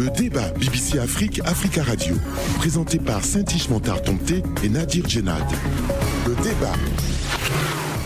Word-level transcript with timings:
Le 0.00 0.08
débat 0.08 0.48
BBC 0.58 0.98
Afrique, 0.98 1.42
Africa 1.44 1.82
Radio, 1.82 2.14
présenté 2.56 2.98
par 2.98 3.22
Saint-Ish 3.22 3.68
Montard 3.68 4.00
et 4.64 4.68
Nadir 4.70 5.06
Djenad. 5.06 5.44
Le 6.26 6.34
débat. 6.36 6.72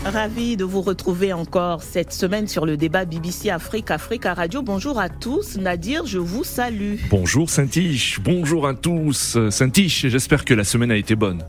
Ravi 0.03 0.57
de 0.57 0.65
vous 0.65 0.81
retrouver 0.81 1.31
encore 1.31 1.83
cette 1.83 2.11
semaine 2.11 2.49
sur 2.49 2.65
le 2.65 2.75
débat 2.75 3.05
BBC 3.05 3.49
Afrique, 3.49 3.91
Africa 3.91 4.33
Radio. 4.33 4.61
Bonjour 4.61 4.99
à 4.99 5.07
tous. 5.07 5.55
Nadir, 5.55 6.05
je 6.05 6.19
vous 6.19 6.43
salue. 6.43 6.95
Bonjour 7.09 7.49
Saint-Ish, 7.49 8.19
bonjour 8.19 8.67
à 8.67 8.73
tous. 8.73 9.37
Saint-Ish, 9.49 10.07
j'espère 10.07 10.43
que 10.43 10.53
la 10.53 10.65
semaine 10.65 10.91
a 10.91 10.97
été 10.97 11.15
bonne. 11.15 11.45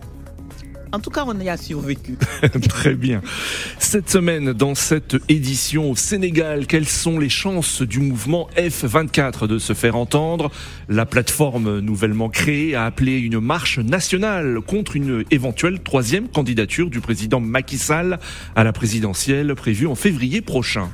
En 0.92 1.00
tout 1.00 1.10
cas, 1.10 1.24
on 1.26 1.38
y 1.40 1.48
a 1.48 1.56
survécu. 1.56 2.16
Très 2.68 2.94
bien. 2.94 3.20
Cette 3.78 4.08
semaine, 4.08 4.52
dans 4.52 4.74
cette 4.74 5.16
édition 5.28 5.90
au 5.90 5.96
Sénégal, 5.96 6.66
quelles 6.66 6.88
sont 6.88 7.18
les 7.18 7.28
chances 7.28 7.82
du 7.82 7.98
mouvement 8.00 8.48
F24 8.56 9.46
de 9.46 9.58
se 9.58 9.72
faire 9.72 9.96
entendre? 9.96 10.50
La 10.88 11.06
plateforme 11.06 11.80
nouvellement 11.80 12.28
créée 12.28 12.74
a 12.74 12.84
appelé 12.84 13.18
une 13.18 13.40
marche 13.40 13.78
nationale 13.78 14.60
contre 14.66 14.96
une 14.96 15.24
éventuelle 15.30 15.80
troisième 15.80 16.28
candidature 16.28 16.90
du 16.90 17.00
président 17.00 17.40
Macky 17.40 17.78
Sall 17.78 18.18
à 18.54 18.64
la 18.64 18.72
présidentielle 18.72 19.54
prévue 19.54 19.86
en 19.86 19.94
février 19.94 20.40
prochain. 20.40 20.88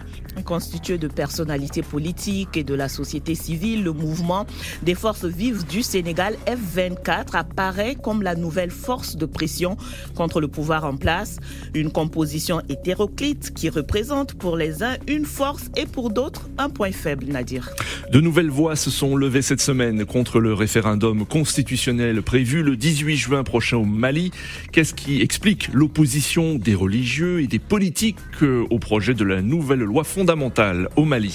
Constitué 0.45 0.98
de 0.98 1.06
personnalités 1.06 1.82
politiques 1.82 2.56
et 2.56 2.64
de 2.64 2.74
la 2.74 2.88
société 2.88 3.36
civile, 3.36 3.84
le 3.84 3.92
mouvement 3.92 4.45
des 4.82 4.96
forces 4.96 5.24
vives 5.24 5.64
du 5.66 5.82
Sénégal 5.82 6.36
F24 6.46 7.36
apparaît 7.36 7.95
comme 7.95 8.22
la 8.22 8.34
nouvelle 8.34 8.70
force 8.70 9.16
de 9.16 9.24
pression 9.27 9.77
contre 10.16 10.41
le 10.41 10.48
pouvoir 10.48 10.84
en 10.84 10.96
place, 10.96 11.36
une 11.74 11.92
composition 11.92 12.60
hétéroclite 12.68 13.55
qui 13.55 13.68
représente 13.68 14.34
pour 14.34 14.56
les 14.56 14.82
uns 14.82 14.96
une 15.06 15.27
force 15.27 15.70
et 15.77 15.86
pour 15.86 16.10
d'autres 16.10 16.48
un 16.58 16.70
point 16.70 16.91
faible, 16.91 17.27
Nadir. 17.27 17.70
De 18.10 18.20
nouvelles 18.20 18.50
voix 18.50 18.74
se 18.74 18.91
sont 18.91 19.14
levées 19.14 19.42
cette 19.42 19.60
semaine 19.60 20.05
contre 20.06 20.41
le 20.41 20.55
référendum 20.55 21.24
constitutionnel 21.24 22.20
prévu 22.22 22.62
le 22.64 22.77
18 22.77 23.17
juin 23.17 23.44
prochain 23.44 23.77
au 23.77 23.84
Mali. 23.84 24.33
Qu'est-ce 24.72 24.94
qui 24.94 25.20
explique 25.20 25.69
l'opposition 25.72 26.56
des 26.56 26.74
religieux 26.74 27.42
et 27.42 27.46
des 27.46 27.58
politiques 27.61 28.19
euh, 28.42 28.64
au 28.70 28.78
projet 28.78 29.14
de 29.14 29.24
la 29.24 29.41
nouvelle 29.41 29.80
loi 29.80 30.02
fondamentale 30.05 30.22
fondamentale 30.23 30.89
au 30.95 31.05
Mali. 31.05 31.34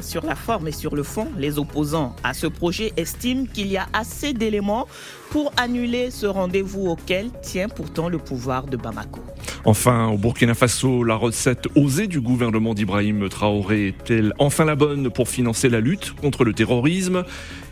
Sur 0.00 0.26
la 0.26 0.34
forme 0.34 0.66
et 0.66 0.72
sur 0.72 0.96
le 0.96 1.04
fond, 1.04 1.28
les 1.38 1.56
opposants 1.60 2.16
à 2.24 2.34
ce 2.34 2.48
projet 2.48 2.92
estiment 2.96 3.46
qu'il 3.46 3.68
y 3.68 3.76
a 3.76 3.86
assez 3.92 4.32
d'éléments 4.32 4.88
pour 5.30 5.52
annuler 5.56 6.10
ce 6.10 6.26
rendez-vous 6.26 6.88
auquel 6.88 7.30
tient 7.42 7.68
pourtant 7.68 8.08
le 8.08 8.18
pouvoir 8.18 8.66
de 8.66 8.76
Bamako. 8.76 9.20
Enfin, 9.64 10.08
au 10.08 10.18
Burkina 10.18 10.54
Faso, 10.54 11.04
la 11.04 11.14
recette 11.14 11.68
osée 11.76 12.08
du 12.08 12.20
gouvernement 12.20 12.74
d'Ibrahim 12.74 13.28
Traoré 13.28 13.86
est-elle 13.86 14.32
enfin 14.40 14.64
la 14.64 14.74
bonne 14.74 15.10
pour 15.10 15.28
financer 15.28 15.68
la 15.68 15.78
lutte 15.78 16.12
contre 16.20 16.44
le 16.44 16.54
terrorisme? 16.54 17.22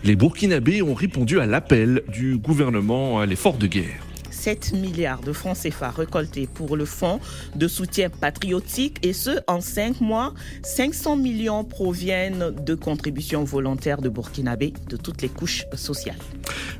Les 0.04 0.14
Burkinabés 0.14 0.80
ont 0.80 0.94
répondu 0.94 1.40
à 1.40 1.46
l'appel 1.46 2.04
du 2.06 2.38
gouvernement 2.38 3.18
à 3.18 3.26
l'effort 3.26 3.56
de 3.56 3.66
guerre. 3.66 4.11
7 4.42 4.72
milliards 4.72 5.20
de 5.20 5.32
francs 5.32 5.56
CFA 5.56 5.90
récoltés 5.90 6.48
pour 6.52 6.76
le 6.76 6.84
fonds 6.84 7.20
de 7.54 7.68
soutien 7.68 8.10
patriotique 8.10 8.98
et 9.06 9.12
ce 9.12 9.38
en 9.46 9.60
5 9.60 10.00
mois. 10.00 10.34
500 10.64 11.14
millions 11.14 11.62
proviennent 11.62 12.50
de 12.50 12.74
contributions 12.74 13.44
volontaires 13.44 14.02
de 14.02 14.08
Burkinabé 14.08 14.72
de 14.88 14.96
toutes 14.96 15.22
les 15.22 15.28
couches 15.28 15.64
sociales. 15.76 16.18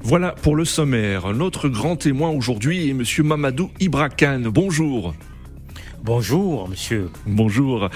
Voilà 0.03 0.33
pour 0.33 0.57
le 0.57 0.65
sommaire. 0.65 1.33
Notre 1.35 1.69
grand 1.69 1.95
témoin 1.95 2.31
aujourd'hui 2.31 2.89
est 2.89 2.91
M. 2.91 3.05
Mamadou 3.25 3.71
Ibrakan. 3.79 4.41
Bonjour. 4.47 5.15
Bonjour, 6.05 6.69
monsieur. 6.69 7.11
Bonjour. 7.27 7.89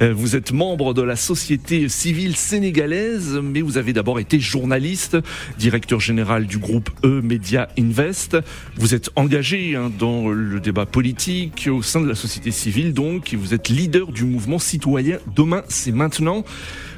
Euh, 0.00 0.12
vous 0.12 0.34
êtes 0.34 0.50
membre 0.50 0.94
de 0.94 1.02
la 1.02 1.14
société 1.14 1.88
civile 1.88 2.34
sénégalaise, 2.34 3.38
mais 3.40 3.60
vous 3.60 3.78
avez 3.78 3.92
d'abord 3.92 4.18
été 4.18 4.40
journaliste, 4.40 5.16
directeur 5.60 6.00
général 6.00 6.48
du 6.48 6.58
groupe 6.58 6.90
E 7.04 7.20
Media 7.22 7.68
Invest. 7.78 8.36
Vous 8.78 8.96
êtes 8.96 9.10
engagé 9.14 9.76
hein, 9.76 9.92
dans 9.96 10.28
le 10.28 10.58
débat 10.58 10.86
politique 10.86 11.68
au 11.70 11.82
sein 11.82 12.00
de 12.00 12.08
la 12.08 12.16
société 12.16 12.50
civile, 12.50 12.94
donc, 12.94 13.32
et 13.32 13.36
vous 13.36 13.54
êtes 13.54 13.68
leader 13.68 14.10
du 14.10 14.24
mouvement 14.24 14.58
citoyen 14.58 15.18
Demain, 15.32 15.62
c'est 15.68 15.92
maintenant 15.92 16.44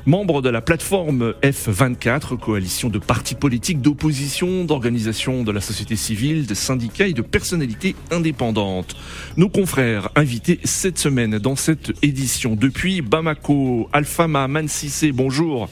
membre 0.07 0.43
de 0.43 0.49
la 0.49 0.61
plateforme 0.61 1.35
F24, 1.43 2.39
coalition 2.39 2.89
de 2.89 2.99
partis 2.99 3.35
politiques 3.35 3.81
d'opposition, 3.81 4.65
d'organisations 4.65 5.43
de 5.43 5.53
la 5.53 5.61
société 5.61 5.97
civile, 5.97 6.47
de 6.47 6.55
syndicats 6.55 7.07
et 7.07 7.13
de 7.13 7.23
personnalités 7.23 7.97
indépendantes. 8.11 8.97
Nos 9.37 9.49
confrères 9.49 10.11
invités 10.15 10.61
cette 10.65 10.99
semaine 10.99 11.39
dans 11.39 11.57
cette 11.57 11.93
édition 12.03 12.57
depuis 12.57 13.01
Bamako, 13.01 13.89
Alfama 13.93 14.49
Mansissé, 14.49 15.13
bonjour. 15.13 15.69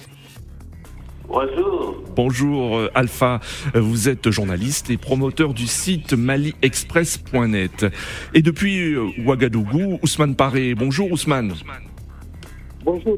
Bonjour. 1.28 2.02
Bonjour 2.14 2.76
euh, 2.76 2.90
Alpha, 2.94 3.40
vous 3.74 4.10
êtes 4.10 4.30
journaliste 4.30 4.90
et 4.90 4.98
promoteur 4.98 5.54
du 5.54 5.66
site 5.66 6.12
maliexpress.net. 6.12 7.86
Et 8.34 8.42
depuis 8.42 8.92
euh, 8.92 9.08
Ouagadougou, 9.24 9.98
Ousmane 10.02 10.36
Paré. 10.36 10.74
Bonjour 10.74 11.10
Ousmane. 11.10 11.54
Bonjour 12.84 13.16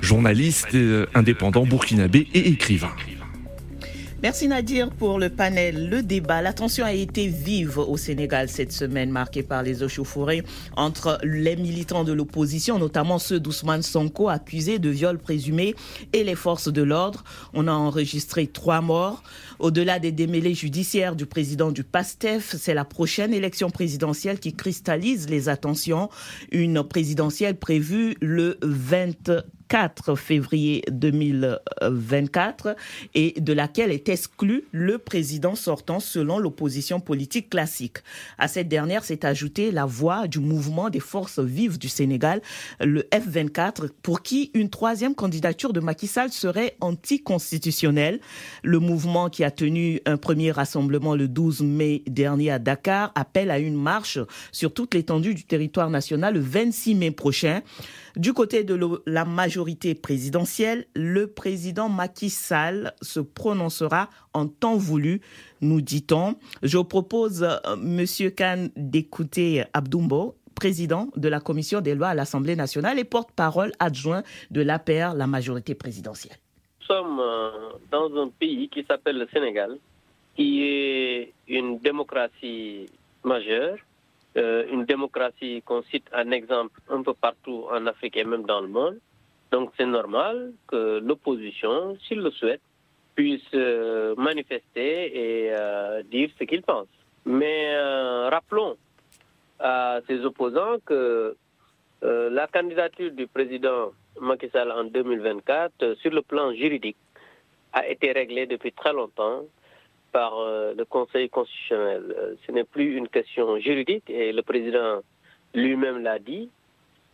journaliste 0.00 0.74
euh, 0.74 1.06
indépendant 1.14 1.64
burkinabé 1.64 2.28
et 2.32 2.48
écrivain. 2.48 2.90
Merci 4.22 4.46
Nadir 4.46 4.90
pour 4.90 5.18
le 5.18 5.30
panel, 5.30 5.88
le 5.90 6.00
débat. 6.00 6.42
L'attention 6.42 6.84
a 6.84 6.92
été 6.92 7.26
vive 7.26 7.78
au 7.78 7.96
Sénégal 7.96 8.48
cette 8.48 8.70
semaine, 8.70 9.10
marquée 9.10 9.42
par 9.42 9.64
les 9.64 9.82
échauffourées 9.82 10.44
entre 10.76 11.18
les 11.24 11.56
militants 11.56 12.04
de 12.04 12.12
l'opposition, 12.12 12.78
notamment 12.78 13.18
ceux 13.18 13.40
d'Ousmane 13.40 13.82
Sonko, 13.82 14.28
accusés 14.28 14.78
de 14.78 14.90
viol 14.90 15.18
présumé, 15.18 15.74
et 16.12 16.22
les 16.22 16.36
forces 16.36 16.68
de 16.72 16.82
l'ordre. 16.82 17.24
On 17.52 17.66
a 17.66 17.72
enregistré 17.72 18.46
trois 18.46 18.80
morts. 18.80 19.24
Au-delà 19.58 19.98
des 19.98 20.12
démêlés 20.12 20.54
judiciaires 20.54 21.16
du 21.16 21.26
président 21.26 21.72
du 21.72 21.82
PASTEF, 21.82 22.54
c'est 22.56 22.74
la 22.74 22.84
prochaine 22.84 23.34
élection 23.34 23.70
présidentielle 23.70 24.38
qui 24.38 24.54
cristallise 24.54 25.28
les 25.28 25.48
attentions. 25.48 26.10
Une 26.52 26.84
présidentielle 26.84 27.56
prévue 27.56 28.14
le 28.20 28.56
24 28.62 29.46
4 29.72 30.16
février 30.16 30.82
2024 30.90 32.76
et 33.14 33.32
de 33.40 33.54
laquelle 33.54 33.90
est 33.90 34.10
exclu 34.10 34.64
le 34.70 34.98
président 34.98 35.54
sortant 35.54 35.98
selon 35.98 36.38
l'opposition 36.38 37.00
politique 37.00 37.48
classique. 37.48 37.96
À 38.36 38.48
cette 38.48 38.68
dernière 38.68 39.02
s'est 39.02 39.24
ajoutée 39.24 39.70
la 39.70 39.86
voix 39.86 40.28
du 40.28 40.40
mouvement 40.40 40.90
des 40.90 41.00
forces 41.00 41.38
vives 41.38 41.78
du 41.78 41.88
Sénégal, 41.88 42.42
le 42.80 43.08
F24, 43.12 43.88
pour 44.02 44.20
qui 44.20 44.50
une 44.52 44.68
troisième 44.68 45.14
candidature 45.14 45.72
de 45.72 45.80
Macky 45.80 46.06
Sall 46.06 46.30
serait 46.32 46.76
anticonstitutionnelle. 46.82 48.20
Le 48.62 48.78
mouvement 48.78 49.30
qui 49.30 49.42
a 49.42 49.50
tenu 49.50 50.02
un 50.04 50.18
premier 50.18 50.50
rassemblement 50.50 51.14
le 51.14 51.28
12 51.28 51.62
mai 51.62 52.02
dernier 52.06 52.50
à 52.50 52.58
Dakar 52.58 53.10
appelle 53.14 53.50
à 53.50 53.58
une 53.58 53.80
marche 53.80 54.18
sur 54.52 54.74
toute 54.74 54.92
l'étendue 54.92 55.32
du 55.32 55.44
territoire 55.44 55.88
national 55.88 56.34
le 56.34 56.40
26 56.40 56.94
mai 56.94 57.10
prochain. 57.10 57.62
Du 58.16 58.34
côté 58.34 58.64
de 58.64 58.78
la 59.06 59.24
majorité 59.24 59.61
présidentielle, 60.00 60.86
le 60.94 61.26
président 61.26 61.88
Macky 61.88 62.30
Sall 62.30 62.92
se 63.00 63.20
prononcera 63.20 64.08
en 64.34 64.46
temps 64.46 64.76
voulu, 64.76 65.20
nous 65.60 65.80
dit-on. 65.80 66.36
Je 66.62 66.78
propose, 66.78 67.42
euh, 67.42 67.76
Monsieur 67.76 68.30
Khan, 68.30 68.68
d'écouter 68.76 69.64
Abdoumbo, 69.72 70.36
président 70.54 71.08
de 71.16 71.28
la 71.28 71.40
commission 71.40 71.80
des 71.80 71.94
lois 71.94 72.08
à 72.08 72.14
l'Assemblée 72.14 72.56
nationale 72.56 72.98
et 72.98 73.04
porte-parole 73.04 73.72
adjoint 73.78 74.22
de 74.50 74.62
l'APR, 74.62 75.14
la 75.16 75.26
majorité 75.26 75.74
présidentielle. 75.74 76.36
Nous 76.80 76.86
sommes 76.86 77.20
euh, 77.20 77.50
dans 77.90 78.14
un 78.22 78.28
pays 78.28 78.68
qui 78.68 78.84
s'appelle 78.84 79.18
le 79.18 79.28
Sénégal, 79.32 79.78
qui 80.36 80.62
est 80.62 81.32
une 81.48 81.78
démocratie 81.78 82.86
majeure, 83.24 83.76
euh, 84.36 84.64
une 84.72 84.84
démocratie 84.84 85.62
qu'on 85.64 85.82
cite 85.84 86.06
un 86.12 86.30
exemple 86.30 86.80
un 86.88 87.02
peu 87.02 87.14
partout 87.14 87.66
en 87.70 87.86
Afrique 87.86 88.16
et 88.16 88.24
même 88.24 88.44
dans 88.44 88.60
le 88.60 88.68
monde. 88.68 88.98
Donc 89.52 89.70
c'est 89.76 89.86
normal 89.86 90.52
que 90.66 90.98
l'opposition, 90.98 91.96
s'il 92.06 92.20
le 92.20 92.30
souhaite, 92.30 92.62
puisse 93.14 93.42
euh, 93.54 94.14
manifester 94.16 94.94
et 95.24 95.52
euh, 95.52 96.02
dire 96.02 96.30
ce 96.38 96.44
qu'il 96.44 96.62
pense. 96.62 96.88
Mais 97.24 97.78
rappelons 98.30 98.76
à 99.60 100.00
ses 100.08 100.24
opposants 100.24 100.78
que 100.84 101.36
la 102.02 102.48
candidature 102.48 103.12
du 103.12 103.28
président 103.28 103.92
Macky 104.20 104.48
Sall 104.48 104.72
en 104.72 104.84
2024, 104.84 105.94
sur 106.00 106.10
le 106.10 106.22
plan 106.22 106.52
juridique, 106.52 106.96
a 107.72 107.86
été 107.88 108.10
réglée 108.12 108.46
depuis 108.46 108.72
très 108.72 108.92
longtemps 108.92 109.42
par 110.12 110.38
euh, 110.38 110.74
le 110.76 110.84
Conseil 110.84 111.28
constitutionnel. 111.30 112.14
Euh, 112.16 112.34
ce 112.46 112.52
n'est 112.52 112.64
plus 112.64 112.96
une 112.96 113.08
question 113.08 113.58
juridique 113.58 114.08
et 114.08 114.32
le 114.32 114.42
président 114.42 115.00
lui-même 115.54 116.02
l'a 116.02 116.18
dit. 116.18 116.50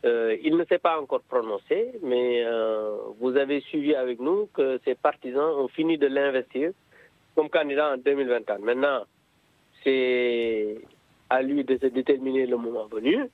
Euh, 0.05 0.37
il 0.43 0.56
ne 0.56 0.65
s'est 0.65 0.79
pas 0.79 1.00
encore 1.00 1.23
prononcé, 1.23 1.93
mais 2.03 2.45
vous 3.21 3.37
avez 3.37 3.61
suivi 3.62 3.95
avec 3.95 4.21
nous 4.21 4.49
que 4.55 4.81
ses 4.85 4.95
partisans 4.95 5.50
ont 5.59 5.69
fini 5.69 5.99
de 5.99 6.06
l'investir 6.06 6.73
comme 7.35 7.49
candidat 7.50 7.93
en 7.95 7.99
2024. 7.99 8.61
Maintenant, 8.61 9.05
c'est 9.85 10.79
à 11.31 11.43
lui 11.43 11.65
de 11.65 11.79
se 11.79 11.87
déterminer 11.87 12.47
le 12.47 12.56
moment 12.56 12.87
venu. 12.87 13.29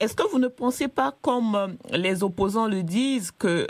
Est-ce 0.00 0.14
que 0.14 0.28
vous 0.30 0.38
ne 0.38 0.48
pensez 0.48 0.88
pas, 0.88 1.14
comme 1.22 1.54
euh, 1.54 1.68
les 1.96 2.22
opposants 2.22 2.66
le 2.66 2.82
disent, 2.82 3.30
que 3.30 3.66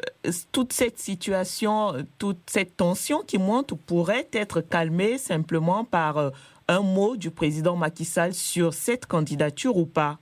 toute 0.52 0.72
cette 0.72 0.98
situation, 0.98 1.94
toute 2.18 2.38
cette 2.46 2.76
tension 2.76 3.20
qui 3.20 3.38
monte 3.38 3.74
pourrait 3.74 4.28
être 4.32 4.60
calmée 4.60 5.18
simplement 5.18 5.84
par 5.84 6.18
euh, 6.18 6.30
un 6.68 6.80
mot 6.80 7.16
du 7.16 7.30
président 7.30 7.76
Macky 7.76 8.04
Sall 8.04 8.34
sur 8.34 8.74
cette 8.74 9.06
candidature 9.06 9.76
ou 9.76 9.86
pas? 9.86 10.18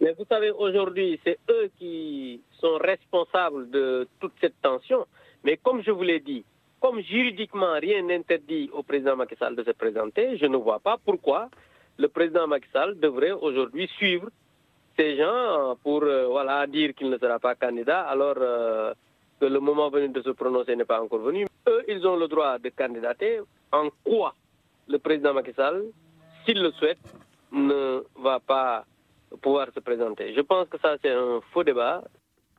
Mais 0.00 0.12
vous 0.18 0.24
savez, 0.28 0.50
aujourd'hui, 0.50 1.18
c'est 1.24 1.38
eux 1.50 1.70
qui 1.78 2.40
sont 2.60 2.76
responsables 2.78 3.70
de 3.70 4.06
toute 4.20 4.32
cette 4.40 4.60
tension. 4.60 5.06
Mais 5.44 5.56
comme 5.56 5.82
je 5.82 5.90
vous 5.90 6.02
l'ai 6.02 6.20
dit, 6.20 6.44
comme 6.80 7.00
juridiquement 7.00 7.74
rien 7.80 8.02
n'interdit 8.02 8.68
au 8.72 8.82
président 8.82 9.16
Macky 9.16 9.36
Sall 9.36 9.56
de 9.56 9.64
se 9.64 9.70
présenter, 9.70 10.36
je 10.36 10.46
ne 10.46 10.56
vois 10.56 10.80
pas 10.80 10.98
pourquoi 11.02 11.48
le 11.98 12.08
président 12.08 12.46
Macky 12.46 12.68
Sall 12.72 12.98
devrait 13.00 13.32
aujourd'hui 13.32 13.88
suivre 13.96 14.28
ces 14.98 15.16
gens 15.16 15.76
pour 15.82 16.02
euh, 16.02 16.26
voilà, 16.26 16.66
dire 16.66 16.94
qu'il 16.94 17.08
ne 17.10 17.18
sera 17.18 17.38
pas 17.38 17.54
candidat 17.54 18.02
alors 18.02 18.36
euh, 18.38 18.92
que 19.40 19.46
le 19.46 19.60
moment 19.60 19.88
venu 19.90 20.08
de 20.08 20.22
se 20.22 20.30
prononcer 20.30 20.76
n'est 20.76 20.84
pas 20.84 21.02
encore 21.02 21.20
venu. 21.20 21.46
Eux, 21.68 21.82
ils 21.88 22.06
ont 22.06 22.16
le 22.16 22.28
droit 22.28 22.58
de 22.58 22.68
candidater. 22.70 23.40
En 23.72 23.88
quoi 24.04 24.34
le 24.88 24.98
président 24.98 25.34
Macky 25.34 25.52
Sall, 25.54 25.84
s'il 26.44 26.62
le 26.62 26.70
souhaite, 26.72 26.98
ne 27.52 28.02
va 28.16 28.40
pas 28.40 28.84
pouvoir 29.42 29.68
se 29.74 29.80
présenter 29.80 30.34
Je 30.34 30.40
pense 30.40 30.68
que 30.68 30.78
ça, 30.80 30.96
c'est 31.02 31.10
un 31.10 31.40
faux 31.52 31.64
débat. 31.64 32.02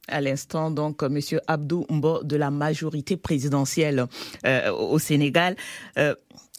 À 0.07 0.21
l'instant, 0.21 0.71
donc, 0.71 1.03
M. 1.03 1.19
Abdou 1.47 1.85
Mbo 1.89 2.23
de 2.23 2.35
la 2.37 2.49
majorité 2.49 3.17
présidentielle 3.17 4.05
euh, 4.45 4.71
au 4.71 4.99
Sénégal. 4.99 5.55
Euh, 5.97 6.15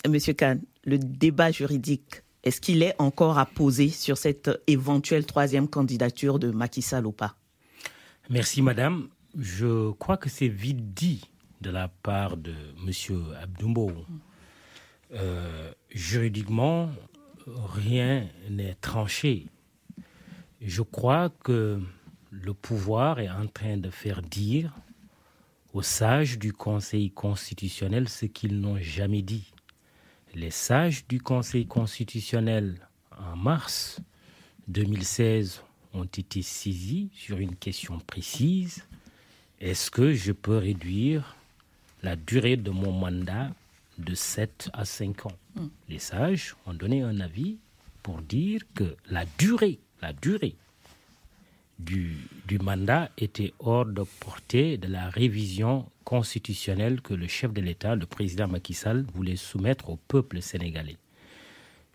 Monsieur 0.06 0.34
Khan, 0.34 0.58
le 0.84 0.99
débat 0.99 1.50
juridique 1.50 2.22
est-ce 2.44 2.60
qu'il 2.60 2.82
est 2.82 2.94
encore 2.99 3.38
à 3.38 3.46
poser 3.46 3.88
sur 3.88 4.16
cette 4.16 4.50
éventuelle 4.66 5.26
troisième 5.26 5.69
candidature 5.69 6.38
de 6.38 6.50
Macky 6.50 6.82
Sall 6.82 7.06
ou 7.06 7.12
pas? 7.12 7.34
Merci, 8.31 8.62
madame. 8.62 9.08
Je 9.37 9.90
crois 9.93 10.16
que 10.16 10.28
c'est 10.28 10.49
vite 10.49 10.94
dit 10.94 11.28
de 11.61 11.70
la 11.70 11.88
part 11.88 12.37
de 12.37 12.54
M. 12.87 13.25
Abdoumbo. 13.43 13.90
Euh, 15.12 15.72
juridiquement, 15.90 16.90
rien 17.46 18.26
n'est 18.50 18.76
tranché. 18.81 19.46
Je 20.60 20.82
crois 20.82 21.31
que 21.43 21.81
le 22.31 22.55
pouvoir 22.55 23.20
est 23.20 23.31
en 23.31 23.46
train 23.46 23.76
de 23.76 23.90
faire 23.90 24.22
dire 24.22 24.75
aux 25.72 25.82
sages 25.82 26.38
du 26.38 26.52
Conseil 26.52 27.10
constitutionnel 27.10 28.08
ce 28.08 28.26
qu'ils 28.26 28.60
n'ont 28.60 28.78
jamais 28.78 29.22
dit 29.22 29.52
les 30.34 30.50
sages 30.50 31.06
du 31.08 31.20
Conseil 31.20 31.66
constitutionnel 31.66 32.76
en 33.19 33.37
mars 33.37 34.00
2016 34.69 35.62
ont 35.94 36.05
été 36.05 36.43
saisis 36.43 37.11
sur 37.14 37.38
une 37.38 37.56
question 37.56 37.99
précise. 37.99 38.84
Est-ce 39.61 39.90
que 39.90 40.12
je 40.12 40.32
peux 40.32 40.58
réduire 40.58 41.37
la 42.02 42.14
durée 42.14 42.56
de 42.56 42.70
mon 42.70 42.93
mandat 42.93 43.50
de 43.96 44.14
7 44.14 44.70
à 44.72 44.84
5 44.84 45.26
ans? 45.26 45.38
Hmm. 45.56 45.69
Les 45.88 45.99
sages 45.99 46.54
ont 46.66 46.75
donné 46.75 47.02
un 47.02 47.19
avis 47.20 47.56
pour 48.02 48.20
dire 48.22 48.61
que 48.75 48.96
la 49.11 49.25
durée, 49.38 49.81
la 50.02 50.12
durée 50.12 50.54
du, 51.78 52.16
mandat 52.60 53.10
était 53.18 53.52
hors 53.60 53.86
de 53.86 54.02
portée 54.20 54.76
de 54.78 54.88
la 54.88 55.08
révision 55.10 55.86
constitutionnelle 56.04 57.00
que 57.00 57.14
le 57.14 57.28
chef 57.28 57.52
de 57.52 57.60
l'État, 57.60 57.94
le 57.94 58.06
président 58.06 58.48
Macky 58.48 58.74
Sall, 58.74 59.04
voulait 59.14 59.36
soumettre 59.36 59.90
au 59.90 59.96
peuple 60.08 60.42
sénégalais. 60.42 60.96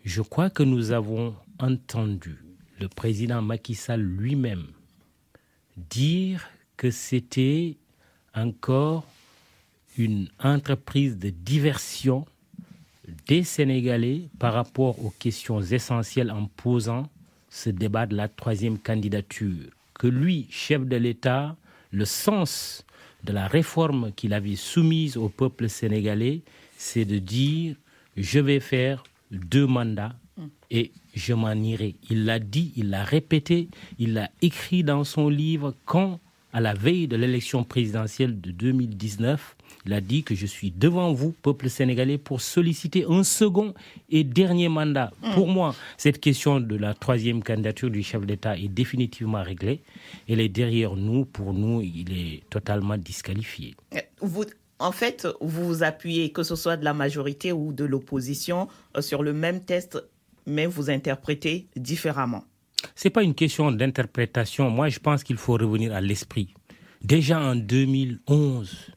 Je 0.04 0.22
crois 0.22 0.50
que 0.50 0.62
nous 0.62 0.92
avons 0.92 1.34
entendu 1.58 2.36
le 2.80 2.88
président 2.88 3.42
Macky 3.42 3.74
Sall 3.74 4.00
lui-même 4.02 4.66
dire 5.76 6.48
que 6.76 6.90
c'était 6.90 7.76
encore 8.34 9.06
une 9.96 10.28
entreprise 10.42 11.16
de 11.18 11.30
diversion 11.30 12.26
des 13.26 13.44
Sénégalais 13.44 14.28
par 14.38 14.54
rapport 14.54 15.04
aux 15.04 15.10
questions 15.10 15.60
essentielles 15.60 16.30
en 16.30 16.46
posant 16.46 17.08
ce 17.54 17.70
débat 17.70 18.06
de 18.06 18.16
la 18.16 18.26
troisième 18.26 18.78
candidature, 18.78 19.70
que 19.94 20.08
lui, 20.08 20.48
chef 20.50 20.84
de 20.84 20.96
l'État, 20.96 21.56
le 21.92 22.04
sens 22.04 22.84
de 23.22 23.32
la 23.32 23.46
réforme 23.46 24.10
qu'il 24.12 24.34
avait 24.34 24.56
soumise 24.56 25.16
au 25.16 25.28
peuple 25.28 25.68
sénégalais, 25.68 26.42
c'est 26.76 27.04
de 27.04 27.18
dire 27.18 27.76
je 28.16 28.40
vais 28.40 28.58
faire 28.58 29.04
deux 29.30 29.68
mandats 29.68 30.16
et 30.72 30.90
je 31.14 31.32
m'en 31.32 31.52
irai. 31.52 31.94
Il 32.10 32.24
l'a 32.24 32.40
dit, 32.40 32.72
il 32.74 32.90
l'a 32.90 33.04
répété, 33.04 33.68
il 34.00 34.14
l'a 34.14 34.30
écrit 34.42 34.82
dans 34.82 35.04
son 35.04 35.28
livre 35.28 35.76
quand, 35.84 36.18
à 36.52 36.60
la 36.60 36.74
veille 36.74 37.06
de 37.06 37.16
l'élection 37.16 37.62
présidentielle 37.62 38.40
de 38.40 38.50
2019, 38.50 39.56
il 39.86 39.92
a 39.92 40.00
dit 40.00 40.22
que 40.22 40.34
je 40.34 40.46
suis 40.46 40.70
devant 40.70 41.12
vous, 41.12 41.32
peuple 41.32 41.68
sénégalais, 41.68 42.18
pour 42.18 42.40
solliciter 42.40 43.04
un 43.08 43.22
second 43.22 43.74
et 44.10 44.24
dernier 44.24 44.68
mandat. 44.68 45.12
Mm. 45.22 45.34
Pour 45.34 45.48
moi, 45.48 45.74
cette 45.96 46.20
question 46.20 46.60
de 46.60 46.76
la 46.76 46.94
troisième 46.94 47.42
candidature 47.42 47.90
du 47.90 48.02
chef 48.02 48.24
d'État 48.24 48.56
est 48.56 48.68
définitivement 48.68 49.42
réglée. 49.42 49.80
Elle 50.28 50.40
est 50.40 50.48
derrière 50.48 50.96
nous. 50.96 51.24
Pour 51.24 51.52
nous, 51.52 51.82
il 51.82 52.12
est 52.12 52.42
totalement 52.48 52.96
disqualifié. 52.96 53.74
Euh, 53.94 53.98
vous, 54.20 54.44
en 54.78 54.92
fait, 54.92 55.26
vous 55.40 55.66
vous 55.66 55.82
appuyez, 55.82 56.32
que 56.32 56.42
ce 56.42 56.56
soit 56.56 56.76
de 56.76 56.84
la 56.84 56.94
majorité 56.94 57.52
ou 57.52 57.72
de 57.72 57.84
l'opposition, 57.84 58.68
euh, 58.96 59.02
sur 59.02 59.22
le 59.22 59.32
même 59.32 59.60
test, 59.64 60.02
mais 60.46 60.66
vous 60.66 60.90
interprétez 60.90 61.66
différemment. 61.76 62.44
C'est 62.94 63.10
pas 63.10 63.22
une 63.22 63.34
question 63.34 63.72
d'interprétation. 63.72 64.70
Moi, 64.70 64.88
je 64.88 64.98
pense 64.98 65.24
qu'il 65.24 65.36
faut 65.36 65.54
revenir 65.54 65.94
à 65.94 66.00
l'esprit. 66.00 66.54
Déjà 67.02 67.38
en 67.40 67.56
2011, 67.56 68.92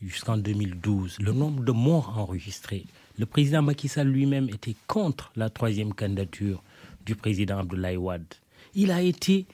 jusqu'en 0.00 0.36
2012, 0.36 1.18
le 1.20 1.32
nombre 1.32 1.64
de 1.64 1.72
morts 1.72 2.18
enregistrés. 2.18 2.86
Le 3.18 3.26
président 3.26 3.62
Macky 3.62 3.88
Sall 3.88 4.08
lui-même 4.08 4.48
était 4.48 4.76
contre 4.86 5.32
la 5.36 5.50
troisième 5.50 5.92
candidature 5.92 6.62
du 7.04 7.14
président 7.16 7.58
Abdoulaye 7.58 7.96
Wade. 7.96 8.34
Il 8.74 8.90
a 8.90 9.02
été 9.02 9.46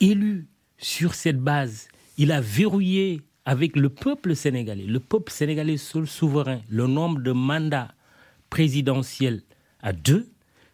élu 0.00 0.46
sur 0.78 1.14
cette 1.14 1.40
base. 1.40 1.88
Il 2.16 2.30
a 2.32 2.40
verrouillé 2.40 3.22
avec 3.44 3.76
le 3.76 3.88
peuple 3.88 4.36
sénégalais, 4.36 4.84
le 4.84 5.00
peuple 5.00 5.32
sénégalais 5.32 5.78
seul 5.78 6.06
souverain, 6.06 6.60
le 6.68 6.86
nombre 6.86 7.20
de 7.20 7.32
mandats 7.32 7.92
présidentiels 8.50 9.42
à 9.80 9.92
deux. 9.92 10.28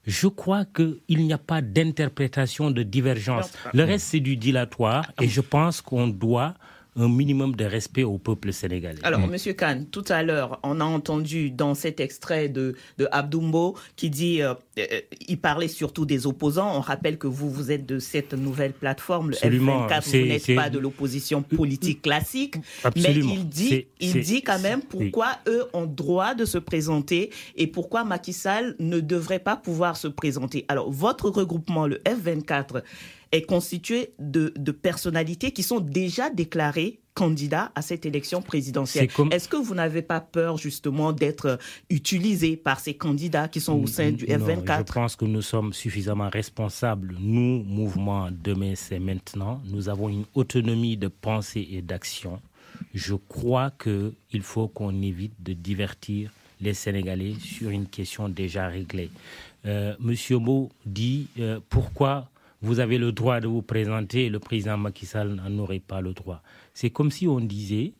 Je 0.06 0.26
crois 0.26 0.64
qu'il 0.66 1.00
n'y 1.24 1.32
a 1.32 1.38
pas 1.38 1.62
d'interprétation 1.62 2.70
de 2.70 2.82
divergence. 2.82 3.52
Le 3.72 3.84
reste, 3.84 4.06
c'est 4.08 4.20
du 4.20 4.36
dilatoire 4.36 5.10
et 5.20 5.28
je 5.28 5.40
pense 5.40 5.80
qu'on 5.80 6.08
doit 6.08 6.54
un 6.96 7.08
minimum 7.08 7.56
de 7.56 7.64
respect 7.64 8.04
au 8.04 8.18
peuple 8.18 8.52
sénégalais. 8.52 9.00
Alors, 9.02 9.20
M. 9.20 9.26
Mm. 9.26 9.32
Monsieur 9.32 9.52
Khan, 9.52 9.84
tout 9.90 10.04
à 10.08 10.22
l'heure, 10.22 10.60
on 10.62 10.80
a 10.80 10.84
entendu 10.84 11.50
dans 11.50 11.74
cet 11.74 12.00
extrait 12.00 12.48
de, 12.48 12.74
de 12.98 13.08
Abdoumbo 13.10 13.76
qui 13.96 14.10
dit, 14.10 14.42
euh, 14.42 14.54
euh, 14.78 15.00
il 15.28 15.38
parlait 15.38 15.68
surtout 15.68 16.06
des 16.06 16.26
opposants. 16.26 16.76
On 16.76 16.80
rappelle 16.80 17.18
que 17.18 17.26
vous, 17.26 17.50
vous 17.50 17.70
êtes 17.70 17.86
de 17.86 17.98
cette 17.98 18.34
nouvelle 18.34 18.72
plateforme, 18.72 19.30
le 19.30 19.36
F24, 19.36 20.04
vous 20.04 20.26
n'êtes 20.26 20.54
pas 20.54 20.70
de 20.70 20.78
l'opposition 20.78 21.42
politique 21.42 22.02
classique. 22.02 22.56
Absolument. 22.84 23.30
Mais 23.30 23.34
il 23.34 23.48
dit, 23.48 23.86
il 24.00 24.20
dit 24.20 24.42
quand 24.42 24.60
même 24.60 24.82
pourquoi 24.82 25.38
eux 25.48 25.64
ont 25.72 25.86
droit 25.86 26.34
de 26.34 26.44
se 26.44 26.58
présenter 26.58 27.30
et 27.56 27.66
pourquoi 27.66 28.04
Macky 28.04 28.32
Sall 28.32 28.76
ne 28.78 29.00
devrait 29.00 29.38
pas 29.38 29.56
pouvoir 29.56 29.96
se 29.96 30.08
présenter. 30.08 30.64
Alors, 30.68 30.90
votre 30.90 31.28
regroupement, 31.30 31.86
le 31.86 31.96
F24, 32.04 32.82
est 33.34 33.42
constitué 33.42 34.14
de, 34.18 34.48
personnalités 34.70 35.50
qui 35.52 35.62
sont 35.62 35.80
déjà 35.80 36.30
déclarées 36.30 37.00
candidats 37.14 37.70
à 37.74 37.82
cette 37.82 38.06
élection 38.06 38.42
présidentielle. 38.42 39.08
Est-ce 39.30 39.48
que 39.48 39.56
vous 39.56 39.74
n'avez 39.74 40.02
pas 40.02 40.20
peur 40.20 40.56
justement 40.56 41.12
d'être 41.12 41.58
utilisé 41.88 42.56
par 42.56 42.80
ces 42.80 42.94
candidats 42.94 43.46
qui 43.48 43.60
sont 43.60 43.80
au 43.80 43.86
sein 43.86 44.10
du 44.10 44.24
F24 44.26 44.78
Je 44.88 44.92
pense 44.92 45.16
que 45.16 45.24
nous 45.24 45.42
sommes 45.42 45.72
suffisamment 45.72 46.28
responsables. 46.28 47.14
Nous, 47.20 47.62
mouvement 47.62 48.28
Demain, 48.32 48.74
c'est 48.74 48.98
maintenant. 48.98 49.60
Nous 49.66 49.88
avons 49.88 50.08
une 50.08 50.24
autonomie 50.34 50.96
de 50.96 51.08
pensée 51.08 51.68
et 51.70 51.82
d'action. 51.82 52.40
Je 52.94 53.14
crois 53.14 53.70
qu'il 53.70 54.42
faut 54.42 54.66
qu'on 54.68 55.00
évite 55.02 55.34
de 55.40 55.52
divertir 55.52 56.30
les 56.60 56.74
Sénégalais 56.74 57.34
sur 57.40 57.70
une 57.70 57.86
question 57.86 58.28
déjà 58.28 58.66
réglée. 58.68 59.10
Euh, 59.66 59.94
Monsieur 60.00 60.38
Mo 60.38 60.70
dit 60.84 61.28
euh, 61.38 61.60
pourquoi 61.68 62.28
vous 62.64 62.80
avez 62.80 62.96
le 62.96 63.12
droit 63.12 63.40
de 63.40 63.46
vous 63.46 63.60
présenter 63.60 64.30
le 64.30 64.38
président 64.38 64.78
Macky 64.78 65.04
Sall 65.04 65.34
n'en 65.34 65.58
aurait 65.58 65.80
pas 65.80 66.00
le 66.00 66.14
droit. 66.14 66.42
C'est 66.72 66.88
comme 66.88 67.10
si 67.10 67.28
on 67.28 67.38
disait, 67.40 67.92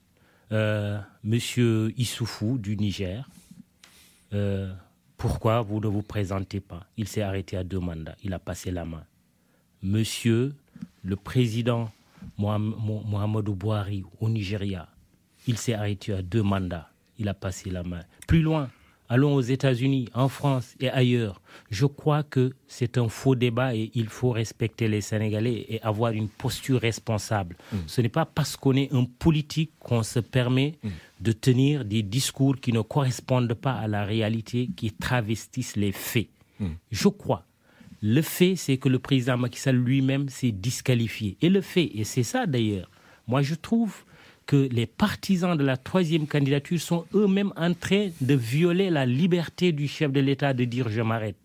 euh, 0.52 0.98
Monsieur 1.22 1.92
Issoufou 1.98 2.56
du 2.56 2.74
Niger, 2.76 3.28
euh, 4.32 4.72
pourquoi 5.18 5.60
vous 5.60 5.80
ne 5.80 5.86
vous 5.86 6.00
présentez 6.00 6.60
pas? 6.60 6.86
Il 6.96 7.08
s'est 7.08 7.20
arrêté 7.20 7.58
à 7.58 7.62
deux 7.64 7.78
mandats, 7.78 8.16
il 8.24 8.32
a 8.32 8.38
passé 8.38 8.70
la 8.70 8.86
main. 8.86 9.04
Monsieur 9.82 10.54
le 11.02 11.16
président 11.16 11.90
Mohamedou 12.38 13.54
Bouhari 13.54 14.02
au 14.18 14.30
Nigeria, 14.30 14.88
il 15.46 15.58
s'est 15.58 15.74
arrêté 15.74 16.14
à 16.14 16.22
deux 16.22 16.42
mandats, 16.42 16.88
il 17.18 17.28
a 17.28 17.34
passé 17.34 17.68
la 17.68 17.82
main. 17.82 18.00
Plus 18.26 18.40
loin, 18.40 18.70
allons 19.14 19.34
aux 19.34 19.40
États-Unis, 19.40 20.08
en 20.12 20.28
France 20.28 20.74
et 20.80 20.90
ailleurs. 20.90 21.40
Je 21.70 21.86
crois 21.86 22.24
que 22.24 22.52
c'est 22.66 22.98
un 22.98 23.08
faux 23.08 23.36
débat 23.36 23.74
et 23.76 23.92
il 23.94 24.08
faut 24.08 24.30
respecter 24.30 24.88
les 24.88 25.00
Sénégalais 25.00 25.66
et 25.68 25.80
avoir 25.82 26.10
une 26.12 26.28
posture 26.28 26.80
responsable. 26.80 27.56
Mm. 27.72 27.76
Ce 27.86 28.00
n'est 28.00 28.08
pas 28.08 28.26
parce 28.26 28.56
qu'on 28.56 28.74
est 28.74 28.92
un 28.92 29.04
politique 29.04 29.70
qu'on 29.78 30.02
se 30.02 30.18
permet 30.18 30.74
mm. 30.82 30.88
de 31.20 31.32
tenir 31.32 31.84
des 31.84 32.02
discours 32.02 32.56
qui 32.56 32.72
ne 32.72 32.80
correspondent 32.80 33.54
pas 33.54 33.74
à 33.74 33.86
la 33.86 34.04
réalité, 34.04 34.68
qui 34.76 34.90
travestissent 34.90 35.76
les 35.76 35.92
faits. 35.92 36.28
Mm. 36.58 36.66
Je 36.90 37.08
crois. 37.08 37.44
Le 38.02 38.20
fait, 38.20 38.56
c'est 38.56 38.78
que 38.78 38.88
le 38.88 38.98
président 38.98 39.36
Macky 39.38 39.60
Sall 39.60 39.76
lui-même 39.76 40.28
s'est 40.28 40.50
disqualifié. 40.52 41.36
Et 41.40 41.48
le 41.50 41.60
fait, 41.60 41.88
et 41.94 42.02
c'est 42.04 42.24
ça 42.24 42.46
d'ailleurs, 42.46 42.90
moi 43.28 43.42
je 43.42 43.54
trouve 43.54 43.94
que 44.46 44.68
les 44.70 44.86
partisans 44.86 45.56
de 45.56 45.64
la 45.64 45.76
troisième 45.76 46.26
candidature 46.26 46.80
sont 46.80 47.04
eux-mêmes 47.14 47.52
en 47.56 47.72
train 47.74 48.08
de 48.20 48.34
violer 48.34 48.90
la 48.90 49.06
liberté 49.06 49.72
du 49.72 49.88
chef 49.88 50.12
de 50.12 50.20
l'État 50.20 50.52
de 50.52 50.64
dire 50.64 50.88
je 50.88 51.02
m'arrête. 51.02 51.36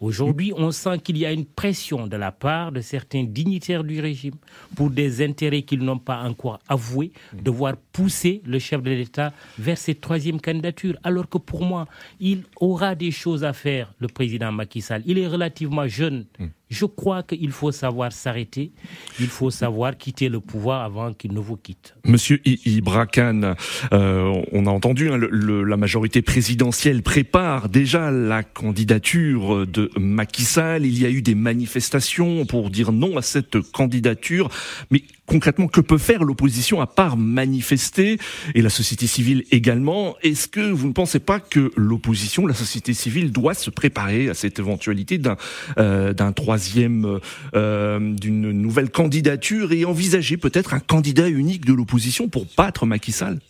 Aujourd'hui, 0.00 0.52
on 0.56 0.70
sent 0.70 0.98
qu'il 0.98 1.16
y 1.18 1.26
a 1.26 1.32
une 1.32 1.44
pression 1.44 2.06
de 2.06 2.16
la 2.16 2.32
part 2.32 2.72
de 2.72 2.80
certains 2.80 3.24
dignitaires 3.24 3.84
du 3.84 4.00
régime 4.00 4.34
pour 4.74 4.90
des 4.90 5.24
intérêts 5.24 5.62
qu'ils 5.62 5.84
n'ont 5.84 5.98
pas 5.98 6.22
encore 6.22 6.58
avoués, 6.68 7.12
de 7.32 7.50
voir 7.50 7.74
pousser 7.92 8.42
le 8.44 8.58
chef 8.58 8.82
de 8.82 8.90
l'État 8.90 9.32
vers 9.58 9.78
cette 9.78 10.00
troisième 10.00 10.40
candidature. 10.40 10.96
Alors 11.04 11.28
que 11.28 11.38
pour 11.38 11.62
moi, 11.64 11.86
il 12.20 12.42
aura 12.60 12.94
des 12.94 13.10
choses 13.10 13.44
à 13.44 13.52
faire, 13.52 13.92
le 14.00 14.08
président 14.08 14.50
Macky 14.50 14.80
Sall. 14.80 15.02
Il 15.06 15.18
est 15.18 15.28
relativement 15.28 15.86
jeune. 15.86 16.24
Je 16.68 16.84
crois 16.84 17.22
qu'il 17.22 17.52
faut 17.52 17.70
savoir 17.70 18.12
s'arrêter, 18.12 18.72
il 19.20 19.28
faut 19.28 19.50
savoir 19.50 19.96
quitter 19.96 20.28
le 20.28 20.40
pouvoir 20.40 20.82
avant 20.82 21.12
qu'il 21.12 21.32
ne 21.32 21.38
vous 21.38 21.56
quitte. 21.56 21.94
Monsieur 22.04 22.40
Ibrakan, 22.44 23.54
euh, 23.92 24.42
on 24.50 24.66
a 24.66 24.70
entendu, 24.70 25.10
hein, 25.10 25.18
la 25.18 25.76
majorité 25.76 26.22
présidentielle 26.22 27.02
prépare 27.02 27.68
déjà 27.68 28.10
la 28.10 28.42
candidature 28.42 29.64
de 29.64 29.90
Macky 29.96 30.42
Sall. 30.42 30.84
Il 30.86 31.00
y 31.00 31.06
a 31.06 31.10
eu 31.10 31.22
des 31.22 31.36
manifestations 31.36 32.46
pour 32.46 32.70
dire 32.70 32.90
non 32.90 33.16
à 33.16 33.22
cette 33.22 33.60
candidature. 33.60 34.48
Mais 34.90 35.02
concrètement, 35.26 35.68
que 35.68 35.80
peut 35.80 35.98
faire 35.98 36.24
l'opposition 36.24 36.80
à 36.80 36.86
part 36.86 37.16
manifester 37.16 38.18
et 38.54 38.62
la 38.62 38.70
société 38.70 39.06
civile 39.06 39.44
également? 39.50 40.16
Est-ce 40.22 40.48
que 40.48 40.60
vous 40.60 40.88
ne 40.88 40.92
pensez 40.92 41.18
pas 41.18 41.40
que 41.40 41.72
l'opposition, 41.76 42.46
la 42.46 42.54
société 42.54 42.94
civile, 42.94 43.32
doit 43.32 43.54
se 43.54 43.70
préparer 43.70 44.28
à 44.28 44.34
cette 44.34 44.58
éventualité 44.58 45.18
d'un 45.18 45.36
euh, 45.78 46.12
d'un 46.12 46.32
troisième, 46.32 47.20
euh, 47.54 48.14
d'une 48.14 48.52
nouvelle 48.52 48.90
candidature 48.90 49.72
et 49.72 49.84
envisager 49.84 50.36
peut-être 50.36 50.74
un 50.74 50.80
candidat 50.80 51.28
unique 51.28 51.64
de 51.64 51.72
l'opposition 51.72 52.28
pour 52.28 52.46
battre 52.56 52.86
Macky 52.86 53.12
Sall? 53.12 53.40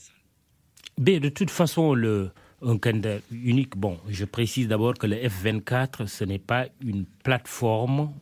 De 0.98 1.28
toute 1.28 1.50
façon, 1.50 1.94
le 1.94 2.30
un 2.62 2.78
candidat 2.78 3.18
unique. 3.30 3.76
Bon, 3.76 3.98
je 4.08 4.24
précise 4.24 4.68
d'abord 4.68 4.94
que 4.94 5.06
le 5.06 5.16
F24, 5.16 6.06
ce 6.06 6.24
n'est 6.24 6.38
pas 6.38 6.66
une 6.80 7.04
plateforme 7.22 8.12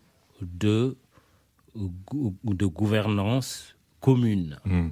de 0.43 0.97
de 1.75 2.67
gouvernance 2.67 3.77
commune. 4.01 4.59
Hmm. 4.65 4.91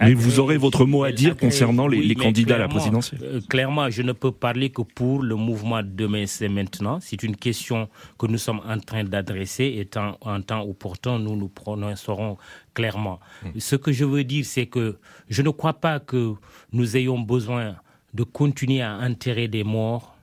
Mais 0.00 0.14
vous 0.14 0.38
aurez 0.40 0.56
votre 0.56 0.84
mot 0.86 1.04
à 1.04 1.12
dire 1.12 1.36
concernant 1.36 1.86
les, 1.86 2.14
candidats 2.14 2.56
à 2.56 2.58
la 2.58 2.68
présidentielle. 2.68 3.20
Euh, 3.22 3.40
clairement, 3.48 3.90
je 3.90 4.02
ne 4.02 4.12
peux 4.12 4.32
parler 4.32 4.70
que 4.70 4.82
pour 4.82 5.22
le 5.22 5.34
mouvement 5.34 5.82
Demain, 5.82 6.24
c'est 6.26 6.48
maintenant. 6.48 6.98
C'est 7.00 7.22
une 7.22 7.36
question 7.36 7.88
que 8.18 8.26
nous 8.26 8.38
sommes 8.38 8.60
en 8.66 8.78
train 8.78 9.04
d'adresser 9.04 9.64
et 9.64 9.98
en 10.22 10.40
temps 10.40 10.62
opportun, 10.62 11.18
nous 11.18 11.36
nous 11.36 11.48
prononcerons 11.48 12.38
clairement. 12.74 13.20
Hmm. 13.42 13.58
Ce 13.58 13.76
que 13.76 13.92
je 13.92 14.04
veux 14.04 14.24
dire, 14.24 14.44
c'est 14.44 14.66
que 14.66 14.98
je 15.28 15.42
ne 15.42 15.50
crois 15.50 15.74
pas 15.74 16.00
que 16.00 16.34
nous 16.72 16.96
ayons 16.96 17.18
besoin 17.18 17.76
de 18.14 18.22
continuer 18.22 18.82
à 18.82 18.98
enterrer 18.98 19.48
des 19.48 19.64
morts 19.64 20.16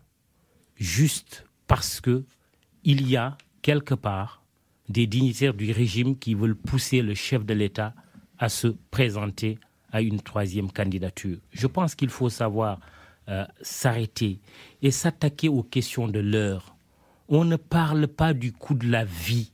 juste 0.76 1.46
parce 1.68 2.02
que 2.02 2.24
il 2.84 3.08
y 3.08 3.16
a 3.18 3.38
quelque 3.62 3.94
part 3.94 4.41
des 4.92 5.08
dignitaires 5.08 5.54
du 5.54 5.72
régime 5.72 6.18
qui 6.18 6.34
veulent 6.34 6.56
pousser 6.56 7.02
le 7.02 7.14
chef 7.16 7.46
de 7.46 7.54
l'État 7.54 7.94
à 8.38 8.50
se 8.50 8.68
présenter 8.92 9.58
à 9.92 10.02
une 10.02 10.22
troisième 10.22 10.72
candidature. 10.72 11.38
Je 11.52 11.68
pense 11.68 11.96
qu'il 11.96 12.10
faut 12.10 12.30
savoir 12.30 12.80
euh, 13.30 13.46
s'arrêter 13.62 14.40
et 14.82 14.92
s'attaquer 14.92 15.50
aux 15.50 15.64
questions 15.64 16.08
de 16.08 16.20
l'heure. 16.20 16.76
On 17.30 17.46
ne 17.46 17.56
parle 17.56 18.08
pas 18.08 18.34
du 18.34 18.52
coût 18.52 18.74
de 18.74 18.90
la 18.90 19.06
vie 19.06 19.52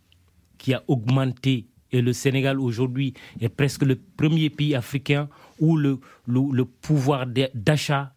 qui 0.57 0.73
a 0.73 0.83
augmenté 0.87 1.67
et 1.91 2.01
le 2.01 2.13
Sénégal 2.13 2.59
aujourd'hui 2.59 3.13
est 3.39 3.49
presque 3.49 3.83
le 3.83 3.95
premier 3.95 4.49
pays 4.49 4.75
africain 4.75 5.29
où 5.59 5.77
le, 5.77 5.99
le, 6.27 6.65
pouvoir 6.65 7.25
d'achat 7.53 8.13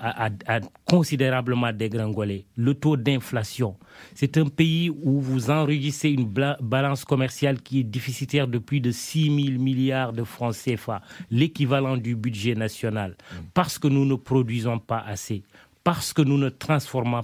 a, 0.00 0.60
considérablement 0.86 1.72
dégringolé. 1.72 2.46
Le 2.56 2.74
taux 2.74 2.96
d'inflation, 2.96 3.76
c'est 4.14 4.36
un 4.38 4.46
pays 4.46 4.90
où 4.90 5.20
vous 5.20 5.50
enregistrez 5.50 6.10
une 6.10 6.28
balance 6.60 7.04
commerciale 7.04 7.60
qui 7.60 7.80
est 7.80 7.84
déficitaire 7.84 8.48
de 8.48 8.58
plus 8.58 8.80
de 8.80 8.90
6 8.90 9.24
000 9.24 9.62
milliards 9.62 10.12
de 10.12 10.24
francs 10.24 10.54
CFA, 10.54 11.02
l'équivalent 11.30 11.96
du 11.96 12.16
budget 12.16 12.54
national, 12.54 13.12
mmh. 13.12 13.36
parce 13.54 13.78
que 13.78 13.88
nous 13.88 14.04
ne 14.04 14.14
produisons 14.14 14.78
pas 14.78 15.02
assez 15.06 15.42
parce 15.84 16.14
que 16.14 16.22
nous 16.22 16.38
ne 16.38 16.48
transformons, 16.48 17.22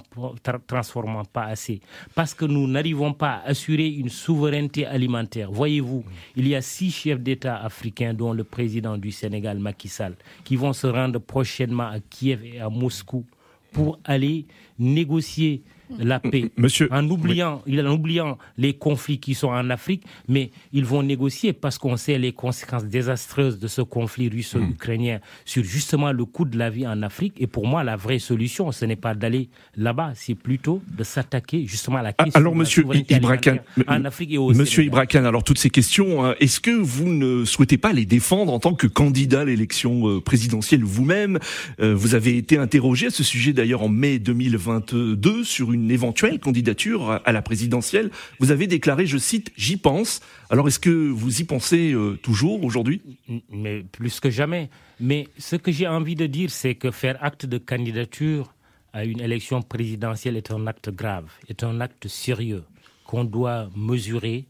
pas 1.33 1.45
assez, 1.45 1.81
parce 2.15 2.35
que 2.35 2.45
nous 2.45 2.69
n'arrivons 2.69 3.15
pas 3.15 3.37
à 3.37 3.49
assurer 3.49 3.89
une 3.89 4.11
souveraineté 4.11 4.85
alimentaire. 4.87 5.51
Voyez-vous, 5.51 6.05
il 6.37 6.47
y 6.47 6.55
a 6.55 6.61
six 6.61 6.91
chefs 6.91 7.21
d'État 7.21 7.57
africains, 7.57 8.13
dont 8.13 8.35
le 8.35 8.45
président 8.45 8.99
du 8.99 9.11
Sénégal, 9.13 9.59
Macky 9.59 9.89
Sall, 9.89 10.15
qui 10.45 10.57
vont 10.57 10.75
se 10.75 10.87
rendre 10.87 11.19
prochainement 11.19 11.89
à 11.89 12.01
Kiev 12.01 12.45
et 12.45 12.61
à 12.61 12.69
Moscou 12.69 13.25
pour 13.73 13.99
aller 14.05 14.45
négocier 14.79 15.63
la 15.99 16.21
paix, 16.21 16.51
Monsieur, 16.57 16.89
en 16.93 17.09
oubliant, 17.09 17.63
en 17.69 17.87
oubliant 17.87 18.39
les 18.57 18.75
conflits 18.75 19.19
qui 19.19 19.35
sont 19.35 19.49
en 19.49 19.71
Afrique, 19.71 20.05
mais 20.29 20.51
ils 20.73 20.85
vont 20.85 21.03
négocier 21.03 21.53
parce 21.53 21.79
qu'on 21.79 21.97
sait 21.97 22.19
les 22.19 22.33
conséquences 22.33 22.85
désastreuses 22.85 23.59
de 23.59 23.69
ce 23.69 23.83
conflit 23.83 24.29
russo-ukrainien 24.29 25.21
sur 25.45 25.65
justement 25.65 26.13
le 26.13 26.25
coût 26.25 26.45
de 26.45 26.59
la 26.59 26.71
vie 26.71 26.87
en 26.87 27.03
Afrique. 27.03 27.35
Et 27.39 27.47
pour 27.47 27.67
moi, 27.67 27.85
la 27.85 27.97
vraie 27.97 28.19
solution, 28.19 28.73
ce 28.73 28.85
n'est 28.85 28.97
pas 28.97 29.15
d'aller 29.15 29.49
là-bas, 29.77 30.13
c'est 30.15 30.35
plutôt 30.35 30.83
de 30.97 31.05
s'attaquer 31.05 31.67
justement 31.67 31.99
à 31.99 32.03
la 32.03 32.13
ah, 32.17 32.25
question 32.25 32.41
alors, 32.41 32.55
Monsieur 32.55 32.85
Ibrakan, 33.09 33.57
en 33.87 34.05
Afrique 34.05 34.33
et 34.33 34.39
au 34.39 34.53
Monsieur 34.53 34.85
Ibrakan, 34.85 35.25
alors 35.25 35.45
toutes 35.45 35.59
ces 35.59 35.71
questions, 35.71 36.25
hein, 36.25 36.35
est-ce 36.41 36.61
que 36.61 36.71
vous 36.71 37.09
ne 37.09 37.45
souhaitez 37.45 37.79
pas 37.79 37.93
les 37.93 38.07
défendre 38.07 38.53
en 38.53 38.59
tant 38.59 38.75
que 38.75 38.87
candidat 38.87 39.41
à 39.41 39.45
l'élection 39.45 40.09
euh, 40.09 40.21
présidentielle 40.21 40.85
vous-même? 40.85 41.39
Euh, 41.81 41.95
Vous 41.95 42.15
avez 42.15 42.37
été 42.37 42.59
interrogé 42.59 43.07
à 43.07 43.11
ce 43.11 43.23
sujet 43.23 43.53
d'ailleurs 43.53 43.83
en 43.83 43.89
mai 43.89 44.19
2022 44.19 45.45
sur 45.45 45.73
une 45.73 45.80
une 45.81 45.91
éventuelle 45.91 46.39
candidature 46.39 47.21
à 47.25 47.33
la 47.33 47.43
présidentielle. 47.43 48.11
Vous 48.39 48.51
avez 48.51 48.67
déclaré, 48.67 49.07
je 49.07 49.19
cite, 49.19 49.51
j'y 49.57 49.77
pense. 49.77 50.21
Alors 50.51 50.69
est-ce 50.69 50.79
que 50.79 50.91
vous 50.91 51.41
y 51.41 51.45
pensez 51.45 51.93
euh, 51.93 52.19
toujours 52.23 52.63
aujourd'hui? 52.65 53.01
Mais 53.51 53.83
plus 53.83 54.21
que 54.21 54.31
jamais. 54.31 54.69
Mais 55.01 55.29
ce 55.39 55.57
que 55.57 55.73
j'ai 55.73 55.89
envie 55.89 56.15
de 56.15 56.27
dire, 56.27 56.51
c'est 56.51 56.75
que 56.75 56.91
faire 56.91 57.17
acte 57.23 57.47
de 57.47 57.59
candidature 57.59 58.53
à 58.93 59.05
une 59.05 59.21
élection 59.21 59.63
présidentielle 59.63 60.37
est 60.37 60.51
un 60.51 60.67
acte 60.67 60.91
grave, 60.91 61.27
est 61.49 61.63
un 61.65 61.81
acte 61.81 62.09
sérieux 62.09 62.65
qu'on 63.05 63.25
doit 63.25 63.71
mesurer. 63.77 64.47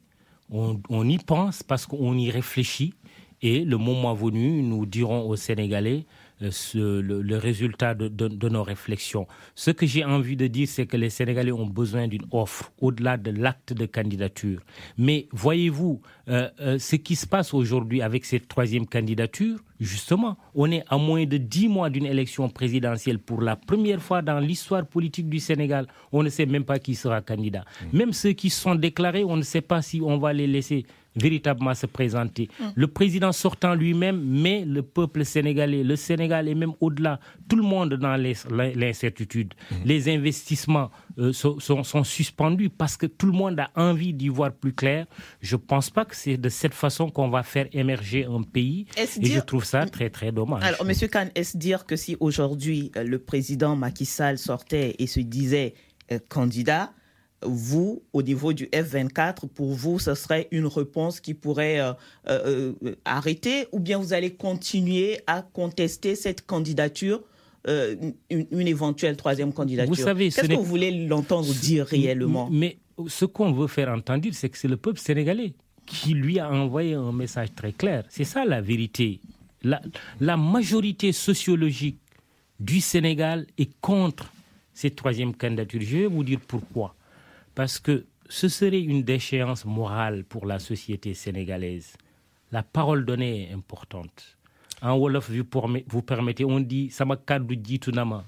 On, 0.50 0.80
on 0.88 1.08
y 1.08 1.18
pense 1.18 1.62
parce 1.62 1.86
qu'on 1.86 2.16
y 2.16 2.30
réfléchit. 2.30 2.94
Et 3.42 3.64
le 3.64 3.78
moment 3.78 4.12
venu, 4.14 4.62
nous 4.62 4.84
dirons 4.84 5.26
aux 5.28 5.36
Sénégalais 5.36 6.04
ce, 6.48 6.78
le, 7.00 7.36
résultat 7.36 7.94
de, 7.94 8.08
de, 8.08 8.48
nos 8.48 8.62
réflexions. 8.62 9.26
Ce 9.54 9.70
que 9.70 9.86
j'ai 9.86 10.04
envie 10.04 10.36
de 10.36 10.46
dire, 10.46 10.66
c'est 10.68 10.86
que 10.86 10.96
les 10.96 11.10
Sénégalais 11.10 11.52
ont 11.52 11.66
besoin 11.66 12.08
d'une 12.08 12.24
offre 12.30 12.72
au-delà 12.80 13.16
de 13.16 13.30
l'acte 13.30 13.72
de 13.72 13.86
candidature. 13.86 14.60
Mais 14.96 15.28
voyez-vous, 15.32 16.00
euh, 16.28 16.48
euh, 16.60 16.78
ce 16.78 16.96
qui 16.96 17.16
se 17.16 17.26
passe 17.26 17.52
aujourd'hui 17.52 18.00
avec 18.02 18.24
cette 18.24 18.48
troisième 18.48 18.86
candidature, 18.86 19.58
justement, 19.80 20.36
on 20.54 20.70
est 20.70 20.84
à 20.88 20.96
moins 20.96 21.26
de 21.26 21.36
dix 21.36 21.68
mois 21.68 21.90
d'une 21.90 22.06
élection 22.06 22.48
présidentielle 22.48 23.18
pour 23.18 23.42
la 23.42 23.56
première 23.56 24.00
fois 24.02 24.22
dans 24.22 24.38
l'histoire 24.38 24.86
politique 24.86 25.28
du 25.28 25.40
Sénégal. 25.40 25.86
On 26.12 26.22
ne 26.22 26.28
sait 26.28 26.46
même 26.46 26.64
pas 26.64 26.78
qui 26.78 26.94
sera 26.94 27.20
candidat. 27.20 27.64
Mmh. 27.92 27.96
Même 27.98 28.12
ceux 28.12 28.32
qui 28.32 28.50
sont 28.50 28.74
déclarés, 28.74 29.24
on 29.24 29.36
ne 29.36 29.42
sait 29.42 29.60
pas 29.60 29.82
si 29.82 30.00
on 30.02 30.18
va 30.18 30.32
les 30.32 30.46
laisser 30.46 30.86
véritablement 31.20 31.74
se 31.74 31.86
présenter. 31.86 32.48
Mm. 32.58 32.64
Le 32.74 32.86
président 32.86 33.32
sortant 33.32 33.74
lui-même, 33.74 34.20
mais 34.24 34.64
le 34.64 34.82
peuple 34.82 35.24
sénégalais, 35.24 35.82
le 35.82 35.96
Sénégal 35.96 36.48
et 36.48 36.54
même 36.54 36.72
au-delà, 36.80 37.20
tout 37.48 37.56
le 37.56 37.62
monde 37.62 37.94
dans 37.94 38.16
l'incertitude. 38.16 39.54
Mm. 39.70 39.74
Les 39.84 40.08
investissements 40.08 40.90
euh, 41.18 41.32
sont, 41.32 42.04
suspendus 42.04 42.70
parce 42.70 42.96
que 42.96 43.06
tout 43.06 43.26
le 43.26 43.32
monde 43.32 43.58
a 43.60 43.70
envie 43.76 44.12
d'y 44.14 44.28
voir 44.28 44.52
plus 44.52 44.72
clair. 44.72 45.06
Je 45.40 45.56
ne 45.56 45.60
pense 45.60 45.90
pas 45.90 46.04
que 46.04 46.16
c'est 46.16 46.36
de 46.36 46.48
cette 46.48 46.74
façon 46.74 47.10
qu'on 47.10 47.28
va 47.28 47.42
faire 47.42 47.66
émerger 47.72 48.24
un 48.24 48.42
pays. 48.42 48.86
Et 48.96 49.26
je 49.26 49.40
trouve 49.40 49.64
ça 49.64 49.86
très, 49.86 50.10
très 50.10 50.32
dommage. 50.32 50.62
Alors, 50.62 50.88
M. 50.88 50.94
Khan, 51.10 51.26
est-ce 51.34 51.56
dire 51.56 51.84
que 51.86 51.96
si 51.96 52.16
aujourd'hui 52.20 52.90
euh, 52.96 53.02
le 53.04 53.18
président 53.18 53.76
Macky 53.76 54.04
Sall 54.06 54.38
sortait 54.38 54.94
et 54.98 55.06
se 55.06 55.20
disait 55.20 55.74
euh, 56.12 56.18
candidat, 56.28 56.92
vous, 57.42 58.02
au 58.12 58.22
niveau 58.22 58.52
du 58.52 58.66
F24, 58.66 59.48
pour 59.48 59.72
vous, 59.72 59.98
ce 59.98 60.14
serait 60.14 60.48
une 60.50 60.66
réponse 60.66 61.20
qui 61.20 61.34
pourrait 61.34 61.80
euh, 61.80 61.92
euh, 62.28 62.72
euh, 62.84 62.96
arrêter 63.04 63.66
ou 63.72 63.80
bien 63.80 63.98
vous 63.98 64.12
allez 64.12 64.34
continuer 64.34 65.20
à 65.26 65.42
contester 65.42 66.16
cette 66.16 66.46
candidature 66.46 67.22
euh, 67.68 67.94
une, 68.30 68.66
éventuelle 68.68 69.16
troisième 69.16 69.52
candidature? 69.52 69.94
Vous 69.94 70.00
savez, 70.00 70.30
qu'est-ce 70.30 70.48
que 70.48 70.54
vous 70.54 70.64
voulez 70.64 71.06
l'entendre 71.06 71.52
dire 71.52 71.86
réellement? 71.86 72.48
Mais 72.50 72.78
ce 73.06 73.24
qu'on 73.24 73.52
veut 73.52 73.66
faire 73.66 73.90
entendre, 73.90 74.28
c'est 74.32 74.48
que 74.48 74.56
c'est 74.56 74.68
le 74.68 74.76
peuple 74.76 74.98
sénégalais 74.98 75.52
qui 75.86 76.14
lui 76.14 76.38
a 76.38 76.50
envoyé 76.50 76.94
un 76.94 77.12
message 77.12 77.48
très 77.54 77.72
clair. 77.72 78.04
C'est 78.08 78.24
ça 78.24 78.44
la 78.44 78.60
vérité. 78.60 79.20
La, 79.62 79.82
la 80.20 80.36
majorité 80.36 81.12
sociologique 81.12 81.98
du 82.58 82.80
Sénégal 82.80 83.46
est 83.58 83.70
contre 83.80 84.32
cette 84.72 84.96
troisième 84.96 85.34
candidature. 85.34 85.80
Je 85.82 85.98
vais 85.98 86.06
vous 86.06 86.24
dire 86.24 86.40
pourquoi. 86.46 86.94
Parce 87.60 87.78
que 87.78 88.06
ce 88.26 88.48
serait 88.48 88.80
une 88.80 89.02
déchéance 89.02 89.66
morale 89.66 90.24
pour 90.24 90.46
la 90.46 90.58
société 90.58 91.12
sénégalaise. 91.12 91.94
La 92.52 92.62
parole 92.62 93.04
donnée 93.04 93.50
est 93.50 93.52
importante. 93.52 94.38
En 94.80 94.96
Wolof, 94.96 95.30
vous 95.30 96.00
permettez, 96.00 96.46
on 96.46 96.58
dit 96.58 96.90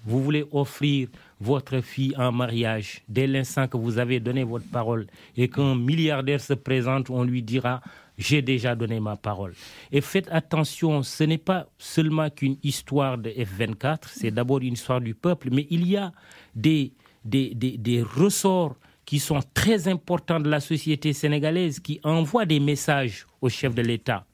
Vous 0.04 0.22
voulez 0.22 0.44
offrir 0.52 1.08
votre 1.40 1.80
fille 1.80 2.14
en 2.18 2.30
mariage 2.30 3.00
dès 3.08 3.26
l'instant 3.26 3.68
que 3.68 3.78
vous 3.78 3.96
avez 3.96 4.20
donné 4.20 4.44
votre 4.44 4.68
parole 4.68 5.06
et 5.34 5.48
qu'un 5.48 5.76
milliardaire 5.76 6.42
se 6.42 6.52
présente, 6.52 7.08
on 7.08 7.24
lui 7.24 7.42
dira 7.42 7.80
J'ai 8.18 8.42
déjà 8.42 8.74
donné 8.74 9.00
ma 9.00 9.16
parole. 9.16 9.54
Et 9.90 10.02
faites 10.02 10.28
attention, 10.30 11.02
ce 11.02 11.24
n'est 11.24 11.38
pas 11.38 11.68
seulement 11.78 12.28
qu'une 12.28 12.58
histoire 12.62 13.16
de 13.16 13.30
F24, 13.30 14.08
c'est 14.08 14.30
d'abord 14.30 14.58
une 14.58 14.74
histoire 14.74 15.00
du 15.00 15.14
peuple, 15.14 15.48
mais 15.50 15.66
il 15.70 15.88
y 15.88 15.96
a 15.96 16.12
des, 16.54 16.92
des, 17.24 17.54
des 17.54 18.02
ressorts 18.02 18.76
qui 19.04 19.18
sont 19.18 19.40
très 19.54 19.88
importants 19.88 20.40
de 20.40 20.48
la 20.48 20.60
société 20.60 21.12
sénégalaise, 21.12 21.80
qui 21.80 22.00
envoient 22.04 22.46
des 22.46 22.60
messages 22.60 23.26
au 23.40 23.48
chef 23.48 23.74
de 23.74 23.82
l'État 23.82 24.24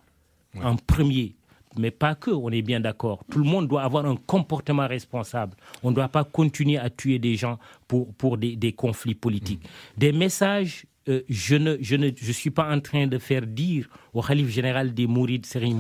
en 0.62 0.76
premier. 0.76 1.34
Mais 1.76 1.90
pas 1.90 2.14
que, 2.14 2.30
on 2.30 2.50
est 2.50 2.62
bien 2.62 2.80
d'accord. 2.80 3.22
Tout 3.30 3.38
le 3.38 3.44
monde 3.44 3.68
doit 3.68 3.82
avoir 3.82 4.04
un 4.06 4.16
comportement 4.16 4.88
responsable. 4.88 5.56
On 5.82 5.90
ne 5.90 5.94
doit 5.94 6.08
pas 6.08 6.25
continuer 6.25 6.78
à 6.78 6.90
tuer 6.90 7.18
des 7.18 7.37
gens 7.37 7.58
pour, 7.87 8.12
pour 8.14 8.37
des, 8.37 8.56
des 8.56 8.72
conflits 8.72 9.14
politiques. 9.14 9.62
Mm. 9.62 9.98
Des 9.98 10.12
messages 10.12 10.87
euh, 11.08 11.22
je 11.28 11.56
ne, 11.56 11.76
je 11.80 11.96
ne 11.96 12.10
je 12.14 12.32
suis 12.32 12.50
pas 12.50 12.70
en 12.70 12.80
train 12.80 13.06
de 13.06 13.18
faire 13.18 13.46
dire 13.46 13.88
au 14.12 14.22
Khalif 14.22 14.48
général 14.48 14.94
des 14.94 15.06
Mourides, 15.06 15.46
Serigne 15.46 15.76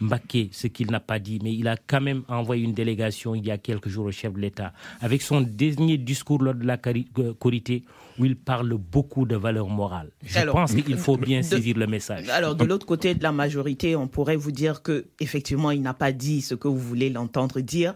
Mbake, 0.00 0.50
ce 0.52 0.66
qu'il 0.66 0.90
n'a 0.90 1.00
pas 1.00 1.18
dit, 1.18 1.38
mais 1.42 1.54
il 1.54 1.66
a 1.68 1.76
quand 1.76 2.00
même 2.00 2.22
envoyé 2.28 2.64
une 2.64 2.74
délégation 2.74 3.34
il 3.34 3.46
y 3.46 3.50
a 3.50 3.58
quelques 3.58 3.88
jours 3.88 4.06
au 4.06 4.12
chef 4.12 4.32
de 4.34 4.40
l'État, 4.40 4.72
avec 5.00 5.22
son 5.22 5.40
dernier 5.40 5.96
discours 5.96 6.42
lors 6.42 6.54
de 6.54 6.66
la 6.66 6.76
Corité, 6.76 7.84
où 8.18 8.24
il 8.24 8.36
parle 8.36 8.74
beaucoup 8.74 9.24
de 9.24 9.36
valeurs 9.36 9.68
morales. 9.68 10.10
Je 10.22 10.40
pense 10.50 10.74
qu'il 10.74 10.96
faut 10.98 11.16
bien 11.16 11.42
saisir 11.42 11.76
le 11.78 11.86
message. 11.86 12.28
Alors, 12.28 12.54
de 12.54 12.64
l'autre 12.64 12.86
côté 12.86 13.14
de 13.14 13.22
la 13.22 13.32
majorité, 13.32 13.96
on 13.96 14.08
pourrait 14.08 14.36
vous 14.36 14.52
dire 14.52 14.82
que 14.82 15.06
effectivement, 15.20 15.70
il 15.70 15.80
n'a 15.82 15.94
pas 15.94 16.12
dit 16.12 16.42
ce 16.42 16.54
que 16.54 16.68
vous 16.68 16.78
voulez 16.78 17.10
l'entendre 17.10 17.60
dire. 17.60 17.94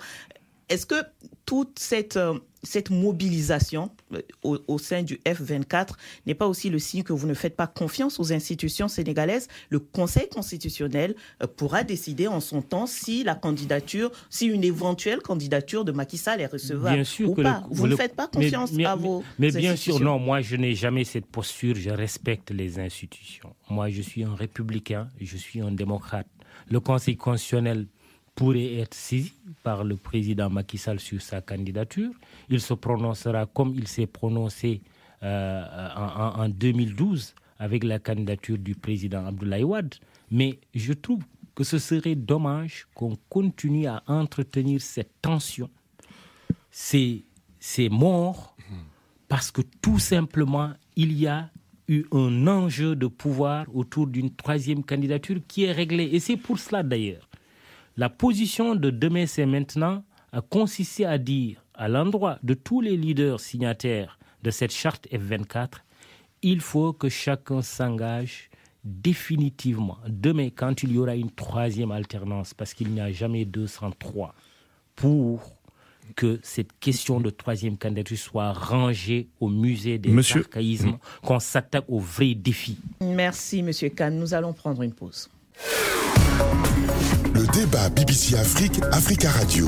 Est-ce 0.68 0.86
que 0.86 1.02
toute 1.44 1.78
cette, 1.78 2.16
euh, 2.16 2.38
cette 2.62 2.90
mobilisation 2.90 3.90
euh, 4.12 4.20
au, 4.42 4.78
sein 4.78 5.02
du 5.02 5.20
F24 5.26 5.90
n'est 6.26 6.34
pas 6.34 6.46
aussi 6.46 6.70
le 6.70 6.78
signe 6.78 7.02
que 7.02 7.12
vous 7.12 7.26
ne 7.26 7.34
faites 7.34 7.56
pas 7.56 7.66
confiance 7.66 8.20
aux 8.20 8.32
institutions 8.32 8.88
sénégalaises 8.88 9.48
Le 9.70 9.78
Conseil 9.78 10.28
constitutionnel 10.28 11.14
euh, 11.42 11.46
pourra 11.46 11.84
décider 11.84 12.26
en 12.26 12.40
son 12.40 12.62
temps 12.62 12.86
si 12.86 13.24
la 13.24 13.34
candidature, 13.34 14.10
si 14.28 14.46
une 14.46 14.64
éventuelle 14.64 15.20
candidature 15.20 15.84
de 15.84 15.92
Macky 15.92 16.18
Sall 16.18 16.40
est 16.40 16.46
recevable 16.46 16.94
bien 16.96 17.04
sûr 17.04 17.30
ou 17.30 17.34
pas. 17.34 17.64
vous 17.70 17.86
ne 17.86 17.96
faites 17.96 18.14
pas 18.14 18.28
confiance 18.28 18.70
à 18.84 18.94
vos 18.94 19.22
Mais 19.38 19.50
bien 19.50 19.76
sûr, 19.76 20.00
non, 20.00 20.18
moi 20.18 20.40
je 20.40 20.56
n'ai 20.56 20.74
jamais 20.74 21.04
cette 21.04 21.26
posture, 21.26 21.76
je 21.76 21.90
respecte 21.90 22.50
les 22.50 22.78
institutions. 22.78 23.54
Moi 23.68 23.90
je 23.90 24.02
suis 24.02 24.24
un 24.24 24.34
républicain, 24.34 25.08
je 25.20 25.36
suis 25.36 25.60
un 25.60 25.70
démocrate. 25.70 26.26
Le 26.68 26.80
Conseil 26.80 27.16
constitutionnel 27.16 27.86
pourrait 28.34 28.76
être 28.76 28.94
saisi 28.94 29.32
par 29.62 29.84
le 29.84 29.96
président 29.96 30.48
Macky 30.50 30.78
Sall 30.78 31.00
sur 31.00 31.20
sa 31.20 31.40
candidature. 31.40 32.10
Il 32.48 32.60
se 32.60 32.74
prononcera 32.74 33.46
comme 33.46 33.74
il 33.74 33.86
s'est 33.86 34.06
prononcé 34.06 34.80
euh, 35.22 35.62
en, 35.96 36.48
2012 36.48 37.34
avec 37.58 37.84
la 37.84 37.98
candidature 37.98 38.56
du 38.58 38.74
président 38.74 39.26
Abdoulaye 39.26 39.64
Wade. 39.64 39.94
Mais 40.30 40.58
je 40.74 40.92
trouve 40.94 41.22
que 41.54 41.64
ce 41.64 41.78
serait 41.78 42.14
dommage 42.14 42.86
qu'on 42.94 43.16
continue 43.28 43.86
à 43.86 44.02
entretenir 44.06 44.80
cette 44.80 45.12
tension, 45.20 45.68
ces, 46.70 47.24
ces 47.58 47.88
morts, 47.90 48.56
parce 49.28 49.50
que 49.50 49.60
tout 49.82 49.98
simplement, 49.98 50.72
il 50.96 51.12
y 51.12 51.26
a 51.26 51.50
eu 51.88 52.04
un 52.12 52.46
enjeu 52.46 52.96
de 52.96 53.06
pouvoir 53.08 53.66
autour 53.74 54.06
d'une 54.06 54.30
troisième 54.34 54.82
candidature 54.84 55.40
qui 55.46 55.64
est 55.64 55.72
réglée. 55.72 56.08
Et 56.12 56.20
c'est 56.20 56.36
pour 56.36 56.58
cela 56.58 56.82
d'ailleurs 56.82 57.29
la 57.96 58.08
position 58.08 58.74
de 58.74 58.90
demain, 58.90 59.26
c'est 59.26 59.46
maintenant, 59.46 60.04
a 60.32 60.40
consisté 60.40 61.04
à 61.04 61.18
dire 61.18 61.64
à 61.74 61.88
l'endroit 61.88 62.38
de 62.42 62.54
tous 62.54 62.80
les 62.80 62.96
leaders 62.96 63.40
signataires 63.40 64.18
de 64.42 64.50
cette 64.50 64.72
charte 64.72 65.06
F24, 65.10 65.78
il 66.42 66.60
faut 66.60 66.92
que 66.92 67.08
chacun 67.08 67.62
s'engage 67.62 68.50
définitivement 68.84 69.98
demain 70.06 70.48
quand 70.54 70.82
il 70.82 70.92
y 70.92 70.98
aura 70.98 71.14
une 71.14 71.30
troisième 71.30 71.90
alternance, 71.90 72.54
parce 72.54 72.72
qu'il 72.72 72.90
n'y 72.90 73.00
a 73.00 73.12
jamais 73.12 73.44
203, 73.44 74.34
pour 74.96 75.54
que 76.16 76.40
cette 76.42 76.78
question 76.80 77.20
de 77.20 77.30
troisième 77.30 77.76
candidature 77.76 78.18
soit 78.18 78.52
rangée 78.52 79.28
au 79.38 79.48
musée 79.48 79.98
des 79.98 80.10
Monsieur... 80.10 80.40
archaïsmes, 80.40 80.98
qu'on 81.22 81.38
s'attaque 81.38 81.84
aux 81.88 82.00
vrais 82.00 82.34
défis. 82.34 82.78
Merci, 83.00 83.62
Monsieur 83.62 83.90
Kahn. 83.90 84.18
Nous 84.18 84.34
allons 84.34 84.52
prendre 84.52 84.82
une 84.82 84.92
pause. 84.92 85.30
Débat 87.52 87.88
BBC 87.90 88.36
Afrique, 88.36 88.80
Africa 88.92 89.30
Radio. 89.30 89.66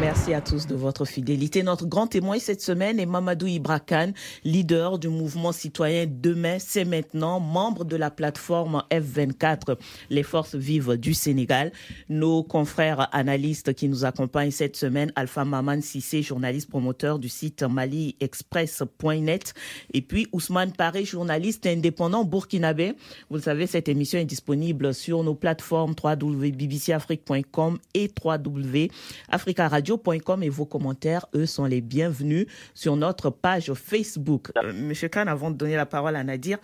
Merci 0.00 0.32
à 0.32 0.40
tous 0.40 0.66
de 0.66 0.74
votre 0.74 1.04
fidélité. 1.04 1.62
Notre 1.62 1.84
grand 1.86 2.06
témoin 2.06 2.38
cette 2.38 2.62
semaine 2.62 2.98
est 2.98 3.06
Mamadou 3.06 3.46
Ibrakan, 3.46 4.12
leader 4.42 4.98
du 4.98 5.08
mouvement 5.08 5.52
citoyen 5.52 6.06
Demain, 6.08 6.56
c'est 6.58 6.86
maintenant, 6.86 7.40
membre 7.40 7.84
de 7.84 7.96
la 7.96 8.10
plateforme 8.10 8.82
F24, 8.90 9.76
les 10.08 10.22
forces 10.22 10.54
vives 10.54 10.96
du 10.96 11.12
Sénégal. 11.12 11.72
Nos 12.08 12.42
confrères 12.42 13.08
analystes 13.14 13.74
qui 13.74 13.88
nous 13.88 14.04
accompagnent 14.04 14.50
cette 14.50 14.76
semaine, 14.76 15.12
Alpha 15.14 15.44
Maman 15.44 15.80
Sissé, 15.82 16.22
journaliste 16.22 16.70
promoteur 16.70 17.18
du 17.18 17.28
site 17.28 17.62
maliexpress.net, 17.62 19.54
et 19.92 20.00
puis 20.00 20.26
Ousmane 20.32 20.72
Paré, 20.72 21.04
journaliste 21.04 21.66
indépendant 21.66 22.24
burkinabé. 22.24 22.94
Vous 23.28 23.36
le 23.36 23.42
savez, 23.42 23.66
cette 23.66 23.88
émission 23.88 24.18
est 24.18 24.24
disponible 24.24 24.94
sur 24.94 25.22
nos 25.22 25.34
plateformes 25.34 25.94
www.bbcafrique.com 26.02 27.78
et 27.94 28.10
www.africaradio 28.24 29.81
radio.com 29.82 30.42
et 30.44 30.48
vos 30.48 30.64
commentaires, 30.64 31.26
eux, 31.34 31.46
sont 31.46 31.64
les 31.64 31.80
bienvenus 31.80 32.46
sur 32.72 32.94
notre 32.94 33.30
page 33.30 33.72
Facebook. 33.74 34.52
Euh, 34.62 34.72
Monsieur 34.72 35.08
Khan, 35.08 35.26
avant 35.26 35.50
de 35.50 35.56
donner 35.56 35.74
la 35.74 35.86
parole 35.86 36.14
à 36.14 36.22
Nadir, 36.22 36.58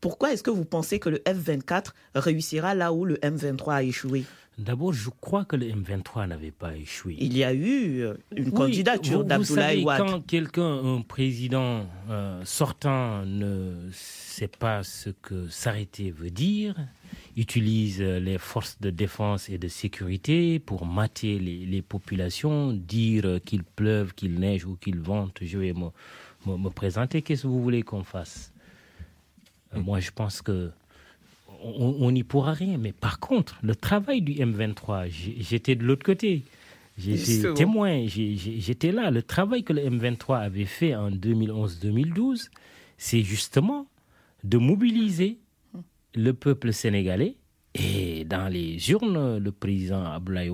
pourquoi 0.00 0.32
est-ce 0.32 0.42
que 0.42 0.50
vous 0.50 0.64
pensez 0.64 0.98
que 0.98 1.10
le 1.10 1.18
F-24 1.26 1.88
réussira 2.14 2.74
là 2.74 2.94
où 2.94 3.04
le 3.04 3.16
M23 3.16 3.72
a 3.72 3.82
échoué? 3.82 4.24
D'abord, 4.56 4.94
je 4.94 5.10
crois 5.20 5.44
que 5.44 5.54
le 5.54 5.66
M23 5.66 6.28
n'avait 6.28 6.50
pas 6.50 6.74
échoué. 6.74 7.16
Il 7.20 7.36
y 7.36 7.44
a 7.44 7.52
eu 7.52 8.00
euh, 8.00 8.14
une 8.34 8.50
candidature 8.52 9.22
d'Abdoulaye 9.22 9.84
Wade. 9.84 9.98
Quand 9.98 10.20
quelqu'un, 10.22 10.96
un 10.96 11.02
président 11.02 11.84
euh, 12.08 12.40
sortant, 12.44 13.26
ne 13.26 13.90
sait 13.92 14.48
pas 14.48 14.82
ce 14.82 15.10
que 15.10 15.46
s'arrêter 15.48 16.10
veut 16.10 16.30
dire, 16.30 16.74
utilise 17.36 18.00
les 18.00 18.38
forces 18.38 18.80
de 18.80 18.90
défense 18.90 19.48
et 19.48 19.58
de 19.58 19.68
sécurité 19.68 20.58
pour 20.58 20.86
mater 20.86 21.38
les, 21.38 21.82
populations, 21.82 22.72
dire 22.72 23.40
qu'il 23.44 23.62
pleuve, 23.62 24.14
qu'il 24.14 24.40
neige 24.40 24.64
ou 24.64 24.76
qu'il 24.76 24.98
vente, 24.98 25.38
je 25.42 25.58
vais 25.58 25.74
me, 25.74 25.90
me, 26.46 26.70
présenter. 26.70 27.22
Qu'est-ce 27.22 27.42
que 27.42 27.48
vous 27.48 27.62
voulez 27.62 27.82
qu'on 27.82 28.04
fasse? 28.04 28.52
Euh, 29.74 29.80
Moi, 29.80 30.00
je 30.00 30.10
pense 30.10 30.42
que 30.42 30.70
on 31.62 32.10
n'y 32.10 32.22
pourra 32.22 32.52
rien. 32.52 32.78
Mais 32.78 32.92
par 32.92 33.18
contre, 33.18 33.58
le 33.62 33.74
travail 33.74 34.20
du 34.20 34.32
M23, 34.34 35.08
j'étais 35.10 35.74
de 35.74 35.84
l'autre 35.84 36.04
côté. 36.04 36.42
J'étais 36.98 37.52
témoin, 37.54 38.06
j'étais 38.06 38.92
là. 38.92 39.10
Le 39.10 39.22
travail 39.22 39.64
que 39.64 39.72
le 39.72 39.82
M23 39.82 40.38
avait 40.38 40.64
fait 40.64 40.94
en 40.94 41.10
2011-2012, 41.10 42.48
c'est 42.96 43.22
justement 43.22 43.86
de 44.44 44.56
mobiliser 44.56 45.38
le 46.16 46.32
peuple 46.32 46.72
sénégalais 46.72 47.36
et 47.74 48.24
dans 48.24 48.48
les 48.50 48.90
urnes, 48.90 49.38
le 49.38 49.52
président 49.52 50.04
Abdoulaye 50.04 50.50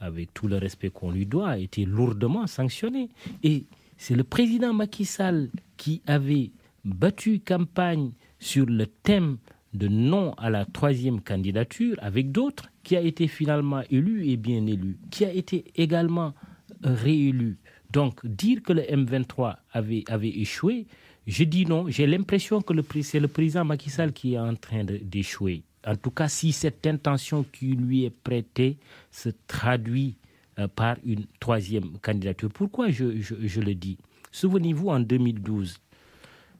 avec 0.00 0.34
tout 0.34 0.48
le 0.48 0.56
respect 0.58 0.90
qu'on 0.90 1.10
lui 1.10 1.24
doit, 1.24 1.50
a 1.50 1.58
été 1.58 1.84
lourdement 1.84 2.46
sanctionné. 2.46 3.08
Et 3.42 3.64
c'est 3.96 4.14
le 4.16 4.24
président 4.24 4.74
Macky 4.74 5.04
Sall 5.04 5.48
qui 5.76 6.02
avait 6.06 6.50
battu 6.84 7.40
campagne 7.40 8.10
sur 8.38 8.66
le 8.66 8.86
thème 8.86 9.38
de 9.72 9.88
non 9.88 10.32
à 10.34 10.50
la 10.50 10.64
troisième 10.64 11.20
candidature 11.20 11.96
avec 12.00 12.32
d'autres, 12.32 12.68
qui 12.82 12.96
a 12.96 13.00
été 13.00 13.28
finalement 13.28 13.82
élu 13.90 14.28
et 14.28 14.36
bien 14.36 14.66
élu, 14.66 14.98
qui 15.10 15.24
a 15.24 15.32
été 15.32 15.64
également 15.76 16.34
réélu. 16.82 17.58
Donc 17.90 18.24
dire 18.26 18.62
que 18.62 18.72
le 18.72 18.82
M23 18.82 19.56
avait, 19.72 20.04
avait 20.08 20.28
échoué, 20.28 20.86
je 21.26 21.44
dis 21.44 21.66
non. 21.66 21.88
J'ai 21.88 22.06
l'impression 22.06 22.62
que 22.62 22.72
c'est 23.02 23.20
le 23.20 23.28
président 23.28 23.64
Macky 23.64 23.90
Sall 23.90 24.12
qui 24.12 24.34
est 24.34 24.38
en 24.38 24.54
train 24.54 24.84
d'échouer. 24.84 25.62
en 25.86 25.96
tout 25.96 26.10
cas 26.10 26.28
si 26.28 26.52
cette 26.52 26.86
intention 26.86 27.44
qui 27.52 27.72
lui 27.74 28.04
est 28.04 28.10
prêtée 28.10 28.76
se 29.10 29.30
traduit 29.46 30.16
euh, 30.58 30.68
par 30.68 30.96
une 31.04 31.26
troisième 31.38 31.98
candidature. 31.98 32.48
Pourquoi 32.52 32.90
je, 32.90 33.04
le 33.04 33.74
dis? 33.74 33.98
Souvenez-vous, 34.32 34.88
en 34.88 35.00
2012, 35.00 35.78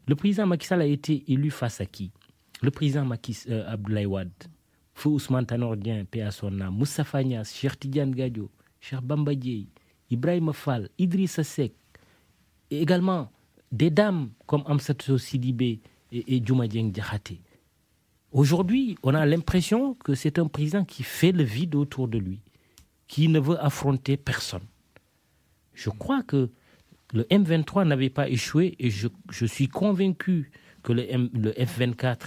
le 0.06 0.14
président 0.14 0.46
Macky 0.46 0.66
Sall 0.66 0.82
a 0.82 0.86
été 0.86 1.24
élu 1.28 1.50
face 1.50 1.80
à 1.80 1.86
qui? 1.86 2.10
Le 2.62 2.70
président 2.70 3.04
Macky, 3.04 3.36
euh, 3.48 3.64
Abdoulaye 3.72 4.04
Wade, 4.06 4.30
Ousmane 5.04 5.46
Tanordien, 5.46 6.04
Moussa 6.70 7.04
Fagnas, 7.04 7.52
Cheikh 7.54 7.78
Tidiane 7.80 8.14
Gadio, 8.14 8.50
Cheikh 8.80 9.00
Bamba 9.00 9.32
Ibrahim 10.10 10.52
Fall, 10.52 10.88
Idrissa 10.98 11.42
Seck, 11.42 11.72
et 12.70 12.82
également 12.82 13.30
des 13.72 13.90
dames 13.90 14.30
comme 14.46 14.62
Amsato 14.66 15.18
Sidibé 15.18 15.80
et, 16.12 16.36
et 16.36 16.42
Djouma 16.44 16.64
Aujourd'hui, 18.32 18.96
on 19.02 19.14
a 19.14 19.24
l'impression 19.24 19.94
que 19.94 20.14
c'est 20.14 20.38
un 20.38 20.46
président 20.46 20.84
qui 20.84 21.02
fait 21.02 21.32
le 21.32 21.42
vide 21.44 21.74
autour 21.74 22.08
de 22.08 22.18
lui, 22.18 22.40
qui 23.08 23.28
ne 23.28 23.40
veut 23.40 23.62
affronter 23.64 24.16
personne. 24.16 24.66
Je 25.74 25.90
crois 25.90 26.22
que 26.22 26.50
le 27.12 27.22
M23 27.24 27.86
n'avait 27.86 28.10
pas 28.10 28.28
échoué 28.28 28.74
et 28.78 28.90
je, 28.90 29.08
suis 29.46 29.68
convaincu 29.68 30.50
que 30.82 30.92
le, 30.92 31.02
le 31.32 31.52
F24 31.52 32.18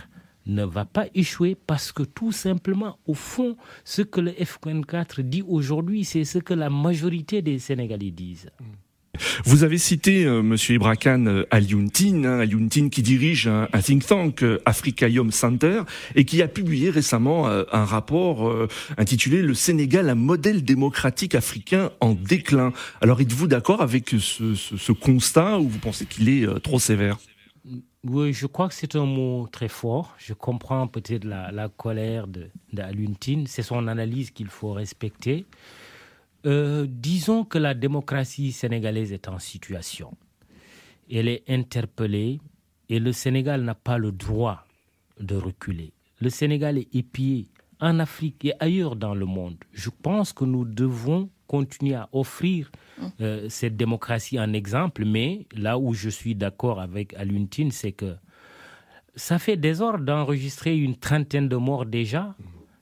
ne 0.45 0.63
va 0.63 0.85
pas 0.85 1.07
échouer 1.13 1.55
parce 1.55 1.91
que 1.91 2.03
tout 2.03 2.31
simplement, 2.31 2.97
au 3.05 3.13
fond, 3.13 3.57
ce 3.83 4.01
que 4.01 4.21
le 4.21 4.31
F24 4.31 5.21
dit 5.21 5.43
aujourd'hui, 5.43 6.05
c'est 6.05 6.23
ce 6.25 6.39
que 6.39 6.53
la 6.53 6.69
majorité 6.69 7.41
des 7.41 7.59
Sénégalais 7.59 8.11
disent. 8.11 8.49
Vous 9.45 9.63
avez 9.63 9.77
cité 9.77 10.25
euh, 10.25 10.41
Monsieur 10.41 10.75
Ibrakan 10.75 11.25
euh, 11.25 11.45
Aliountin, 11.51 12.23
hein, 12.23 12.89
qui 12.89 13.01
dirige 13.01 13.47
un, 13.47 13.67
think 13.81 14.05
tank 14.05 14.43
euh, 14.43 14.59
Africaïum 14.65 15.31
Center 15.31 15.81
et 16.15 16.25
qui 16.25 16.41
a 16.41 16.47
publié 16.47 16.89
récemment 16.89 17.47
un 17.47 17.85
rapport 17.85 18.67
intitulé 18.97 19.41
Le 19.41 19.53
Sénégal, 19.53 20.09
un 20.09 20.15
modèle 20.15 20.63
démocratique 20.63 21.35
africain 21.35 21.91
en 21.99 22.13
déclin. 22.13 22.73
Alors 23.01 23.21
êtes-vous 23.21 23.47
d'accord 23.47 23.81
avec 23.81 24.09
ce, 24.09 24.91
constat 24.91 25.59
ou 25.59 25.67
vous 25.67 25.79
pensez 25.79 26.05
qu'il 26.05 26.29
est 26.29 26.47
trop 26.61 26.79
sévère? 26.79 27.17
Oui, 28.03 28.33
je 28.33 28.45
crois 28.45 28.69
que 28.69 28.73
c'est 28.73 28.95
un 28.95 29.05
mot 29.05 29.47
très 29.51 29.67
fort. 29.67 30.15
Je 30.17 30.33
comprends 30.33 30.87
peut-être 30.87 31.25
la, 31.25 31.69
colère 31.69 32.25
d'Aliountin. 32.73 33.43
C'est 33.47 33.63
son 33.63 33.87
analyse 33.87 34.31
qu'il 34.31 34.47
faut 34.47 34.73
respecter. 34.73 35.45
Euh, 36.45 36.85
disons 36.89 37.43
que 37.43 37.57
la 37.57 37.73
démocratie 37.73 38.51
sénégalaise 38.51 39.11
est 39.11 39.27
en 39.27 39.39
situation. 39.39 40.15
Elle 41.11 41.27
est 41.27 41.43
interpellée 41.49 42.39
et 42.87 42.99
le 42.99 43.11
Sénégal 43.11 43.61
n'a 43.63 43.75
pas 43.75 43.97
le 43.97 44.11
droit 44.11 44.65
de 45.19 45.35
reculer. 45.35 45.91
Le 46.21 46.29
Sénégal 46.29 46.77
est 46.77 46.93
épié 46.95 47.47
en 47.81 47.99
Afrique 47.99 48.45
et 48.45 48.53
ailleurs 48.59 48.95
dans 48.95 49.15
le 49.15 49.25
monde. 49.25 49.55
Je 49.73 49.89
pense 49.89 50.33
que 50.33 50.45
nous 50.45 50.65
devons 50.65 51.29
continuer 51.47 51.95
à 51.95 52.07
offrir 52.13 52.71
euh, 53.21 53.47
cette 53.49 53.75
démocratie 53.75 54.39
en 54.39 54.53
exemple, 54.53 55.03
mais 55.05 55.47
là 55.55 55.79
où 55.79 55.93
je 55.93 56.09
suis 56.09 56.35
d'accord 56.35 56.79
avec 56.79 57.13
Aluntine, 57.15 57.71
c'est 57.71 57.91
que 57.91 58.15
ça 59.15 59.39
fait 59.39 59.57
désordre 59.57 60.03
d'enregistrer 60.03 60.77
une 60.77 60.95
trentaine 60.95 61.49
de 61.49 61.55
morts 61.55 61.85
déjà 61.85 62.35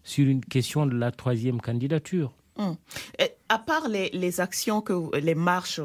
sur 0.03 0.27
une 0.27 0.43
question 0.43 0.85
de 0.85 0.95
la 0.97 1.11
troisième 1.11 1.61
candidature. 1.61 2.33
Hum. 2.57 2.75
À 3.49 3.59
part 3.59 3.87
les, 3.87 4.41
actions, 4.41 4.81
que 4.81 5.17
les 5.17 5.35
marches, 5.35 5.81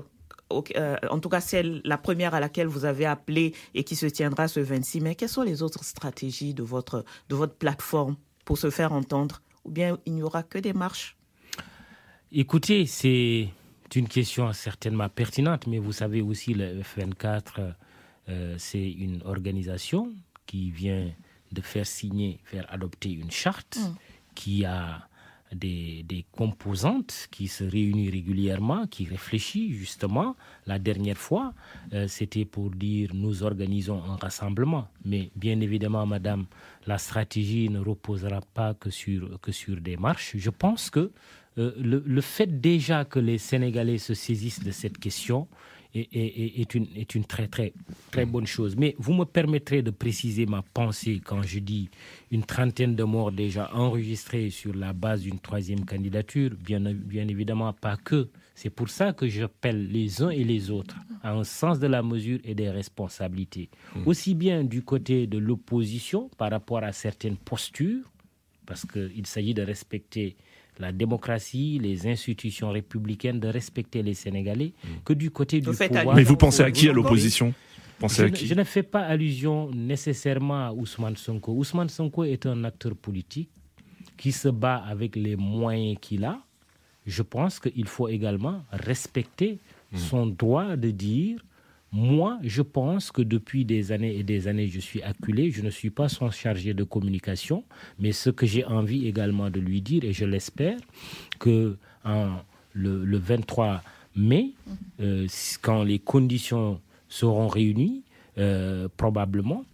euh, 0.76 0.96
en 1.10 1.18
tout 1.18 1.28
cas 1.28 1.40
celle, 1.40 1.80
la 1.84 1.98
première 1.98 2.34
à 2.34 2.40
laquelle 2.40 2.66
vous 2.66 2.84
avez 2.84 3.06
appelé 3.06 3.54
et 3.74 3.84
qui 3.84 3.96
se 3.96 4.06
tiendra 4.06 4.48
ce 4.48 4.60
26 4.60 5.00
mai, 5.00 5.14
quelles 5.14 5.28
sont 5.28 5.42
les 5.42 5.62
autres 5.62 5.84
stratégies 5.84 6.54
de 6.54 6.62
votre, 6.62 7.04
de 7.28 7.34
votre 7.34 7.54
plateforme 7.54 8.16
pour 8.44 8.58
se 8.58 8.70
faire 8.70 8.92
entendre? 8.92 9.42
Ou 9.64 9.70
bien 9.70 9.98
il 10.06 10.14
n'y 10.14 10.22
aura 10.22 10.42
que 10.42 10.58
des 10.58 10.72
marches? 10.72 11.16
Écoutez, 12.32 12.86
c'est 12.86 13.50
une 13.94 14.08
question 14.08 14.52
certainement 14.52 15.08
pertinente, 15.08 15.66
mais 15.66 15.78
vous 15.78 15.92
savez 15.92 16.22
aussi, 16.22 16.54
le 16.54 16.80
F24, 16.80 17.74
euh, 18.28 18.54
c'est 18.58 18.90
une 18.90 19.22
organisation 19.24 20.12
qui 20.46 20.70
vient 20.70 21.10
de 21.52 21.60
faire 21.60 21.86
signer, 21.86 22.40
faire 22.44 22.66
adopter 22.72 23.10
une 23.10 23.30
charte 23.30 23.78
hum. 23.80 23.94
qui 24.34 24.64
a 24.64 25.08
des, 25.54 26.24
composantes 26.32 27.28
qui 27.30 27.48
se 27.48 27.64
réunissent 27.64 28.10
régulièrement, 28.12 28.86
qui 28.86 29.04
réfléchissent 29.04 29.76
justement. 29.76 30.36
La 30.66 30.78
dernière 30.78 31.16
fois, 31.18 31.52
euh, 31.92 32.06
c'était 32.08 32.44
pour 32.44 32.70
dire 32.70 33.10
nous 33.14 33.42
organisons 33.42 34.02
un 34.04 34.16
rassemblement. 34.16 34.88
Mais 35.04 35.30
bien 35.36 35.60
évidemment, 35.60 36.06
madame, 36.06 36.46
la 36.86 36.98
stratégie 36.98 37.68
ne 37.68 37.80
reposera 37.80 38.40
pas 38.54 38.74
que 38.74 38.90
sur, 38.90 39.40
que 39.40 39.52
sur 39.52 39.76
des 39.80 39.96
marches. 39.96 40.36
Je 40.36 40.50
pense 40.50 40.90
que 40.90 41.10
euh, 41.58 41.72
le, 41.78 42.20
fait 42.22 42.60
déjà 42.60 43.04
que 43.04 43.18
les 43.18 43.36
Sénégalais 43.38 43.98
se 43.98 44.14
saisissent 44.14 44.64
de 44.64 44.70
cette 44.70 44.98
question 44.98 45.48
est, 45.94 46.74
une, 46.74 46.86
est 46.96 47.14
une 47.14 47.24
très, 47.24 47.48
très, 47.48 47.72
très 48.10 48.24
bonne 48.24 48.46
chose. 48.46 48.76
Mais 48.76 48.94
vous 48.98 49.12
me 49.12 49.24
permettrez 49.24 49.82
de 49.82 49.90
préciser 49.90 50.46
ma 50.46 50.62
pensée 50.62 51.20
quand 51.24 51.42
je 51.42 51.58
dis 51.58 51.90
une 52.30 52.44
trentaine 52.44 52.94
de 52.94 53.04
morts 53.04 53.32
déjà 53.32 53.70
enregistrés 53.74 54.50
sur 54.50 54.74
la 54.74 54.92
base 54.92 55.22
d'une 55.22 55.38
troisième 55.38 55.84
candidature. 55.84 56.50
Bien, 56.58 56.80
bien 56.80 57.28
évidemment, 57.28 57.72
pas 57.72 57.96
que. 57.96 58.28
C'est 58.54 58.70
pour 58.70 58.88
ça 58.88 59.12
que 59.12 59.28
j'appelle 59.28 59.88
les 59.88 60.22
uns 60.22 60.30
et 60.30 60.44
les 60.44 60.70
autres 60.70 60.96
à 61.22 61.32
un 61.32 61.44
sens 61.44 61.78
de 61.78 61.86
la 61.86 62.02
mesure 62.02 62.38
et 62.44 62.54
des 62.54 62.70
responsabilités. 62.70 63.70
Mmh. 63.94 64.00
Aussi 64.06 64.34
bien 64.34 64.64
du 64.64 64.82
côté 64.82 65.26
de 65.26 65.38
l'opposition 65.38 66.30
par 66.36 66.50
rapport 66.50 66.82
à 66.82 66.92
certaines 66.92 67.36
postures, 67.36 68.04
parce 68.66 68.86
qu'il 68.86 69.26
s'agit 69.26 69.54
de 69.54 69.62
respecter 69.62 70.36
la 70.78 70.92
démocratie, 70.92 71.78
les 71.80 72.06
institutions 72.06 72.70
républicaines, 72.70 73.40
de 73.40 73.48
respecter 73.48 74.02
les 74.02 74.14
Sénégalais, 74.14 74.72
mm. 74.84 74.88
que 75.04 75.12
du 75.12 75.30
côté 75.30 75.60
du 75.60 75.70
pouvoir. 75.70 76.14
Mais 76.14 76.22
vous 76.24 76.36
pensez 76.36 76.62
à 76.62 76.70
qui 76.70 76.88
à 76.88 76.92
l'opposition? 76.92 77.52
Je, 78.08 78.34
je, 78.34 78.54
ne 78.54 78.64
fais 78.64 78.82
pas 78.82 79.02
allusion 79.02 79.70
nécessairement 79.70 80.66
à 80.66 80.72
Ousmane 80.72 81.16
Sonko. 81.16 81.52
Ousmane 81.52 81.88
Sonko 81.88 82.24
est 82.24 82.46
un 82.46 82.64
acteur 82.64 82.96
politique 82.96 83.48
qui 84.16 84.32
se 84.32 84.48
bat 84.48 84.76
avec 84.88 85.14
les 85.14 85.36
moyens 85.36 85.98
qu'il 86.00 86.24
a. 86.24 86.40
Je 87.06 87.22
pense 87.22 87.60
qu'il 87.60 87.86
faut 87.86 88.08
également 88.08 88.64
respecter 88.72 89.58
mm. 89.92 89.96
son 89.98 90.26
droit 90.26 90.74
de 90.76 90.90
dire 90.90 91.44
moi, 91.92 92.38
je 92.42 92.62
pense 92.62 93.12
que 93.12 93.20
depuis 93.20 93.66
des 93.66 93.92
années 93.92 94.16
et 94.16 94.22
des 94.22 94.48
années, 94.48 94.66
je 94.66 94.80
suis 94.80 95.02
acculé. 95.02 95.50
Je 95.50 95.60
ne 95.60 95.68
suis 95.68 95.90
pas 95.90 96.08
son 96.08 96.30
chargé 96.30 96.72
de 96.72 96.84
communication, 96.84 97.64
mais 97.98 98.12
ce 98.12 98.30
que 98.30 98.46
j'ai 98.46 98.64
envie 98.64 99.06
également 99.06 99.50
de 99.50 99.60
lui 99.60 99.82
dire, 99.82 100.02
et 100.04 100.14
je 100.14 100.24
l'espère, 100.24 100.78
que 101.38 101.76
le, 102.72 103.18
23 103.18 103.82
mai, 104.16 104.52
euh, 105.00 105.26
quand 105.60 105.82
les 105.82 105.98
conditions 105.98 106.80
seront 107.08 107.48
réunies, 107.48 108.02
euh, 108.38 108.88
probablement, 108.96 109.64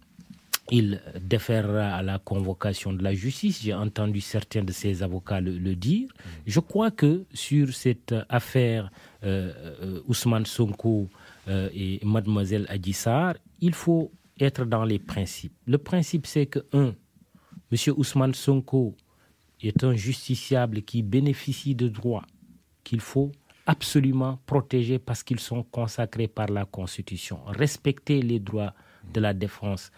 il 0.71 1.01
déférera 1.21 1.95
à 1.95 2.03
la 2.03 2.19
convocation 2.19 2.91
de 2.91 3.01
la 3.01 3.13
justice. 3.13 3.61
J'ai 3.63 3.73
entendu 3.73 4.19
certains 4.19 4.63
de 4.63 4.73
ses 4.73 5.03
avocats 5.03 5.39
le, 5.39 5.75
dire. 5.75 6.09
Je 6.45 6.59
crois 6.59 6.91
que 6.91 7.23
sur 7.33 7.73
cette 7.73 8.13
affaire 8.27 8.91
euh, 9.23 10.01
Ousmane 10.07 10.45
Sonko 10.45 11.07
euh, 11.49 11.69
et 11.73 11.99
mademoiselle 12.03 12.65
Adissar, 12.69 13.35
il 13.59 13.73
faut 13.73 14.11
être 14.39 14.65
dans 14.65 14.83
les 14.83 14.99
principes. 14.99 15.53
Le 15.65 15.77
principe, 15.77 16.27
c'est 16.27 16.45
que, 16.45 16.59
un, 16.73 16.93
M. 17.71 17.93
Ousmane 17.97 18.33
Sonko 18.33 18.95
est 19.61 19.83
un 19.83 19.95
justiciable 19.95 20.81
qui 20.83 21.01
bénéficie 21.01 21.75
de 21.75 21.87
droits 21.87 22.25
qu'il 22.83 23.01
faut 23.01 23.31
absolument 23.65 24.39
protéger 24.45 24.99
parce 24.99 25.23
qu'ils 25.23 25.39
sont 25.39 25.63
consacrés 25.63 26.27
par 26.27 26.47
la 26.47 26.65
Constitution. 26.65 27.39
Respecter 27.45 28.21
les 28.21 28.39
droits 28.39 28.73
de 29.13 29.19
la 29.19 29.33
défense, 29.33 29.91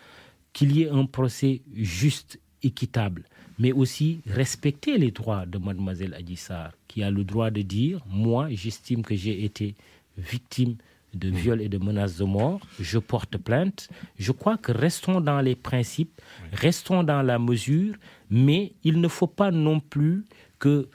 qu'il 0.53 0.75
y 0.75 0.83
ait 0.83 0.89
un 0.89 1.05
procès 1.05 1.61
juste, 1.73 2.39
équitable, 2.63 3.23
mais 3.57 3.71
aussi 3.71 4.21
respecter 4.25 4.97
les 4.97 5.11
droits 5.11 5.45
de 5.45 5.57
mademoiselle 5.57 6.13
Adissar, 6.13 6.73
qui 6.87 7.03
a 7.03 7.11
le 7.11 7.23
droit 7.23 7.49
de 7.49 7.61
dire, 7.61 8.01
moi, 8.07 8.47
j'estime 8.51 9.01
que 9.03 9.15
j'ai 9.15 9.43
été 9.43 9.75
victime 10.17 10.75
de 11.13 11.29
viol 11.29 11.61
et 11.61 11.69
de 11.69 11.77
menaces 11.77 12.17
de 12.17 12.23
mort, 12.23 12.59
je 12.79 12.97
porte 12.99 13.37
plainte. 13.37 13.89
Je 14.17 14.31
crois 14.31 14.57
que 14.57 14.71
restons 14.71 15.21
dans 15.21 15.41
les 15.41 15.55
principes, 15.55 16.21
restons 16.51 17.03
dans 17.03 17.21
la 17.21 17.39
mesure, 17.39 17.95
mais 18.29 18.73
il 18.83 19.01
ne 19.01 19.07
faut 19.07 19.27
pas 19.27 19.51
non 19.51 19.79
plus 19.79 20.23
que 20.59 20.87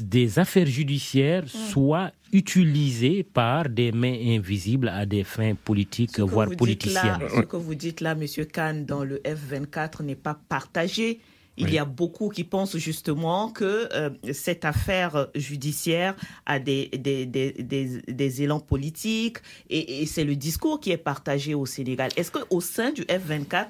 des 0.00 0.38
affaires 0.38 0.66
judiciaires 0.66 1.48
soient 1.48 2.12
utilisées 2.32 3.22
par 3.22 3.68
des 3.68 3.92
mains 3.92 4.18
invisibles 4.36 4.88
à 4.88 5.06
des 5.06 5.24
fins 5.24 5.54
politiques, 5.54 6.18
voire 6.20 6.48
politiciennes. 6.56 7.20
ce 7.34 7.40
que 7.42 7.56
vous 7.56 7.74
dites 7.74 8.00
là, 8.00 8.14
Monsieur 8.14 8.44
Kahn, 8.44 8.84
dans 8.84 9.04
le 9.04 9.18
F24 9.18 10.02
n'est 10.02 10.16
pas 10.16 10.38
partagé 10.48 11.20
il 11.58 11.72
y 11.72 11.78
a 11.78 11.84
beaucoup 11.84 12.28
qui 12.28 12.44
pensent 12.44 12.76
justement 12.76 13.50
que 13.50 13.88
euh, 13.92 14.10
cette 14.32 14.64
affaire 14.64 15.28
judiciaire 15.34 16.14
a 16.46 16.58
des, 16.58 16.88
des, 16.88 17.26
des, 17.26 17.52
des, 18.06 18.42
élans 18.42 18.60
politiques 18.60 19.38
et, 19.70 20.06
c'est 20.06 20.24
le 20.24 20.36
discours 20.36 20.80
qui 20.80 20.90
est 20.90 20.96
partagé 20.96 21.54
au 21.54 21.66
Sénégal. 21.66 22.10
Est-ce 22.16 22.30
qu'au 22.30 22.60
sein 22.60 22.92
du 22.92 23.02
F24, 23.02 23.68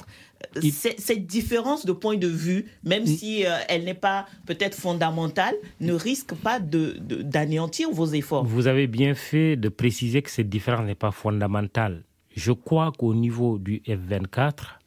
euh, 0.56 0.60
cette 0.70 1.26
différence 1.26 1.84
de 1.86 1.92
point 1.92 2.16
de 2.16 2.28
vue, 2.28 2.66
même 2.84 3.06
si 3.06 3.44
euh, 3.44 3.56
elle 3.68 3.84
n'est 3.84 3.94
pas 3.94 4.26
peut-être 4.46 4.74
fondamentale, 4.74 5.54
ne 5.80 5.92
risque 5.92 6.34
pas 6.34 6.60
d'anéantir 6.60 7.90
de, 7.90 7.94
vos 7.94 8.06
efforts? 8.06 8.44
Vous 8.44 8.66
avez 8.66 8.86
bien 8.86 9.14
fait 9.14 9.56
de 9.56 9.68
préciser 9.68 10.22
que 10.22 10.30
cette 10.30 10.48
différence 10.48 10.86
n'est 10.86 10.94
pas 10.94 11.10
fondamentale. 11.10 12.04
Je 12.36 12.52
crois 12.52 12.92
qu'au 12.96 13.14
niveau 13.14 13.58
du 13.58 13.82
F24, 13.86 14.78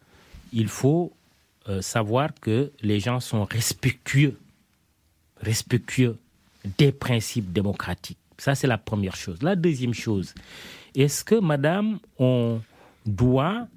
il 0.54 0.68
faut 0.68 1.14
euh, 1.69 1.82
savoir 1.82 2.34
que 2.39 2.71
les 2.82 3.00
gens 3.00 3.19
sont 3.19 3.45
respectueux, 3.45 4.39
respectueux 5.38 6.17
des 6.78 6.91
principes 6.91 7.52
démocratiques. 7.52 8.17
Ça, 8.38 8.56
c'est 8.56 8.67
la 8.67 8.78
première 8.78 9.15
chose. 9.15 9.41
La 9.43 9.56
deuxième 9.56 9.93
chose, 9.93 10.34
est-ce 10.95 11.24
que, 11.24 11.36
madame, 11.36 12.00
on 12.17 12.62
doit 13.06 13.67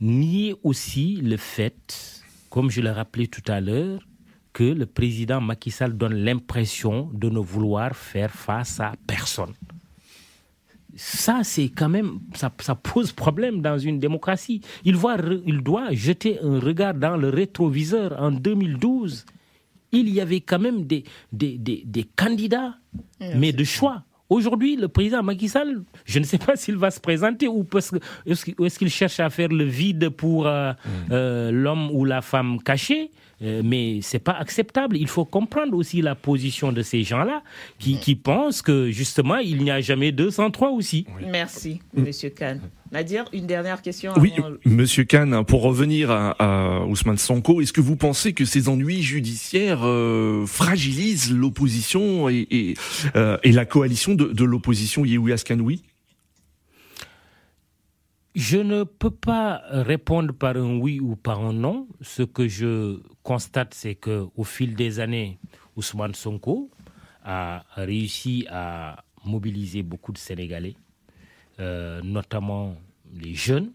nier 0.00 0.54
aussi 0.62 1.16
le 1.16 1.36
fait, 1.36 2.22
comme 2.50 2.70
je 2.70 2.80
l'ai 2.80 2.90
rappelé 2.90 3.26
tout 3.28 3.42
à 3.46 3.60
l'heure, 3.60 4.00
que 4.52 4.64
le 4.64 4.86
président 4.86 5.40
Macky 5.40 5.70
Sall 5.70 5.96
donne 5.96 6.14
l'impression 6.14 7.10
de 7.12 7.28
ne 7.28 7.40
vouloir 7.40 7.94
faire 7.94 8.32
face 8.32 8.80
à 8.80 8.92
personne? 9.06 9.52
Ça, 10.96 11.40
c'est 11.42 11.68
quand 11.68 11.88
même, 11.88 12.20
ça, 12.34 12.50
pose 12.74 13.12
problème 13.12 13.60
dans 13.60 13.78
une 13.78 13.98
démocratie. 13.98 14.60
Il, 14.84 14.96
voit, 14.96 15.16
il 15.46 15.62
doit 15.62 15.92
jeter 15.92 16.38
un 16.42 16.58
regard 16.58 16.94
dans 16.94 17.16
le 17.16 17.28
rétroviseur. 17.28 18.20
En 18.20 18.30
2012, 18.30 19.24
il 19.92 20.08
y 20.08 20.20
avait 20.20 20.40
quand 20.40 20.58
même 20.58 20.84
des, 20.84 21.04
des, 21.32 21.58
des, 21.58 22.04
candidats, 22.16 22.76
mais 23.20 23.52
de 23.52 23.64
choix. 23.64 24.02
Aujourd'hui, 24.30 24.76
le 24.76 24.88
président 24.88 25.22
Macky 25.22 25.48
Sall, 25.48 25.84
je 26.04 26.18
ne 26.18 26.24
sais 26.24 26.38
pas 26.38 26.56
s'il 26.56 26.76
va 26.76 26.90
se 26.90 26.98
présenter 26.98 27.46
ou 27.46 27.66
est-ce 28.26 28.78
qu'il 28.78 28.90
cherche 28.90 29.20
à 29.20 29.30
faire 29.30 29.48
le 29.48 29.64
vide 29.64 30.08
pour 30.08 30.46
euh, 30.46 30.72
mm. 30.72 31.12
euh, 31.12 31.50
l'homme 31.52 31.90
ou 31.92 32.04
la 32.04 32.22
femme 32.22 32.60
cachée. 32.62 33.10
Euh, 33.42 33.62
mais 33.64 34.00
c'est 34.02 34.18
pas 34.18 34.32
acceptable. 34.32 34.96
Il 34.96 35.08
faut 35.08 35.24
comprendre 35.24 35.76
aussi 35.76 36.02
la 36.02 36.14
position 36.14 36.72
de 36.72 36.82
ces 36.82 37.02
gens-là 37.02 37.42
qui, 37.78 37.98
qui, 37.98 38.14
pensent 38.14 38.62
que 38.62 38.90
justement 38.90 39.36
il 39.36 39.62
n'y 39.62 39.70
a 39.70 39.80
jamais 39.80 40.12
203 40.12 40.70
aussi. 40.70 41.06
Merci, 41.30 41.80
Monsieur 41.94 42.30
Kahn. 42.30 42.60
Nadir, 42.92 43.24
une 43.32 43.46
dernière 43.46 43.82
question. 43.82 44.12
Oui, 44.16 44.32
Monsieur 44.64 45.02
Kahn, 45.02 45.44
pour 45.44 45.62
revenir 45.62 46.12
à, 46.12 46.84
Ousmane 46.86 47.18
Sonko, 47.18 47.60
est-ce 47.60 47.72
que 47.72 47.80
vous 47.80 47.96
pensez 47.96 48.34
que 48.34 48.44
ces 48.44 48.68
ennuis 48.68 49.02
judiciaires 49.02 49.80
euh, 49.82 50.46
fragilisent 50.46 51.32
l'opposition 51.32 52.28
et, 52.28 52.46
et, 52.50 52.74
euh, 53.16 53.36
et, 53.42 53.50
la 53.50 53.64
coalition 53.64 54.14
de, 54.14 54.26
de 54.26 54.44
l'opposition 54.44 55.04
Yehoui 55.04 55.32
Askanoui 55.32 55.82
je 58.34 58.58
ne 58.58 58.82
peux 58.84 59.10
pas 59.10 59.62
répondre 59.70 60.34
par 60.34 60.56
un 60.56 60.78
oui 60.78 60.98
ou 61.00 61.14
par 61.16 61.40
un 61.44 61.52
non. 61.52 61.86
Ce 62.00 62.22
que 62.22 62.48
je 62.48 63.00
constate, 63.22 63.74
c'est 63.74 63.94
que 63.94 64.26
au 64.36 64.44
fil 64.44 64.74
des 64.74 64.98
années, 64.98 65.38
Ousmane 65.76 66.14
Sonko 66.14 66.70
a 67.22 67.64
réussi 67.76 68.46
à 68.50 69.04
mobiliser 69.24 69.82
beaucoup 69.82 70.12
de 70.12 70.18
Sénégalais, 70.18 70.74
euh, 71.60 72.02
notamment 72.02 72.76
les 73.14 73.34
jeunes, 73.34 73.72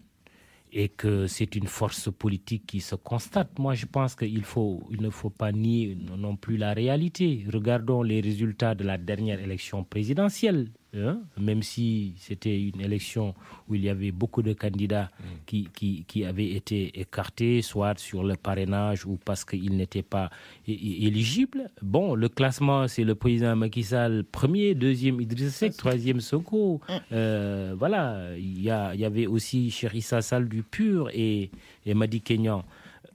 et 0.72 0.88
que 0.88 1.26
c'est 1.26 1.56
une 1.56 1.66
force 1.66 2.10
politique 2.12 2.66
qui 2.66 2.80
se 2.80 2.94
constate. 2.94 3.58
Moi, 3.58 3.74
je 3.74 3.86
pense 3.86 4.14
qu'il 4.14 4.44
faut, 4.44 4.82
il 4.90 5.02
ne 5.02 5.10
faut 5.10 5.30
pas 5.30 5.52
nier 5.52 5.96
non 6.16 6.36
plus 6.36 6.56
la 6.58 6.74
réalité. 6.74 7.44
Regardons 7.52 8.02
les 8.02 8.20
résultats 8.20 8.74
de 8.74 8.84
la 8.84 8.98
dernière 8.98 9.40
élection 9.40 9.82
présidentielle. 9.84 10.70
Hein? 10.92 11.20
même 11.38 11.62
si 11.62 12.14
c'était 12.18 12.60
une 12.60 12.80
élection 12.80 13.32
où 13.68 13.76
il 13.76 13.84
y 13.84 13.88
avait 13.88 14.10
beaucoup 14.10 14.42
de 14.42 14.52
candidats 14.52 15.10
mm. 15.20 15.24
qui, 15.46 15.68
qui, 15.72 16.04
qui, 16.08 16.24
avaient 16.24 16.50
été 16.50 16.98
écartés, 16.98 17.62
soit 17.62 17.96
sur 17.96 18.24
le 18.24 18.34
parrainage 18.34 19.06
ou 19.06 19.16
parce 19.24 19.44
qu'ils 19.44 19.76
n'étaient 19.76 20.02
pas 20.02 20.30
éligibles. 20.66 21.70
Bon, 21.80 22.16
le 22.16 22.28
classement, 22.28 22.88
c'est 22.88 23.04
le 23.04 23.14
président 23.14 23.54
Macky 23.54 23.84
Sall, 23.84 24.24
premier, 24.24 24.74
deuxième 24.74 25.20
Idriss 25.20 25.54
Seck, 25.54 25.76
troisième 25.76 26.20
Soko. 26.20 26.80
Mm. 26.88 26.92
Euh, 27.12 27.74
voilà, 27.78 28.36
il 28.36 28.60
y, 28.60 28.70
a, 28.70 28.92
il 28.92 29.00
y 29.00 29.04
avait 29.04 29.28
aussi 29.28 29.70
Chérissa 29.70 30.22
Sall 30.22 30.48
du 30.48 30.64
PUR 30.64 31.08
et, 31.14 31.52
et 31.86 31.94
Madi 31.94 32.20
Kenyan. 32.20 32.64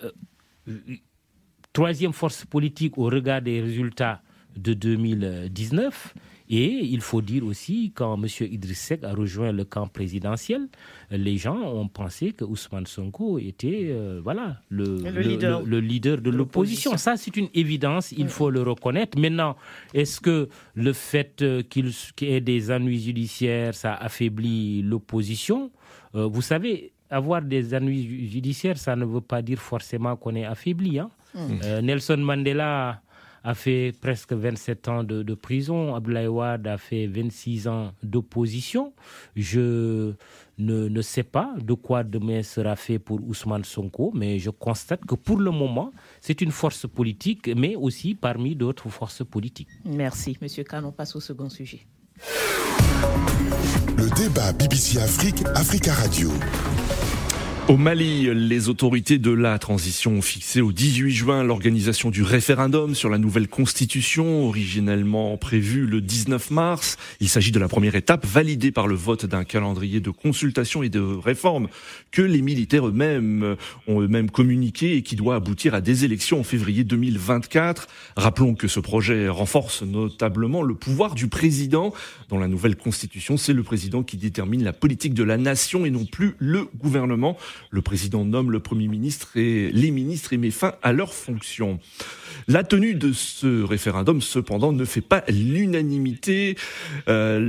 Euh, 0.03 0.11
troisième 1.73 2.13
force 2.13 2.45
politique 2.45 2.97
au 2.97 3.03
regard 3.05 3.41
des 3.41 3.59
résultats 3.59 4.21
de 4.55 4.73
2019. 4.73 6.15
Et 6.49 6.67
il 6.85 7.01
faut 7.01 7.21
dire 7.21 7.43
aussi, 7.45 7.91
quand 7.95 8.21
M. 8.21 8.27
Idriss 8.39 8.79
Seck 8.79 9.03
a 9.03 9.13
rejoint 9.13 9.51
le 9.51 9.63
camp 9.65 9.87
présidentiel, 9.87 10.67
les 11.09 11.37
gens 11.37 11.57
ont 11.57 11.87
pensé 11.87 12.33
que 12.33 12.45
Ousmane 12.45 12.85
Sonko 12.85 13.39
était 13.39 13.87
euh, 13.89 14.21
voilà, 14.23 14.57
le, 14.69 14.97
le, 14.99 15.79
leader. 15.79 16.21
de 16.21 16.29
l'opposition. 16.29 16.97
Ça, 16.97 17.17
c'est 17.17 17.35
une 17.35 17.49
évidence, 17.55 18.11
il 18.11 18.29
faut 18.29 18.51
le 18.51 18.61
reconnaître. 18.61 19.17
Maintenant, 19.19 19.55
est-ce 19.93 20.21
que 20.21 20.47
le 20.75 20.93
fait 20.93 21.41
euh, 21.41 21.63
qu'il 21.63 21.91
y 22.21 22.25
ait 22.25 22.41
des 22.41 22.71
ennuis 22.71 22.99
judiciaires, 23.01 23.73
ça 23.73 23.95
affaiblit 23.95 24.83
l'opposition? 24.83 25.71
Euh, 26.13 26.27
Vous 26.27 26.43
savez, 26.43 26.91
avoir 27.09 27.41
des 27.41 27.73
ennuis 27.73 28.29
judiciaires, 28.29 28.77
ça 28.77 28.95
ne 28.95 29.05
veut 29.05 29.21
pas 29.21 29.41
dire 29.41 29.59
forcément 29.59 30.15
qu'on 30.15 30.35
est 30.35 30.45
affaibli. 30.45 30.99
Hein. 30.99 31.09
Mmh. 31.33 31.79
Nelson 31.81 32.17
Mandela 32.17 33.01
a 33.45 33.53
fait 33.53 33.93
presque 34.01 34.33
27 34.33 34.87
ans 34.87 35.03
de, 35.03 35.33
prison. 35.35 35.95
Abdoulaye 35.95 36.27
Wade 36.27 36.67
a 36.67 36.77
fait 36.77 37.05
26 37.05 37.67
ans 37.67 37.91
d'opposition. 38.01 38.91
Je 39.35 40.13
ne, 40.57 40.89
ne, 40.89 41.01
sais 41.01 41.23
pas 41.23 41.53
de 41.61 41.73
quoi 41.73 42.03
demain 42.03 42.41
sera 42.41 42.75
fait 42.75 42.97
pour 42.97 43.19
Ousmane 43.23 43.63
Sonko, 43.63 44.11
mais 44.15 44.39
je 44.39 44.49
constate 44.49 45.05
que 45.05 45.13
pour 45.13 45.37
le 45.37 45.51
moment, 45.51 45.91
c'est 46.21 46.41
une 46.41 46.51
force 46.51 46.87
politique, 46.87 47.49
mais 47.55 47.75
aussi 47.75 48.15
parmi 48.15 48.55
d'autres 48.55 48.89
forces 48.89 49.23
politiques. 49.23 49.69
Merci. 49.85 50.37
Monsieur 50.41 50.63
Kahn, 50.63 50.83
on 50.83 50.91
passe 50.91 51.15
au 51.15 51.19
second 51.19 51.49
sujet. 51.49 51.85
Le 53.97 54.09
débat 54.15 54.53
BBC 54.53 54.99
Afrique, 54.99 55.43
Africa 55.53 55.93
Radio. 55.93 56.31
Au 57.67 57.77
Mali, 57.77 58.29
les 58.31 58.69
autorités 58.69 59.17
de 59.17 59.31
la 59.31 59.57
transition 59.57 60.11
ont 60.11 60.21
fixé 60.21 60.61
au 60.61 60.71
18 60.71 61.09
juin 61.09 61.43
l'organisation 61.43 62.11
du 62.11 62.21
référendum 62.21 62.93
sur 62.93 63.09
la 63.09 63.17
nouvelle 63.17 63.47
constitution, 63.47 64.45
originellement 64.45 65.35
prévue 65.37 65.87
le 65.87 65.99
19 65.99 66.51
mars. 66.51 66.95
Il 67.21 67.27
s'agit 67.27 67.51
de 67.51 67.57
la 67.57 67.67
première 67.67 67.95
étape 67.95 68.23
validée 68.23 68.71
par 68.71 68.85
le 68.85 68.93
vote 68.93 69.25
d'un 69.25 69.43
calendrier 69.43 69.99
de 69.99 70.11
consultation 70.11 70.83
et 70.83 70.89
de 70.89 70.99
réforme 71.01 71.67
que 72.11 72.21
les 72.21 72.43
militaires 72.43 72.87
eux-mêmes 72.87 73.55
ont 73.87 73.99
eux-mêmes 73.99 74.29
communiqué 74.29 74.97
et 74.97 75.01
qui 75.01 75.15
doit 75.15 75.33
aboutir 75.33 75.73
à 75.73 75.81
des 75.81 76.05
élections 76.05 76.41
en 76.41 76.43
février 76.43 76.83
2024. 76.83 77.87
Rappelons 78.15 78.53
que 78.53 78.67
ce 78.67 78.79
projet 78.79 79.27
renforce 79.27 79.81
notablement 79.81 80.61
le 80.61 80.75
pouvoir 80.75 81.15
du 81.15 81.29
président. 81.29 81.95
Dans 82.29 82.37
la 82.37 82.47
nouvelle 82.47 82.75
constitution, 82.75 83.37
c'est 83.37 83.53
le 83.53 83.63
président 83.63 84.03
qui 84.03 84.17
détermine 84.17 84.63
la 84.63 84.73
politique 84.73 85.15
de 85.15 85.23
la 85.23 85.37
nation 85.37 85.83
et 85.83 85.89
non 85.89 86.05
plus 86.05 86.35
le 86.37 86.67
gouvernement. 86.77 87.35
Le 87.69 87.81
président 87.81 88.25
nomme 88.25 88.51
le 88.51 88.59
Premier 88.59 88.87
ministre 88.87 89.37
et 89.37 89.71
les 89.71 89.91
ministres 89.91 90.33
et 90.33 90.37
met 90.37 90.51
fin 90.51 90.75
à 90.81 90.93
leurs 90.93 91.13
fonctions. 91.13 91.79
La 92.47 92.63
tenue 92.63 92.93
de 92.93 93.11
ce 93.11 93.63
référendum, 93.63 94.21
cependant, 94.21 94.71
ne 94.71 94.85
fait 94.85 95.01
pas 95.01 95.23
l'unanimité. 95.29 96.55
Euh, 97.07 97.39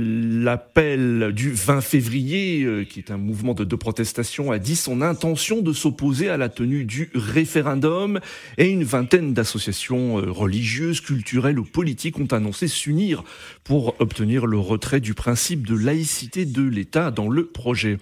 l'appel 0.43 1.33
du 1.35 1.51
20 1.51 1.81
février, 1.81 2.63
euh, 2.63 2.83
qui 2.83 2.97
est 2.97 3.11
un 3.11 3.17
mouvement 3.17 3.53
de, 3.53 3.75
protestation, 3.75 4.51
a 4.51 4.57
dit 4.57 4.75
son 4.75 5.03
intention 5.03 5.61
de 5.61 5.71
s'opposer 5.71 6.29
à 6.29 6.37
la 6.37 6.49
tenue 6.49 6.83
du 6.83 7.11
référendum. 7.13 8.19
Et 8.57 8.69
une 8.69 8.83
vingtaine 8.83 9.35
d'associations 9.35 10.17
euh, 10.17 10.31
religieuses, 10.31 10.99
culturelles 11.01 11.59
ou 11.59 11.63
politiques 11.63 12.17
ont 12.17 12.25
annoncé 12.25 12.67
s'unir 12.67 13.23
pour 13.63 13.95
obtenir 13.99 14.47
le 14.47 14.57
retrait 14.57 14.99
du 14.99 15.13
principe 15.13 15.67
de 15.67 15.75
laïcité 15.75 16.45
de 16.45 16.63
l'État 16.63 17.11
dans 17.11 17.29
le 17.29 17.45
projet. 17.45 17.99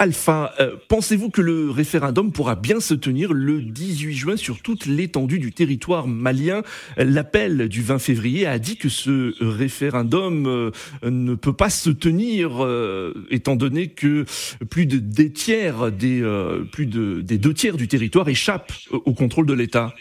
Alpha, 0.00 0.54
pensez-vous 0.88 1.30
que 1.30 1.40
le 1.40 1.70
référendum 1.70 2.32
pourra 2.32 2.56
bien 2.56 2.80
se 2.80 2.94
tenir 2.94 3.32
le 3.32 3.62
18 3.62 4.14
juin 4.14 4.36
sur 4.36 4.60
toute 4.60 4.86
l'étendue 4.86 5.38
du 5.38 5.52
territoire 5.52 6.08
malien. 6.16 6.62
L'appel 6.96 7.68
du 7.68 7.82
20 7.82 7.98
février 7.98 8.46
a 8.46 8.58
dit 8.58 8.76
que 8.76 8.88
ce 8.88 9.34
référendum 9.42 10.46
euh, 10.46 10.70
ne 11.08 11.34
peut 11.34 11.52
pas 11.52 11.70
se 11.70 11.90
tenir 11.90 12.64
euh, 12.64 13.26
étant 13.30 13.56
donné 13.56 13.88
que 13.88 14.24
plus 14.70 14.86
de 14.86 14.98
des 14.98 15.32
tiers 15.32 15.92
des 15.92 16.22
euh, 16.22 16.64
plus 16.64 16.86
de 16.86 17.20
deux 17.20 17.54
tiers 17.54 17.76
du 17.76 17.88
territoire 17.88 18.28
échappent 18.28 18.72
au 18.90 19.12
contrôle 19.12 19.46
de 19.46 19.54
l'État. 19.54 19.92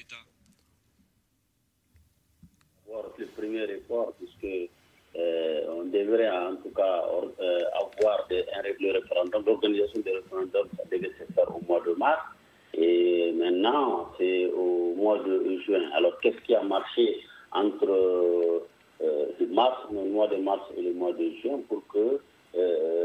Et 12.77 13.31
maintenant, 13.33 14.07
c'est 14.17 14.47
au 14.47 14.93
mois 14.95 15.19
de 15.19 15.59
juin. 15.65 15.89
Alors, 15.93 16.19
qu'est-ce 16.19 16.41
qui 16.45 16.55
a 16.55 16.63
marché 16.63 17.21
entre 17.51 17.89
euh, 17.89 18.59
mars, 19.49 19.77
le 19.91 20.09
mois 20.09 20.27
de 20.27 20.37
mars 20.37 20.63
et 20.77 20.81
le 20.81 20.93
mois 20.93 21.13
de 21.13 21.29
juin 21.41 21.59
pour 21.69 21.81
que 21.87 22.19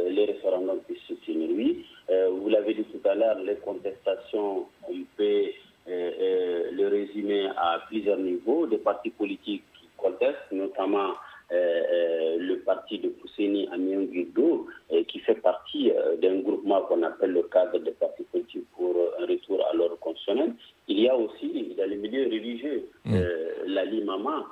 les 0.08 0.24
référendums 0.24 0.80
puissent 0.86 0.98
se 1.08 1.14
tenir? 1.26 1.50
Oui, 1.50 1.84
vous 2.08 2.48
l'avez 2.48 2.74
dit 2.74 2.84
tout 2.84 3.08
à 3.08 3.14
l'heure, 3.14 3.38
les 3.40 3.56
contestations, 3.56 4.66
on 4.88 4.94
peut 5.16 5.46
le 5.86 6.88
résumer 6.88 7.48
à 7.56 7.80
plusieurs 7.88 8.18
niveaux, 8.18 8.66
des 8.66 8.78
partis 8.78 9.10
politiques 9.10 9.64
qui 9.78 9.86
contestent, 9.96 10.52
notamment 10.52 10.98
euh, 11.00 11.10
euh, 11.10 11.29
le 11.50 12.56
parti 12.60 12.98
de 12.98 13.08
Pousseni 13.08 13.68
Amiens 13.72 14.04
Guido, 14.04 14.66
euh, 14.92 15.02
qui 15.04 15.18
fait 15.20 15.34
partie 15.34 15.92
d'un 16.22 16.40
groupement 16.40 16.82
qu'on 16.82 17.02
appelle 17.02 17.32
le 17.32 17.42
cadre 17.44 17.78
des 17.78 17.92
partis 17.92 18.24
politiques 18.24 18.66
pour 18.76 18.94
un 19.18 19.26
retour 19.26 19.64
à 19.66 19.74
l'ordre 19.74 19.98
constitutionnel. 19.98 20.54
Il 20.88 21.00
y 21.00 21.08
a 21.08 21.16
aussi, 21.16 21.74
dans 21.76 21.88
les 21.88 21.96
milieux 21.96 22.24
religieux, 22.24 22.88
mmh. 23.04 23.18
la 23.66 23.84
Limama, 23.84 24.46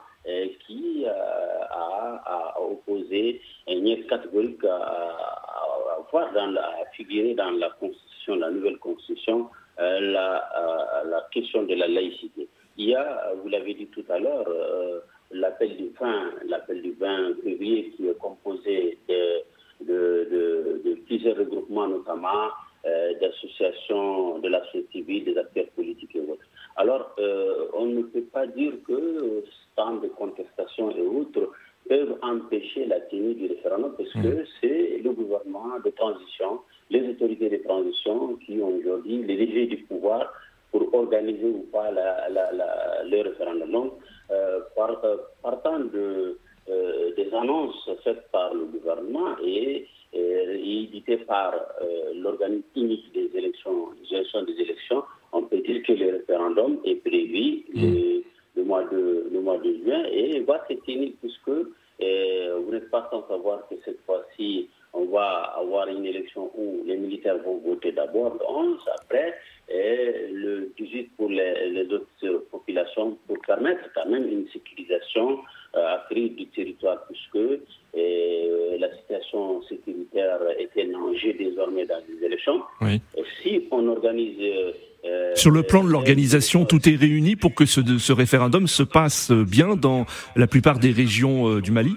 qui 0.67 1.07
a, 1.07 2.55
opposé 2.61 3.41
un 3.69 3.77
lien 3.77 3.97
catégorique 4.09 4.65
à, 4.65 5.17
voir 6.11 6.33
dans 6.33 6.51
la, 6.51 6.71
figurer 6.93 7.35
dans 7.35 7.51
la 7.51 7.71
constitution, 7.71 8.37
la 8.37 8.51
nouvelle 8.51 8.79
constitution, 8.79 9.49
la, 9.79 11.03
la, 11.05 11.29
question 11.31 11.63
de 11.63 11.75
la 11.75 11.89
laïcité. 11.89 12.49
Il 12.77 12.91
y 12.91 12.95
a, 12.95 13.33
vous 13.43 13.49
l'avez 13.49 13.75
dit 13.75 13.87
tout 13.87 14.05
à 14.09 14.19
l'heure, 14.19 14.47
l'appel 15.31 15.77
du 15.77 15.91
20, 16.01 16.47
l'appel 16.47 16.83
du 16.83 16.93
20 16.93 17.43
février 17.43 17.91
qui 17.97 18.09
est 18.09 18.19
composé 18.19 18.99
de, 19.09 19.45
de, 19.81 20.95
plusieurs 21.07 21.37
regroupements, 21.37 21.89
notamment 21.89 22.49
euh, 22.87 23.15
d'associations 23.21 24.39
de 24.39 24.49
la 24.49 24.65
société 24.67 24.99
civile, 24.99 25.25
des 25.25 25.39
acteurs 25.39 25.67
politiques 25.75 26.15
et 26.15 26.21
autres. 26.21 26.45
Alors, 26.77 27.15
euh, 27.19 27.67
on 27.75 27.87
ne 27.87 28.03
peut 28.03 28.23
pas 28.33 28.47
dire 28.47 28.73
que 28.87 29.45
tant 29.77 29.97
de 29.97 30.09
contestations 30.09 30.91
et 30.91 31.03
autres 31.03 31.51
peuvent 31.89 32.19
empêcher 32.23 32.87
la 32.87 33.01
tenue 33.01 33.35
du 33.35 33.47
référendum 33.47 33.95
parce 33.97 34.13
que 34.13 34.19
mmh. 34.19 34.45
c'est 34.61 35.01
le 35.03 35.11
gouvernement 35.13 35.79
de 35.85 35.91
transition, 35.91 36.61
les 36.91 37.09
autorités 37.09 37.49
de 37.49 37.57
transition 37.59 38.37
qui 38.45 38.61
ont 38.61 38.77
aujourd'hui 38.77 39.23
les 39.23 39.37
légers 39.37 39.67
du 39.67 39.79
pouvoir 39.79 40.33
pour 40.71 40.93
organiser 40.95 41.45
ou 41.45 41.67
pas 41.73 41.91
le 41.91 43.23
référendum. 43.23 43.71
Donc, 43.71 43.93
euh, 44.31 44.61
euh, 44.79 45.17
partant 45.43 45.81
de, 45.81 46.39
euh, 46.69 47.15
des 47.17 47.33
annonces 47.35 47.89
faites 48.05 48.31
par 48.31 48.53
le 48.55 48.67
gouvernement 48.67 49.37
et, 49.45 49.87
éditées 50.13 51.19
par 51.19 51.55
l'organisme 52.15 52.65
unique 52.77 53.13
des 53.13 53.31
élections, 53.35 53.89
gestion 54.11 54.43
des 54.43 54.55
élections, 54.55 55.03
on 55.33 55.43
peut 55.43 55.59
dire 55.59 55.83
que 55.83 55.93
le 55.93 56.13
référendum 56.13 56.79
est 56.85 56.97
prévu 56.97 57.65
mmh. 57.75 58.23
le, 58.57 58.65
mois 58.65 58.85
de, 58.85 59.29
le 59.31 59.41
mois 59.41 59.59
de 59.59 59.71
juin 59.85 60.05
et 60.11 60.41
va 60.41 60.65
se 60.67 60.75
tenir 60.75 61.13
puisque 61.21 61.49
vous 61.49 62.73
n'êtes 62.73 62.91
pas 62.91 63.07
sans 63.11 63.27
savoir 63.29 63.69
que 63.69 63.75
cette 63.85 64.01
fois-ci, 64.07 64.71
on 64.95 65.05
va 65.07 65.55
avoir 65.59 65.89
une 65.89 66.07
élection 66.07 66.51
où 66.57 66.83
les 66.87 66.97
militaires 66.97 67.39
vont 67.39 67.59
voter 67.59 67.93
d'abord 67.93 68.35
le 68.35 68.47
11, 68.49 68.79
après, 69.01 69.35
et 69.71 70.29
le 70.33 70.73
18 70.79 71.11
pour 71.17 71.29
les, 71.29 71.87
autres 71.93 72.47
populations, 72.51 73.19
pour 73.27 73.37
permettre 73.47 73.83
quand 73.95 74.09
même 74.09 74.27
une 74.27 74.49
sécurisation 74.49 75.39
euh, 75.77 75.95
accrue 75.95 76.31
du 76.31 76.47
territoire, 76.47 77.05
puisque 77.07 77.37
euh, 77.37 78.79
la 78.79 78.97
situation 78.97 79.63
sécuritaire 79.65 80.39
était 80.59 80.89
en 80.95 81.13
jeu 81.15 81.35
désormais 81.35 81.85
dans 81.85 82.01
les 82.09 82.27
élections. 82.27 82.63
Et 82.83 83.01
si 83.43 83.69
on 83.71 83.87
organise... 83.89 84.39
Euh, 85.05 85.35
Sur 85.35 85.51
le 85.51 85.63
plan 85.63 85.85
de 85.85 85.91
l'organisation, 85.91 86.65
tout 86.65 86.89
est 86.89 86.97
réuni 86.97 87.37
pour 87.37 87.55
que 87.55 87.67
ce, 87.67 87.81
ce, 87.99 88.13
référendum 88.13 88.67
se 88.67 88.83
passe 88.83 89.31
bien 89.31 89.77
dans 89.77 90.07
la 90.35 90.47
plupart 90.47 90.79
des 90.79 90.91
régions 90.91 91.61
du 91.61 91.71
Mali? 91.71 91.95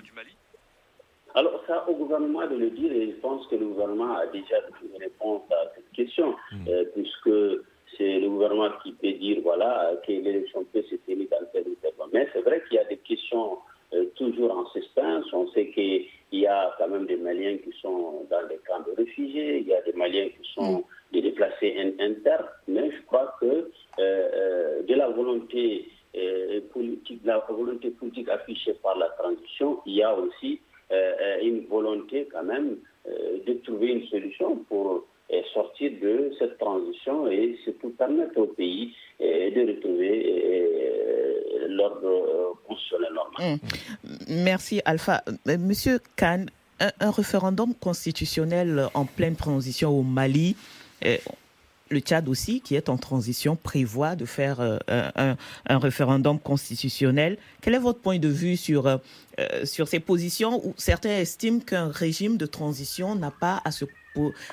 Alors, 1.33 1.63
ça, 1.65 1.85
au 1.87 1.95
gouvernement 1.95 2.45
de 2.47 2.57
le 2.57 2.69
dire, 2.71 2.91
et 2.91 3.07
je 3.07 3.21
pense 3.21 3.47
que 3.47 3.55
le 3.55 3.65
gouvernement 3.65 4.15
a 4.17 4.25
déjà 4.27 4.57
une 4.83 5.01
réponse 5.01 5.43
à 5.49 5.70
question, 5.95 6.35
hmm. 6.51 6.67
euh, 6.67 6.85
puisque 6.93 7.63
c'est 7.97 8.19
le 8.19 8.29
gouvernement 8.29 8.69
qui 8.83 8.93
peut 8.93 9.11
dire, 9.11 9.39
voilà, 9.43 9.93
que 10.05 10.11
l'élection 10.11 10.65
peut 10.71 10.83
se 10.83 10.95
tenir 10.95 11.27
dans 11.29 11.45
tel 11.51 11.63
ou 11.67 11.75
tel 11.81 11.91
Mais 12.13 12.27
c'est 12.33 12.41
vrai 12.41 12.63
qu'il 12.67 12.77
y 12.77 12.79
a 12.79 12.85
des 12.85 12.97
questions 12.97 13.57
euh, 13.93 14.05
toujours 14.15 14.51
en 14.57 14.65
suspense. 14.69 15.25
On 15.33 15.47
sait 15.51 15.67
qu'il 15.69 16.07
y 16.31 16.47
a 16.47 16.73
quand 16.77 16.87
même 16.87 17.05
des 17.05 17.17
Maliens 17.17 17.57
qui 17.57 17.71
sont 17.81 18.25
dans 18.29 18.47
des 18.47 18.59
camps 18.67 18.81
de 18.87 18.95
réfugiés, 18.95 19.59
il 19.59 19.67
y 19.67 19.73
a 19.73 19.81
des 19.81 19.93
Maliens 19.93 20.29
qui 20.29 20.49
sont 20.53 20.79
hmm. 20.79 20.83
des 21.13 21.21
déplacés 21.21 21.93
internes, 21.99 22.47
mais 22.67 22.91
je 22.91 23.01
crois 23.07 23.35
que 23.39 23.69
euh, 23.99 24.83
de 24.83 24.93
la 24.93 25.09
volonté 25.09 25.89
politique, 26.73 27.21
la 27.23 27.37
volonté 27.49 27.89
politique 27.91 28.27
affichée 28.27 28.73
par 28.83 28.97
la 28.97 29.07
transition, 29.09 29.79
il 29.85 29.95
y 29.95 30.03
a 30.03 30.13
aussi 30.13 30.59
une 31.41 31.65
volonté 31.67 32.27
quand 32.29 32.43
même 32.43 32.79
de 33.05 33.53
trouver 33.63 33.87
une 33.87 34.05
solution 34.07 34.57
pour 34.67 35.05
sortir 35.53 35.91
de 36.01 36.31
cette 36.39 36.57
transition 36.57 37.29
et 37.29 37.57
surtout 37.63 37.89
permettre 37.91 38.37
au 38.39 38.47
pays 38.47 38.93
de 39.19 39.67
retrouver 39.67 40.67
l'ordre 41.69 42.57
constitutionnel 42.67 43.13
normal. 43.13 43.55
Mmh. 43.55 44.43
Merci 44.43 44.81
Alpha. 44.85 45.23
Monsieur 45.45 45.99
Kahn, 46.15 46.49
un, 46.79 47.11
référendum 47.11 47.73
constitutionnel 47.75 48.87
en 48.93 49.05
pleine 49.05 49.35
transition 49.35 49.89
au 49.91 50.03
Mali, 50.03 50.55
le 51.91 51.99
Tchad 51.99 52.27
aussi, 52.29 52.61
qui 52.61 52.75
est 52.75 52.89
en 52.89 52.97
transition, 52.97 53.55
prévoit 53.55 54.15
de 54.15 54.25
faire 54.25 54.59
euh, 54.61 54.77
un, 54.87 55.77
référendum 55.77 56.39
constitutionnel. 56.39 57.37
Quel 57.61 57.75
est 57.75 57.79
votre 57.79 57.99
point 57.99 58.17
de 58.17 58.27
vue 58.27 58.57
sur, 58.57 58.87
euh, 58.87 58.97
sur 59.65 59.87
ces 59.87 59.99
positions 59.99 60.65
où 60.65 60.73
certains 60.77 61.17
estiment 61.17 61.59
qu'un 61.59 61.89
régime 61.89 62.37
de 62.37 62.45
transition 62.45 63.15
n'a 63.15 63.31
pas 63.31 63.61
à, 63.65 63.71
se, 63.71 63.85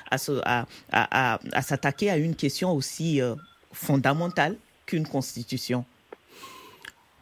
à, 0.09 0.65
à, 0.91 1.39
à, 1.51 1.61
s'attaquer 1.61 2.09
à 2.09 2.17
une 2.17 2.35
question 2.35 2.71
aussi 2.71 3.21
euh, 3.21 3.35
fondamentale 3.71 4.55
qu'une 4.85 5.07
constitution 5.07 5.85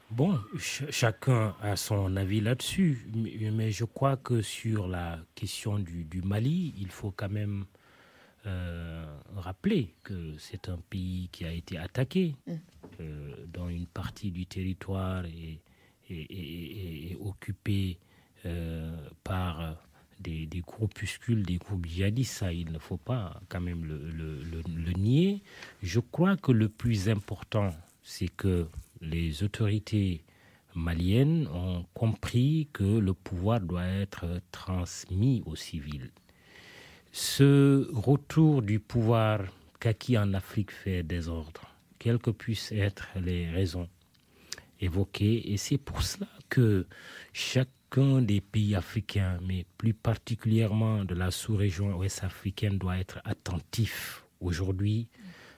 Bon, 0.10 0.40
chacun 0.58 1.54
a 1.62 1.76
son 1.76 2.16
avis 2.16 2.40
là-dessus, 2.40 3.06
mais, 3.14 3.72
je 3.72 3.84
crois 3.84 4.16
que 4.16 4.42
sur 4.42 4.88
la 4.88 5.20
question 5.36 5.80
du, 5.80 6.06
du 6.06 6.22
Mali, 6.22 6.74
il 6.80 6.90
faut 6.90 7.12
quand 7.12 7.30
même 7.30 7.66
euh, 8.46 9.04
rappeler 9.36 9.94
que 10.04 10.38
c'est 10.38 10.70
un 10.70 10.78
pays 10.90 11.28
qui 11.34 11.44
a 11.44 11.52
été 11.52 11.78
attaqué, 11.78 12.36
mm. 12.46 12.54
euh, 13.02 13.36
dont 13.52 13.68
une 13.68 13.88
partie 13.88 14.32
du 14.32 14.46
territoire 14.46 15.26
est, 15.26 15.60
occupée 17.20 17.98
euh, 18.46 18.96
par 19.26 19.76
des, 20.20 20.48
groupuscules, 20.66 21.44
des 21.44 21.58
groupes 21.58 21.86
djihadistes. 21.86 22.34
Ça, 22.34 22.54
il 22.54 22.72
ne 22.72 22.80
faut 22.80 22.98
pas 22.98 23.40
quand 23.50 23.62
même 23.62 23.86
le, 23.86 24.92
nier. 24.94 25.42
Je 25.84 26.00
crois 26.00 26.38
que 26.38 26.52
le 26.52 26.70
plus 26.70 27.10
important, 27.10 27.70
c'est 28.04 28.30
que 28.30 28.68
les 29.02 29.44
autorités 29.44 30.24
maliennes 30.76 31.48
ont 31.48 31.86
compris 31.94 32.68
que 32.74 32.84
le 32.84 33.14
pouvoir 33.14 33.60
doit 33.60 33.86
être 33.86 34.42
transmis 34.52 35.44
aux 35.46 35.56
civils 35.56 36.12
ce 37.18 37.90
retour 37.94 38.62
du 38.62 38.80
pouvoir 38.80 39.42
qu'acquis 39.80 40.20
en 40.20 40.36
Afrique 40.36 40.72
fait 40.72 41.02
désordre, 41.02 41.74
quelles 41.98 42.20
que 42.20 42.30
puissent 42.30 42.72
être 42.72 43.08
les 43.20 43.50
raisons 43.50 43.90
évoquées. 44.80 45.52
Et 45.52 45.58
c'est 45.58 45.80
pour 45.80 46.04
cela 46.04 46.28
que 46.50 46.86
chacun 47.90 48.22
des 48.22 48.42
pays 48.42 48.76
africains, 48.76 49.40
mais 49.46 49.66
plus 49.78 49.94
particulièrement 49.94 51.04
de 51.04 51.16
la 51.16 51.32
sous-région 51.32 51.98
ouest 51.98 52.24
africaine, 52.24 52.78
doit 52.78 52.98
être 52.98 53.20
attentif 53.26 54.24
aujourd'hui 54.42 55.08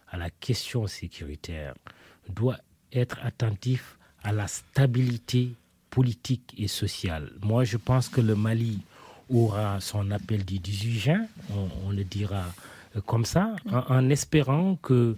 à 0.10 0.18
la 0.18 0.30
question 0.30 0.88
sécuritaire, 0.88 1.74
doit 2.30 2.58
être 2.94 3.20
attentif 3.24 3.98
à 4.24 4.32
la 4.32 4.48
stabilité 4.48 5.54
politique 5.90 6.54
et 6.58 6.68
sociale. 6.68 7.32
Moi, 7.42 7.64
je 7.64 7.78
pense 7.78 8.10
que 8.10 8.22
le 8.22 8.36
Mali 8.36 8.80
aura 9.30 9.80
son 9.80 10.12
appel 10.12 10.44
du 10.46 10.60
18 10.60 11.00
juin, 11.00 11.26
on, 11.86 11.92
le 11.92 12.04
dira 12.04 12.46
euh, 12.96 13.02
comme 13.02 13.26
ça, 13.26 13.56
en, 13.72 14.10
espérant 14.10 14.76
que, 14.82 15.16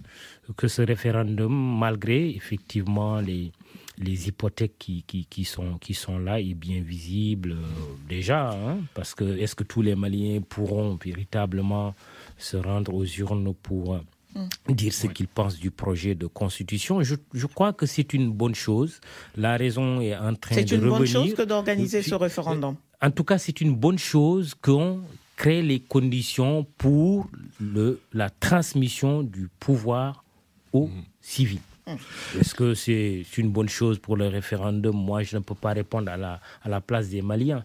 que 0.56 0.68
ce 0.68 0.82
référendum, 0.82 1.78
malgré 1.78 2.28
effectivement 2.30 3.20
les, 3.20 3.52
les 4.02 4.28
hypothèques 4.28 4.78
qui, 4.78 5.04
qui, 5.04 5.44
sont, 5.44 5.78
qui 5.78 5.94
sont 5.94 6.18
là 6.18 6.40
et 6.40 6.54
bien 6.54 6.80
visibles 6.80 7.52
euh, 7.52 7.64
déjà, 8.08 8.50
hein, 8.50 8.78
parce 8.94 9.14
que 9.14 9.24
est-ce 9.38 9.54
que 9.54 9.64
tous 9.64 9.82
les 9.82 9.94
Maliens 9.94 10.40
pourront 10.46 10.98
véritablement 11.02 11.94
se 12.36 12.56
rendre 12.56 12.94
aux 12.94 13.04
urnes 13.04 13.54
pour 13.54 14.00
mm. 14.34 14.74
dire 14.74 14.92
ce 14.92 15.06
qu'ils 15.06 15.28
pensent 15.28 15.58
du 15.58 15.70
projet 15.70 16.14
de 16.14 16.26
constitution? 16.26 17.02
Je, 17.02 17.14
je 17.32 17.46
crois 17.46 17.72
que 17.72 17.86
c'est 17.86 18.12
une 18.12 18.30
bonne 18.32 18.54
chose. 18.54 19.00
La 19.36 19.56
raison 19.56 20.00
est 20.00 20.16
en 20.16 20.34
train 20.34 20.56
de 20.56 20.60
revenir. 20.60 20.68
C'est 20.68 20.74
une 20.74 20.88
bonne 20.88 21.06
chose 21.06 21.34
que 21.34 21.42
d'organiser 21.42 22.02
ce 22.02 22.14
référendum? 22.14 22.76
En 23.00 23.10
tout 23.10 23.24
cas, 23.24 23.38
c'est 23.38 23.60
une 23.60 23.74
bonne 23.74 23.98
chose 23.98 24.54
qu'on 24.54 25.00
crée 25.36 25.62
les 25.62 25.80
conditions 25.80 26.66
pour 26.78 27.28
le, 27.60 28.00
la 28.12 28.30
transmission 28.30 29.22
du 29.22 29.48
pouvoir 29.58 30.24
aux 30.72 30.88
civils. 31.20 31.60
Est-ce 31.86 32.54
que 32.54 32.74
c'est 32.74 33.24
une 33.36 33.50
bonne 33.50 33.68
chose 33.68 33.98
pour 33.98 34.16
le 34.16 34.28
référendum? 34.28 34.94
Moi, 34.94 35.24
je 35.24 35.36
ne 35.36 35.42
peux 35.42 35.56
pas 35.56 35.72
répondre 35.72 36.12
à 36.12 36.16
la, 36.16 36.40
à 36.62 36.68
la 36.68 36.80
place 36.80 37.08
des 37.08 37.22
Maliens. 37.22 37.64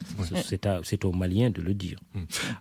C'est 0.84 1.05
aux 1.05 1.11
Maliens 1.11 1.51
de 1.51 1.61
le 1.61 1.76
dire. 1.76 1.99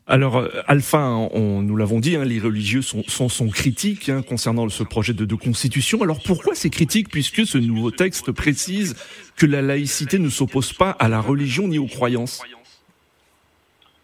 Alors, 0.07 0.37
euh, 0.37 0.49
Alpha, 0.67 1.09
on, 1.09 1.63
nous 1.63 1.77
l'avons 1.77 1.99
dit, 1.99 2.15
hein, 2.17 2.25
les 2.25 2.41
religieux 2.41 2.83
sont, 2.83 3.03
sont, 3.05 3.49
critiques 3.49 4.11
hein, 4.11 4.21
concernant 4.23 4.69
ce 4.69 4.83
projet 4.83 5.15
de, 5.15 5.25
de, 5.25 5.35
constitution. 5.35 6.03
Alors, 6.03 6.21
pourquoi 6.23 6.55
ces 6.55 6.69
critiques? 6.69 7.09
Puisque 7.11 7.47
ce 7.47 7.57
nouveau 7.57 7.91
texte 7.91 8.33
précise 8.33 8.95
que 9.37 9.47
la 9.47 9.63
laïcité 9.63 10.19
ne 10.19 10.29
s'oppose 10.29 10.75
pas 10.75 10.91
à 10.91 11.09
la 11.09 11.21
religion 11.21 11.69
ni 11.69 11.79
aux 11.79 11.87
croyances. 11.87 12.43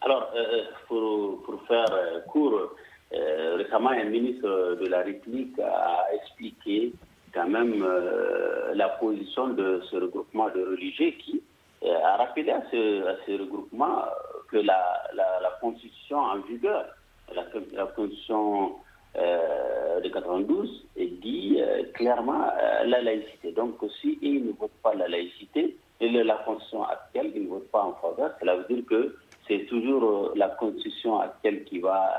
Alors, 0.00 0.30
euh, 0.34 0.62
pour, 0.88 1.42
pour, 1.42 1.62
faire 1.68 1.84
court, 2.28 2.74
euh, 3.14 3.56
récemment, 3.56 3.90
un 3.90 4.04
ministre 4.04 4.78
de 4.80 4.86
la 4.86 5.02
République 5.02 5.58
a 5.58 6.06
expliqué 6.14 6.94
quand 7.32 7.48
même 7.48 7.82
euh, 7.82 8.74
la 8.74 8.88
position 8.88 9.48
de 9.48 9.80
ce 9.90 9.96
regroupement 9.96 10.48
de 10.50 10.62
religieux 10.62 11.12
qui 11.18 11.42
euh, 11.82 11.94
a 12.04 12.16
rappelé 12.16 12.50
à 12.50 12.62
ce, 12.70 13.06
à 13.06 13.16
ce 13.26 13.32
regroupement 13.40 14.04
que 14.50 14.58
la, 14.58 14.80
la, 15.14 15.50
constitution 15.60 16.18
en 16.18 16.38
vigueur, 16.40 16.84
la, 17.34 17.44
la 17.72 17.86
constitution 17.86 18.72
euh, 19.16 20.00
de 20.00 20.08
92, 20.08 20.86
dit 20.96 21.60
clairement 21.94 22.46
la 22.84 23.00
laïcité. 23.00 23.52
Donc 23.52 23.76
si 24.00 24.18
ils 24.20 24.44
ne 24.46 24.52
votent 24.52 24.70
pas 24.82 24.94
la 24.94 25.08
laïcité, 25.08 25.76
et 26.00 26.10
la 26.10 26.34
constitution 26.44 26.82
actuelle, 26.84 27.30
ils 27.36 27.44
ne 27.44 27.48
votent 27.48 27.70
pas 27.70 27.84
en 27.84 27.94
faveur, 27.94 28.34
cela 28.40 28.56
veut 28.56 28.66
dire 28.68 28.84
que 28.86 29.16
c'est 29.46 29.66
toujours 29.66 30.32
la 30.34 30.48
constitution 30.48 31.20
actuelle 31.20 31.64
qui 31.64 31.78
va 31.78 32.10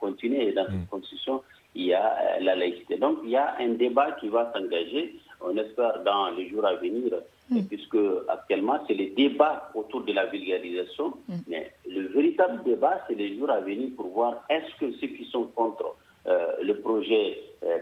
continuer. 0.00 0.48
Et 0.48 0.52
dans 0.52 0.64
cette 0.64 0.74
mm. 0.74 0.86
constitution, 0.90 1.42
il 1.76 1.86
y 1.86 1.94
a 1.94 2.06
euh, 2.06 2.40
la 2.40 2.56
laïcité. 2.56 2.96
Donc 2.96 3.18
il 3.22 3.30
y 3.30 3.36
a 3.36 3.54
un 3.60 3.68
débat 3.74 4.12
qui 4.12 4.28
va 4.28 4.50
s'engager, 4.52 5.14
on 5.40 5.56
espère 5.56 6.02
dans 6.04 6.30
les 6.30 6.48
jours 6.48 6.64
à 6.64 6.74
venir, 6.74 7.12
mm. 7.50 7.62
puisque 7.68 7.98
actuellement 8.28 8.78
c'est 8.86 8.94
le 8.94 9.14
débat 9.14 9.70
autour 9.74 10.02
de 10.02 10.12
la 10.12 10.26
vulgarisation, 10.26 11.12
mm. 11.28 11.34
mais 11.48 11.70
le 11.88 12.08
véritable 12.08 12.64
débat 12.64 13.04
c'est 13.06 13.14
les 13.14 13.36
jours 13.36 13.50
à 13.50 13.60
venir 13.60 13.90
pour 13.94 14.08
voir 14.08 14.44
est-ce 14.48 14.74
que 14.80 14.90
ceux 14.98 15.08
qui 15.08 15.26
sont 15.26 15.44
contre 15.54 15.96
euh, 16.26 16.52
le 16.62 16.80
projet 16.80 17.38
euh, 17.62 17.78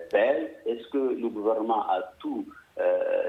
est-ce 0.67 0.89
que 0.89 0.99
le 0.99 1.29
gouvernement 1.29 1.83
a, 1.89 2.03
tout, 2.19 2.45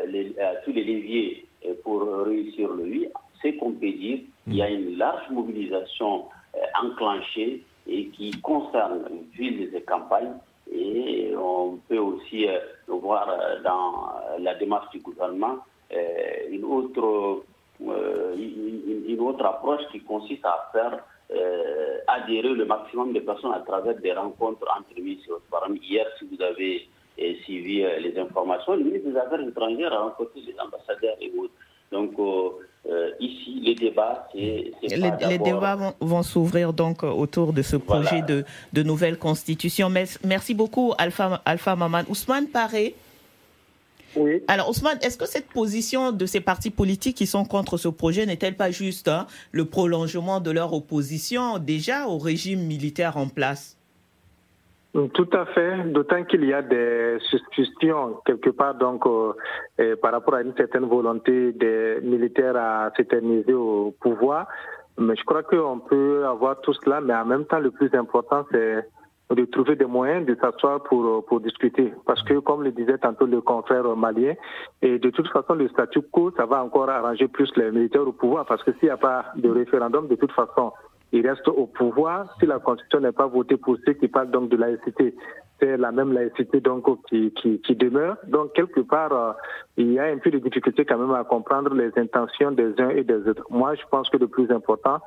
les, 0.08 0.34
tous 0.64 0.72
les 0.72 0.84
leviers 0.84 1.46
pour 1.84 2.02
réussir 2.26 2.70
le 2.70 2.84
oui. 2.84 3.08
C'est 3.42 3.54
qu'on 3.56 3.72
peut 3.72 3.92
dire, 3.92 4.20
il 4.48 4.56
y 4.56 4.62
a 4.62 4.70
une 4.70 4.98
large 4.98 5.30
mobilisation 5.32 6.26
enclenchée 6.82 7.64
et 7.88 8.08
qui 8.08 8.32
concerne 8.42 9.04
une 9.10 9.38
ville 9.38 9.72
des 9.72 9.82
campagnes 9.82 10.34
et 10.86 11.36
on 11.36 11.78
peut 11.88 11.98
aussi 11.98 12.48
euh, 12.48 12.60
voir 12.88 13.30
euh, 13.30 13.62
dans 13.64 14.10
la 14.40 14.56
démarche 14.56 14.90
du 14.92 15.00
gouvernement 15.00 15.58
euh, 15.94 16.50
une 16.50 16.64
autre, 16.66 17.44
une, 17.80 19.20
autre 19.20 19.46
approche 19.46 19.82
qui 19.92 20.02
consiste 20.02 20.46
à 20.46 20.70
faire 20.72 21.04
adhérer 22.08 22.54
le 22.54 22.66
maximum 22.66 23.14
de 23.14 23.20
personnes 23.20 23.54
à 23.54 23.60
travers 23.60 23.96
des 23.96 24.14
rencontres 24.14 24.66
entre 24.78 25.00
ministres. 25.02 25.42
Par 25.50 25.64
exemple, 25.64 25.84
hier, 25.84 26.06
si 26.20 26.26
vous 26.26 26.42
avez 26.42 26.88
suivi 27.44 27.84
les 28.00 28.18
informations, 28.20 28.76
le 28.76 28.84
ministre 28.84 29.10
des 29.10 29.18
Affaires 29.18 29.42
étrangères 29.42 29.92
a 29.92 30.04
rencontré 30.04 30.42
les 30.42 30.56
ambassadeurs 30.60 31.16
et 31.20 31.32
autres. 31.38 31.54
Donc, 31.92 32.14
euh, 32.20 32.65
ici, 33.20 33.60
les 33.62 33.76
débats, 33.76 34.28
c'est. 34.32 34.72
Les, 34.84 35.38
débats 35.38 35.94
vont, 36.00 36.24
s'ouvrir 36.24 36.74
donc 36.74 37.04
autour 37.04 37.54
de 37.54 37.62
ce 37.62 37.76
projet 37.76 38.22
de, 38.22 38.44
de, 38.74 38.84
nouvelle 38.84 39.18
constitution. 39.18 39.90
Merci 40.24 40.54
beaucoup, 40.54 40.94
Alpha, 40.98 41.42
Alpha 41.46 41.76
Maman. 41.76 42.04
Ousmane 42.10 42.48
Paré. 42.48 42.96
Oui. 44.16 44.44
Alors, 44.48 44.70
Ousmane, 44.70 44.98
est-ce 45.02 45.18
que 45.18 45.26
cette 45.28 45.48
position 45.48 46.12
de 46.12 46.26
ces 46.26 46.40
partis 46.40 46.70
politiques 46.70 47.18
qui 47.18 47.28
sont 47.28 47.46
contre 47.46 47.78
ce 47.78 47.88
projet 47.88 48.26
n'est-elle 48.26 48.56
pas 48.56 48.72
juste 48.72 49.08
hein, 49.08 49.28
le 49.52 49.66
prolongement 49.66 50.40
de 50.40 50.52
leur 50.52 50.74
opposition 50.74 51.60
déjà 51.60 52.08
au 52.08 52.18
régime 52.18 52.62
militaire 52.62 53.18
en 53.18 53.28
place? 53.28 53.75
Tout 55.14 55.30
à 55.34 55.46
fait, 55.48 55.84
d'autant 55.92 56.24
qu'il 56.24 56.46
y 56.46 56.54
a 56.54 56.62
des 56.62 57.18
suspicions 57.20 58.22
quelque 58.26 58.50
part 58.52 58.76
donc 58.76 59.06
euh, 59.06 59.34
par 60.02 60.14
rapport 60.14 60.36
à 60.36 60.42
une 60.42 60.56
certaine 60.56 60.86
volonté 60.86 61.52
des 61.52 62.00
militaires 62.02 62.56
à 62.56 62.92
s'éterniser 62.96 63.54
au 63.54 63.94
pouvoir. 64.00 64.48
Mais 64.98 65.16
je 65.18 65.24
crois 65.26 65.44
qu'on 65.44 65.80
peut 65.80 66.26
avoir 66.26 66.62
tout 66.62 66.74
cela, 66.74 67.02
mais 67.02 67.14
en 67.14 67.26
même 67.26 67.46
temps, 67.46 67.60
le 67.60 67.72
plus 67.72 67.94
important, 67.94 68.46
c'est 68.52 68.88
de 69.32 69.46
trouver 69.46 69.76
des 69.76 69.86
moyens 69.86 70.26
de 70.26 70.36
s'asseoir 70.36 70.84
pour, 70.84 71.26
pour 71.26 71.42
discuter. 71.42 71.94
Parce 72.06 72.24
que, 72.24 72.40
comme 72.40 72.64
le 72.64 72.72
disait 72.72 72.98
tantôt 72.98 73.26
le 73.26 73.42
confrère 73.42 73.84
malien, 73.98 74.36
et 74.82 75.00
de 75.00 75.10
toute 75.10 75.28
façon, 75.30 75.56
le 75.56 75.68
statu 75.70 76.02
quo, 76.04 76.32
ça 76.38 76.46
va 76.46 76.64
encore 76.64 76.90
arranger 76.90 77.28
plus 77.28 77.52
les 77.58 77.72
militaires 77.72 78.08
au 78.08 78.14
pouvoir. 78.14 78.46
Parce 78.46 78.64
que 78.64 78.72
s'il 78.74 78.84
n'y 78.84 78.90
a 78.90 78.98
pas 78.98 79.26
de 79.36 79.50
référendum, 79.50 80.08
de 80.08 80.16
toute 80.16 80.32
façon, 80.32 80.72
il 81.12 81.28
reste 81.28 81.48
au 81.48 81.68
pouvoir. 81.68 82.36
Si 82.40 82.46
la 82.46 82.60
Constitution 82.60 83.00
n'est 83.00 83.12
pas 83.12 83.28
votée 83.28 83.58
pour 83.58 83.78
ceux 83.86 83.94
qui 83.94 84.08
parlent 84.08 84.32
donc 84.32 84.50
de 84.50 84.58
laïcité, 84.58 85.16
c'est 85.60 85.78
la 85.78 85.92
même 85.92 86.12
laïcité 86.12 86.60
donc 86.60 86.86
qui, 87.08 87.32
qui, 87.32 87.60
qui 87.62 87.76
demeure. 87.76 88.18
Donc 88.28 88.54
quelque 88.54 88.82
part, 88.82 89.14
euh, 89.14 89.32
il 89.78 89.94
y 89.94 90.00
a 90.00 90.06
un 90.06 90.18
peu 90.18 90.32
de 90.32 90.40
difficulté 90.40 90.86
quand 90.86 90.98
même 90.98 91.14
à 91.14 91.24
comprendre 91.24 91.74
les 91.74 91.92
intentions 91.98 92.52
des 92.52 92.74
uns 92.80 92.90
et 92.90 93.04
des 93.04 93.28
autres. 93.28 93.46
Moi, 93.50 93.76
je 93.76 93.84
pense 93.90 94.10
que 94.10 94.18
le 94.18 94.28
plus 94.28 94.52
important, 94.52 95.00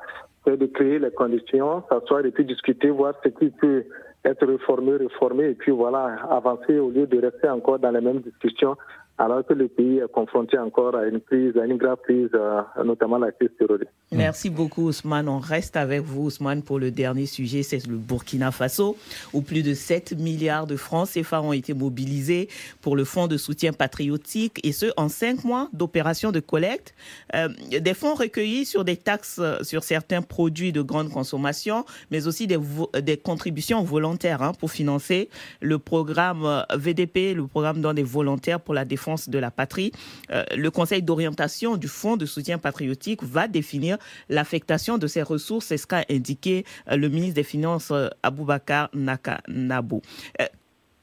c'est 0.45 0.57
de 0.57 0.65
créer 0.65 0.99
les 0.99 1.11
conditions, 1.11 1.83
s'asseoir 1.89 2.25
et 2.25 2.31
puis 2.31 2.45
discuter, 2.45 2.89
voir 2.89 3.13
ce 3.23 3.29
qui 3.29 3.49
peut 3.49 3.83
être 4.25 4.45
réformé, 4.45 4.97
réformé, 4.97 5.51
et 5.51 5.53
puis 5.53 5.71
voilà, 5.71 6.15
avancer 6.29 6.77
au 6.77 6.89
lieu 6.89 7.07
de 7.07 7.21
rester 7.21 7.49
encore 7.49 7.79
dans 7.79 7.91
les 7.91 8.01
mêmes 8.01 8.19
discussions 8.19 8.75
alors 9.19 9.45
que 9.45 9.53
le 9.53 9.67
pays 9.67 9.97
est 9.97 10.11
confronté 10.11 10.57
encore 10.57 10.95
à 10.95 11.05
une 11.05 11.19
crise, 11.19 11.55
à 11.57 11.65
une 11.65 11.75
grave 11.75 11.97
crise, 12.03 12.29
euh, 12.33 12.61
notamment 12.85 13.17
la 13.17 13.33
crise 13.33 13.49
terroriste. 13.59 13.91
Merci 14.13 14.49
beaucoup 14.49 14.83
Ousmane. 14.83 15.27
On 15.27 15.39
reste 15.39 15.75
avec 15.75 16.01
vous 16.03 16.27
Ousmane 16.27 16.63
pour 16.63 16.79
le 16.79 16.89
dernier 16.89 17.25
sujet, 17.25 17.61
c'est 17.61 17.85
le 17.85 17.97
Burkina 17.97 18.51
Faso, 18.51 18.95
où 19.33 19.41
plus 19.41 19.61
de 19.61 19.73
7 19.73 20.17
milliards 20.17 20.67
de 20.67 20.77
francs 20.77 21.09
CFA 21.09 21.41
ont 21.41 21.51
été 21.51 21.73
mobilisés 21.73 22.47
pour 22.81 22.95
le 22.95 23.03
fonds 23.03 23.27
de 23.27 23.35
soutien 23.35 23.73
patriotique, 23.73 24.65
et 24.65 24.71
ce, 24.71 24.85
en 24.95 25.09
5 25.09 25.43
mois 25.43 25.67
d'opérations 25.73 26.31
de 26.31 26.39
collecte. 26.39 26.95
Euh, 27.35 27.49
des 27.77 27.93
fonds 27.93 28.13
recueillis 28.13 28.63
sur 28.63 28.85
des 28.85 28.95
taxes 28.95 29.39
euh, 29.41 29.61
sur 29.63 29.83
certains 29.83 30.21
produits 30.21 30.71
de 30.71 30.81
grande 30.81 31.09
consommation, 31.09 31.83
mais 32.09 32.25
aussi 32.25 32.47
des, 32.47 32.57
des 33.01 33.17
contributions 33.17 33.83
volontaires 33.83 34.41
hein, 34.41 34.53
pour 34.57 34.71
financer 34.71 35.29
le 35.59 35.77
programme 35.77 36.63
VDP, 36.73 37.33
le 37.35 37.47
programme 37.47 37.81
dans 37.81 37.93
des 37.93 38.03
volontaires 38.03 38.61
pour 38.61 38.73
la 38.73 38.85
défense 38.85 39.08
de 39.29 39.39
la 39.39 39.51
patrie. 39.51 39.91
Euh, 40.31 40.43
le 40.55 40.71
Conseil 40.71 41.01
d'orientation 41.01 41.77
du 41.77 41.87
Fonds 41.87 42.17
de 42.17 42.25
soutien 42.25 42.57
patriotique 42.57 43.23
va 43.23 43.47
définir 43.47 43.97
l'affectation 44.29 44.97
de 44.97 45.07
ces 45.07 45.21
ressources. 45.21 45.67
C'est 45.67 45.77
ce 45.77 45.87
qu'a 45.87 46.05
indiqué 46.09 46.65
euh, 46.89 46.95
le 46.95 47.09
ministre 47.09 47.35
des 47.35 47.43
Finances 47.43 47.91
euh, 47.91 48.09
Aboubakar 48.23 48.89
Nakanabo. 48.93 50.01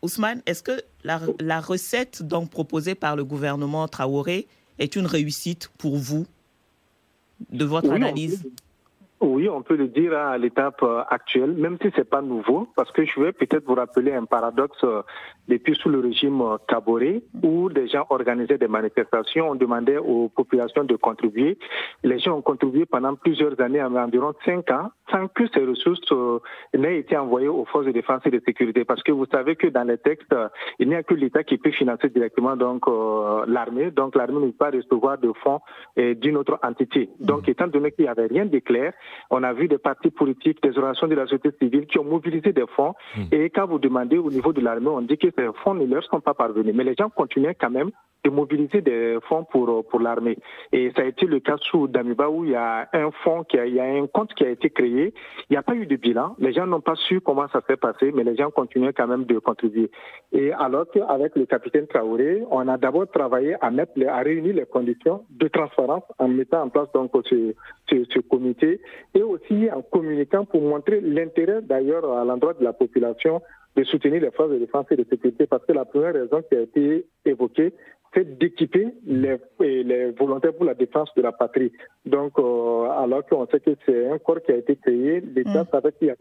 Ousmane, 0.02 0.42
est-ce 0.46 0.62
que 0.62 0.82
la, 1.04 1.20
la, 1.40 1.60
recette 1.60 2.22
donc 2.22 2.50
proposée 2.50 2.94
par 2.94 3.16
le 3.16 3.24
gouvernement 3.24 3.88
Traoré 3.88 4.46
est 4.78 4.94
une 4.94 5.06
réussite 5.06 5.68
pour 5.78 5.96
vous 5.96 6.26
de 7.50 7.64
votre 7.64 7.90
analyse? 7.90 8.44
Oui, 9.22 9.48
on 9.48 9.62
peut 9.62 9.76
le 9.76 9.88
dire 9.88 10.12
à 10.16 10.36
l'étape 10.36 10.82
euh, 10.82 11.02
actuelle, 11.08 11.52
même 11.52 11.78
si 11.80 11.90
c'est 11.96 12.08
pas 12.08 12.20
nouveau, 12.20 12.68
parce 12.76 12.90
que 12.92 13.02
je 13.06 13.18
vais 13.18 13.32
peut-être 13.32 13.64
vous 13.64 13.74
rappeler 13.74 14.12
un 14.12 14.26
paradoxe 14.26 14.76
euh, 14.84 15.00
depuis 15.48 15.74
sous 15.74 15.88
le 15.88 16.00
régime 16.00 16.42
euh, 16.42 16.58
Caboret, 16.68 17.22
où 17.42 17.70
des 17.70 17.88
gens 17.88 18.04
organisaient 18.10 18.58
des 18.58 18.68
manifestations, 18.68 19.48
on 19.50 19.54
demandait 19.54 19.96
aux 19.96 20.28
populations 20.28 20.84
de 20.84 20.96
contribuer. 20.96 21.56
Les 22.04 22.18
gens 22.18 22.36
ont 22.36 22.42
contribué 22.42 22.84
pendant 22.84 23.14
plusieurs 23.14 23.58
années, 23.58 23.82
environ 23.82 24.34
cinq 24.44 24.70
ans, 24.70 24.90
sans 25.10 25.28
que 25.28 25.44
ces 25.54 25.64
ressources 25.64 26.12
n'aient 26.74 26.98
été 26.98 27.16
envoyées 27.16 27.48
aux 27.48 27.64
forces 27.64 27.86
de 27.86 27.92
défense 27.92 28.20
et 28.26 28.30
de 28.30 28.42
sécurité, 28.44 28.84
parce 28.84 29.02
que 29.02 29.12
vous 29.12 29.26
savez 29.32 29.56
que 29.56 29.68
dans 29.68 29.84
les 29.84 29.96
textes, 29.98 30.34
il 30.78 30.88
n'y 30.88 30.94
a 30.94 31.02
que 31.02 31.14
l'État 31.14 31.42
qui 31.42 31.56
peut 31.56 31.70
financer 31.70 32.08
directement 32.08 32.56
donc 32.56 32.84
l'armée, 33.46 33.90
donc 33.92 34.16
l'armée 34.16 34.40
ne 34.40 34.50
peut 34.50 34.56
pas 34.58 34.70
recevoir 34.70 35.18
de 35.18 35.32
fonds 35.44 35.60
d'une 35.96 36.36
autre 36.36 36.58
entité. 36.62 37.08
Donc, 37.20 37.48
étant 37.48 37.68
donné 37.68 37.92
qu'il 37.92 38.04
n'y 38.04 38.10
avait 38.10 38.26
rien 38.26 38.46
de 38.46 38.58
clair, 38.58 38.92
on 39.30 39.42
a 39.42 39.52
vu 39.52 39.68
des 39.68 39.78
partis 39.78 40.10
politiques, 40.10 40.62
des 40.62 40.70
organisations 40.70 41.08
de 41.08 41.14
la 41.14 41.24
société 41.24 41.50
civile 41.60 41.86
qui 41.86 41.98
ont 41.98 42.04
mobilisé 42.04 42.52
des 42.52 42.66
fonds. 42.74 42.94
Hmm. 43.16 43.24
Et 43.32 43.50
quand 43.50 43.66
vous 43.66 43.78
demandez 43.78 44.18
au 44.18 44.30
niveau 44.30 44.52
de 44.52 44.60
l'armée, 44.60 44.88
on 44.88 45.02
dit 45.02 45.18
que 45.18 45.28
ces 45.36 45.46
fonds 45.62 45.74
ne 45.74 45.86
leur 45.86 46.04
sont 46.04 46.20
pas 46.20 46.34
parvenus. 46.34 46.74
Mais 46.74 46.84
les 46.84 46.94
gens 46.94 47.10
continuaient 47.10 47.54
quand 47.54 47.70
même 47.70 47.90
de 48.26 48.30
mobiliser 48.30 48.80
des 48.80 49.18
fonds 49.28 49.44
pour, 49.44 49.86
pour 49.86 50.00
l'armée. 50.00 50.36
Et 50.72 50.90
ça 50.96 51.02
a 51.02 51.04
été 51.04 51.26
le 51.26 51.38
cas 51.38 51.56
sous 51.60 51.86
Damiba 51.86 52.28
où 52.28 52.44
il 52.44 52.50
y 52.50 52.56
a 52.56 52.88
un 52.92 53.10
fonds, 53.22 53.44
qui 53.44 53.56
a, 53.58 53.66
il 53.66 53.74
y 53.74 53.80
a 53.80 53.84
un 53.84 54.06
compte 54.08 54.34
qui 54.34 54.44
a 54.44 54.50
été 54.50 54.68
créé. 54.70 55.14
Il 55.48 55.52
n'y 55.52 55.56
a 55.56 55.62
pas 55.62 55.74
eu 55.74 55.86
de 55.86 55.96
bilan. 55.96 56.34
Les 56.38 56.52
gens 56.52 56.66
n'ont 56.66 56.80
pas 56.80 56.96
su 56.96 57.20
comment 57.20 57.46
ça 57.48 57.62
s'est 57.68 57.76
passé, 57.76 58.10
mais 58.12 58.24
les 58.24 58.36
gens 58.36 58.50
continuaient 58.50 58.92
quand 58.92 59.06
même 59.06 59.24
de 59.24 59.38
contribuer. 59.38 59.90
Et 60.32 60.52
alors 60.52 60.86
qu'avec 60.92 61.36
le 61.36 61.46
capitaine 61.46 61.86
Traoré, 61.86 62.42
on 62.50 62.66
a 62.66 62.76
d'abord 62.76 63.08
travaillé 63.08 63.54
à 63.60 63.70
mettre, 63.70 63.92
à 64.08 64.18
réunir 64.18 64.56
les 64.56 64.66
conditions 64.66 65.24
de 65.30 65.46
transparence 65.46 66.02
en 66.18 66.28
mettant 66.28 66.62
en 66.62 66.68
place 66.68 66.90
donc 66.92 67.12
ce, 67.30 67.54
ce 67.88 68.18
comité 68.20 68.80
et 69.14 69.22
aussi 69.22 69.68
en 69.72 69.82
communiquant 69.82 70.44
pour 70.44 70.62
montrer 70.62 71.00
l'intérêt 71.00 71.62
d'ailleurs 71.62 72.10
à 72.12 72.24
l'endroit 72.24 72.54
de 72.54 72.64
la 72.64 72.72
population 72.72 73.40
de 73.76 73.84
soutenir 73.84 74.22
les 74.22 74.30
forces 74.30 74.50
de 74.50 74.58
défense 74.58 74.86
et 74.90 74.96
de 74.96 75.04
sécurité 75.08 75.46
parce 75.46 75.64
que 75.66 75.72
la 75.72 75.84
première 75.84 76.14
raison 76.14 76.42
qui 76.48 76.56
a 76.56 76.62
été 76.62 77.06
évoquée, 77.26 77.72
c'est 78.16 78.38
d'équiper 78.38 78.94
les, 79.06 79.36
les, 79.60 80.10
volontaires 80.12 80.54
pour 80.54 80.64
la 80.64 80.74
défense 80.74 81.10
de 81.16 81.22
la 81.22 81.32
patrie. 81.32 81.70
Donc, 82.06 82.38
euh, 82.38 82.88
alors 82.90 83.26
qu'on 83.26 83.46
sait 83.46 83.60
que 83.60 83.70
c'est 83.84 84.08
un 84.08 84.18
corps 84.18 84.40
qui 84.44 84.52
a 84.52 84.56
été 84.56 84.76
créé, 84.76 85.20
l'État 85.20 85.64
mm. 85.64 85.66
savait 85.70 85.92
qu'il 85.92 86.14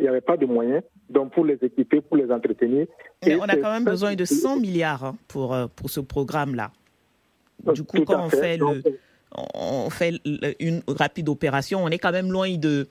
n'y 0.00 0.08
avait, 0.08 0.20
pas 0.20 0.36
de 0.36 0.46
moyens 0.46 0.82
donc 1.10 1.32
pour 1.32 1.44
les 1.44 1.58
équiper, 1.60 2.00
pour 2.00 2.16
les 2.16 2.30
entretenir. 2.30 2.86
Mais 3.26 3.34
on 3.34 3.44
a 3.44 3.56
quand 3.56 3.72
même 3.72 3.84
besoin 3.84 4.14
de 4.14 4.24
100 4.24 4.60
milliards 4.60 5.04
hein, 5.04 5.16
pour, 5.26 5.52
euh, 5.52 5.66
pour 5.74 5.90
ce 5.90 6.00
programme-là. 6.00 6.70
Du 7.74 7.82
coup, 7.82 8.04
quand 8.04 8.26
on 8.26 8.30
fait, 8.30 8.56
le, 8.56 8.82
on 9.54 9.90
fait 9.90 10.14
une 10.60 10.82
rapide 10.88 11.28
opération, 11.28 11.82
on 11.82 11.88
est 11.88 11.98
quand 11.98 12.12
même 12.12 12.30
loin 12.30 12.56
de, 12.56 12.86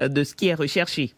de 0.00 0.24
ce 0.24 0.34
qui 0.34 0.48
est 0.48 0.54
recherché. 0.54 1.12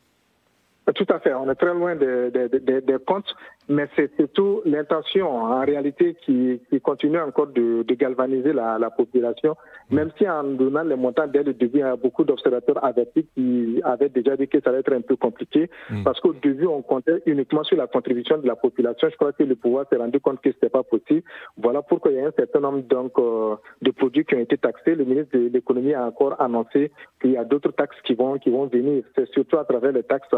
Tout 0.94 1.06
à 1.10 1.18
fait, 1.20 1.34
on 1.34 1.50
est 1.50 1.54
très 1.54 1.74
loin 1.74 1.94
des 1.96 2.96
comptes 3.06 3.34
mais 3.68 3.88
c'est 3.96 4.14
surtout 4.16 4.62
l'intention 4.64 5.30
en 5.30 5.60
réalité 5.60 6.16
qui, 6.24 6.60
qui 6.70 6.80
continue 6.80 7.20
encore 7.20 7.48
de, 7.48 7.82
de 7.82 7.94
galvaniser 7.94 8.52
la, 8.52 8.78
la, 8.78 8.90
population, 8.90 9.56
même 9.90 10.10
si 10.18 10.28
en 10.28 10.44
donnant 10.44 10.82
les 10.82 10.96
montants 10.96 11.26
dès 11.26 11.42
le 11.42 11.54
début, 11.54 11.78
il 11.78 11.80
y 11.80 11.82
a 11.82 11.96
beaucoup 11.96 12.24
d'observateurs 12.24 12.84
avertis 12.84 13.26
qui 13.34 13.80
avaient 13.84 14.08
déjà 14.08 14.36
dit 14.36 14.48
que 14.48 14.60
ça 14.60 14.70
allait 14.70 14.80
être 14.80 14.92
un 14.92 15.00
peu 15.00 15.16
compliqué, 15.16 15.70
mm. 15.90 16.02
parce 16.04 16.20
qu'au 16.20 16.32
début, 16.32 16.66
on 16.66 16.82
comptait 16.82 17.22
uniquement 17.26 17.64
sur 17.64 17.76
la 17.76 17.86
contribution 17.86 18.38
de 18.38 18.46
la 18.46 18.56
population. 18.56 19.08
Je 19.10 19.16
crois 19.16 19.32
que 19.32 19.42
le 19.42 19.56
pouvoir 19.56 19.86
s'est 19.90 19.96
rendu 19.96 20.20
compte 20.20 20.40
que 20.40 20.50
ce 20.50 20.56
n'était 20.56 20.68
pas 20.68 20.82
possible. 20.82 21.22
Voilà 21.56 21.82
pourquoi 21.82 22.10
il 22.10 22.18
y 22.18 22.20
a 22.20 22.26
un 22.26 22.32
certain 22.32 22.60
nombre 22.60 22.82
donc, 22.82 23.18
euh, 23.18 23.56
de 23.82 23.90
produits 23.90 24.24
qui 24.24 24.34
ont 24.34 24.40
été 24.40 24.58
taxés. 24.58 24.94
Le 24.94 25.04
ministre 25.04 25.36
de 25.38 25.48
l'économie 25.48 25.94
a 25.94 26.06
encore 26.06 26.40
annoncé 26.40 26.90
qu'il 27.20 27.32
y 27.32 27.36
a 27.36 27.44
d'autres 27.44 27.72
taxes 27.72 27.98
qui 28.04 28.14
vont, 28.14 28.38
qui 28.38 28.50
vont 28.50 28.66
venir. 28.66 29.04
C'est 29.14 29.30
surtout 29.32 29.58
à 29.58 29.64
travers 29.64 29.92
les 29.92 30.02
taxes 30.02 30.28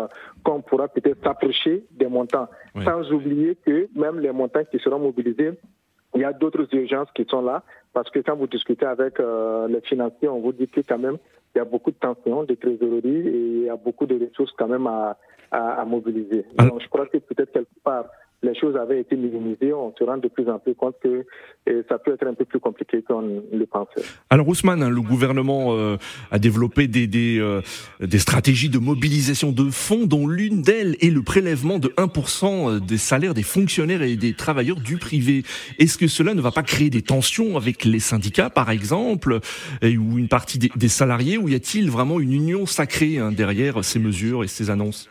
qu'on 0.45 0.61
pourra 0.61 0.89
peut-être 0.89 1.23
s'approcher 1.23 1.85
des 1.91 2.07
montants, 2.07 2.49
sans 2.85 3.11
oublier 3.13 3.57
que 3.67 3.89
même 3.95 4.21
les 4.21 4.33
montants 4.33 4.65
qui 4.71 4.79
seront 4.79 4.99
mobilisés, 4.99 5.53
il 6.15 6.21
y 6.21 6.25
a 6.25 6.33
d'autres 6.33 6.67
urgences 6.75 7.09
qui 7.15 7.25
sont 7.29 7.43
là, 7.43 7.63
parce 7.93 8.11
que 8.11 8.21
quand 8.21 8.37
vous 8.37 8.47
discutez 8.47 8.87
avec 8.87 9.21
euh, 9.21 9.69
les 9.69 9.81
financiers, 9.81 10.29
on 10.29 10.41
vous 10.41 10.53
dit 10.53 10.69
que 10.69 10.81
quand 10.81 10.99
même, 10.99 11.19
il 11.55 11.59
y 11.59 11.61
a 11.61 11.65
beaucoup 11.65 11.91
de 11.91 11.97
tensions, 11.97 12.45
de 12.45 12.55
trésorerie 12.55 13.29
et 13.29 13.47
il 13.59 13.63
y 13.65 13.69
a 13.69 13.77
beaucoup 13.77 14.07
de 14.07 14.19
ressources 14.25 14.53
quand 14.57 14.69
même 14.69 14.87
à, 14.87 15.17
à, 15.51 15.85
mobiliser. 15.85 16.45
Donc 16.59 16.81
je 16.81 16.89
crois 16.89 17.07
que 17.07 17.19
peut-être 17.19 17.53
quelque 17.53 17.81
part, 17.83 18.07
les 18.43 18.55
choses 18.59 18.77
avaient 18.77 19.01
été 19.01 19.17
minimisées, 19.17 19.73
on 19.73 19.95
se 19.97 20.05
rend 20.05 20.17
de 20.17 20.29
plus 20.29 20.49
en 20.49 20.59
plus 20.59 20.75
compte 20.75 20.97
que 21.03 21.27
euh, 21.69 21.83
ça 21.89 21.99
peut 21.99 22.15
être 22.15 22.27
un 22.27 22.35
peu 22.35 22.47
plus 22.47 22.59
compliqué 22.61 23.03
qu'on 23.03 23.43
le 23.53 23.67
pensait. 23.67 24.03
Alors 24.31 24.49
Ousmane, 24.49 24.83
hein, 24.83 24.89
le 24.89 25.03
gouvernement 25.03 25.75
euh, 25.75 25.97
a 26.31 26.39
développé 26.39 26.89
des, 26.89 27.07
des, 27.07 27.39
euh, 27.39 27.61
des, 28.01 28.19
stratégies 28.19 28.71
de 28.71 28.79
mobilisation 28.79 29.53
de 29.53 29.71
fonds 29.71 30.07
dont 30.07 30.27
l'une 30.27 30.63
d'elles 30.63 30.97
est 31.01 31.11
le 31.11 31.23
prélèvement 31.23 31.79
de 31.79 31.89
1% 31.89 32.85
des 32.85 32.99
salaires 32.99 33.35
des 33.35 33.43
fonctionnaires 33.43 34.03
et 34.03 34.17
des 34.17 34.33
travailleurs 34.33 34.81
du 34.81 34.97
privé. 34.97 35.43
Est-ce 35.79 35.99
que 35.99 36.09
cela 36.09 36.33
ne 36.33 36.41
va 36.41 36.51
pas 36.51 36.63
créer 36.63 36.89
des 36.89 37.03
tensions 37.03 37.57
avec 37.59 37.85
les 37.85 38.01
syndicats, 38.01 38.51
par 38.51 38.71
exemple, 38.71 39.41
ou 39.83 40.19
une 40.19 40.29
partie 40.29 40.59
des, 40.59 40.71
des 40.77 40.89
salariés, 40.89 41.37
ou 41.37 41.49
y 41.49 41.55
a-t-il 41.55 41.91
vraiment 41.91 42.21
une 42.21 42.33
union 42.33 42.65
sacrée 42.65 43.19
hein, 43.19 43.33
derrière 43.33 43.85
ces 43.85 43.99
mesures 43.99 44.45
et 44.45 44.49
ces 44.49 44.71
annonces? 44.71 45.11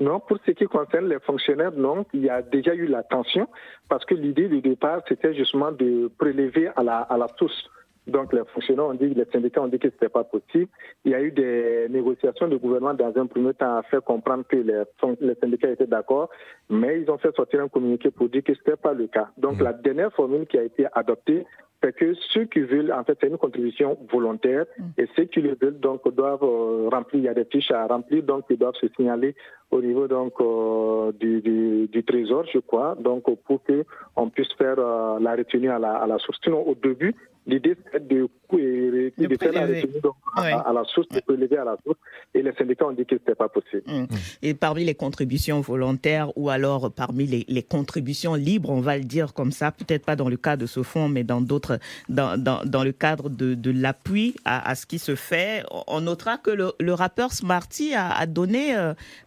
Non, 0.00 0.18
pour 0.18 0.38
ce 0.46 0.52
qui 0.52 0.64
concerne 0.64 1.08
les 1.08 1.20
fonctionnaires, 1.20 1.72
non, 1.72 2.06
il 2.14 2.22
y 2.22 2.30
a 2.30 2.40
déjà 2.40 2.74
eu 2.74 2.86
la 2.86 3.02
tension 3.02 3.46
parce 3.88 4.04
que 4.06 4.14
l'idée 4.14 4.48
du 4.48 4.62
départ, 4.62 5.02
c'était 5.06 5.34
justement 5.34 5.72
de 5.72 6.10
prélever 6.18 6.70
à 6.74 6.82
la, 6.82 7.00
à 7.00 7.18
la 7.18 7.28
source. 7.38 7.68
Donc 8.06 8.32
les 8.32 8.42
fonctionnaires 8.46 8.86
ont 8.86 8.94
dit, 8.94 9.08
les 9.08 9.26
syndicats 9.26 9.62
ont 9.62 9.68
dit 9.68 9.78
que 9.78 9.88
ce 9.88 9.94
n'était 9.94 10.08
pas 10.08 10.24
possible. 10.24 10.68
Il 11.04 11.12
y 11.12 11.14
a 11.14 11.20
eu 11.20 11.30
des 11.30 11.86
négociations 11.90 12.48
de 12.48 12.56
gouvernement 12.56 12.94
dans 12.94 13.12
un 13.14 13.26
premier 13.26 13.52
temps 13.52 13.76
à 13.76 13.82
faire 13.82 14.02
comprendre 14.02 14.44
que 14.48 14.56
les, 14.56 14.82
les 15.20 15.34
syndicats 15.34 15.70
étaient 15.70 15.86
d'accord, 15.86 16.30
mais 16.70 17.02
ils 17.02 17.10
ont 17.10 17.18
fait 17.18 17.34
sortir 17.36 17.60
un 17.60 17.68
communiqué 17.68 18.10
pour 18.10 18.30
dire 18.30 18.42
que 18.42 18.54
ce 18.54 18.60
n'était 18.60 18.76
pas 18.76 18.94
le 18.94 19.06
cas. 19.06 19.28
Donc 19.36 19.58
mmh. 19.58 19.62
la 19.62 19.72
dernière 19.74 20.12
formule 20.14 20.46
qui 20.46 20.58
a 20.58 20.62
été 20.62 20.86
adoptée, 20.94 21.44
c'est 21.82 21.94
que 21.96 22.14
ceux 22.32 22.44
qui 22.44 22.60
veulent, 22.60 22.92
en 22.92 23.04
fait, 23.04 23.16
c'est 23.20 23.28
une 23.28 23.38
contribution 23.38 23.96
volontaire 24.10 24.66
mm. 24.78 24.84
et 24.98 25.08
ceux 25.16 25.24
qui 25.24 25.40
le 25.40 25.56
veulent, 25.60 25.80
donc, 25.80 26.06
doivent 26.14 26.42
euh, 26.42 26.88
remplir, 26.90 27.20
il 27.20 27.24
y 27.24 27.28
a 27.28 27.34
des 27.34 27.44
fiches 27.44 27.70
à 27.70 27.86
remplir, 27.86 28.22
donc, 28.22 28.44
ils 28.50 28.58
doivent 28.58 28.74
se 28.80 28.86
signaler 28.96 29.34
au 29.70 29.80
niveau, 29.80 30.06
donc, 30.08 30.34
euh, 30.40 31.12
du, 31.12 31.40
du, 31.40 31.88
du, 31.88 32.04
trésor, 32.04 32.44
je 32.52 32.58
crois, 32.58 32.96
donc, 33.00 33.24
pour 33.44 33.62
que 33.64 33.84
on 34.16 34.28
puisse 34.28 34.52
faire 34.54 34.78
euh, 34.78 35.18
la 35.20 35.36
retenue 35.36 35.70
à 35.70 35.78
la, 35.78 35.94
à 35.94 36.06
la 36.06 36.18
source. 36.18 36.38
Sinon, 36.42 36.62
au 36.66 36.74
début, 36.74 37.14
l'idée, 37.50 37.76
c'est 37.92 38.06
de, 38.06 38.28
de, 38.52 39.26
de 39.26 39.36
faire 39.36 39.52
la 39.52 39.66
retenue 39.66 40.00
à, 40.36 40.72
la 40.72 40.84
source, 40.84 41.08
de 41.08 41.20
prélever 41.20 41.56
à 41.56 41.64
la 41.64 41.76
source, 41.84 41.98
et 42.34 42.42
les 42.42 42.52
syndicats 42.52 42.86
ont 42.86 42.92
dit 42.92 43.04
que 43.04 43.16
c'était 43.16 43.34
pas 43.34 43.48
possible. 43.48 43.82
Mm. 43.86 44.06
Et 44.42 44.54
parmi 44.54 44.84
les 44.84 44.94
contributions 44.94 45.60
volontaires 45.60 46.36
ou 46.36 46.48
alors 46.48 46.90
parmi 46.92 47.26
les, 47.26 47.44
les 47.48 47.62
contributions 47.62 48.34
libres, 48.34 48.70
on 48.70 48.80
va 48.80 48.96
le 48.96 49.04
dire 49.04 49.34
comme 49.34 49.52
ça, 49.52 49.72
peut-être 49.72 50.04
pas 50.04 50.16
dans 50.16 50.28
le 50.28 50.36
cas 50.36 50.56
de 50.56 50.66
ce 50.66 50.82
fonds, 50.82 51.08
mais 51.08 51.24
dans 51.24 51.40
d'autres 51.40 51.78
dans, 52.08 52.40
dans, 52.40 52.84
le 52.84 52.92
cadre 52.92 53.28
de, 53.28 53.54
de 53.54 53.70
l'appui 53.70 54.34
à, 54.44 54.68
à, 54.68 54.74
ce 54.74 54.86
qui 54.86 54.98
se 54.98 55.14
fait. 55.14 55.64
On 55.86 56.00
notera 56.00 56.38
que 56.38 56.50
le, 56.50 56.72
le 56.80 56.94
rappeur 56.94 57.32
Smarty 57.32 57.94
a, 57.94 58.10
a 58.10 58.26
donné 58.26 58.76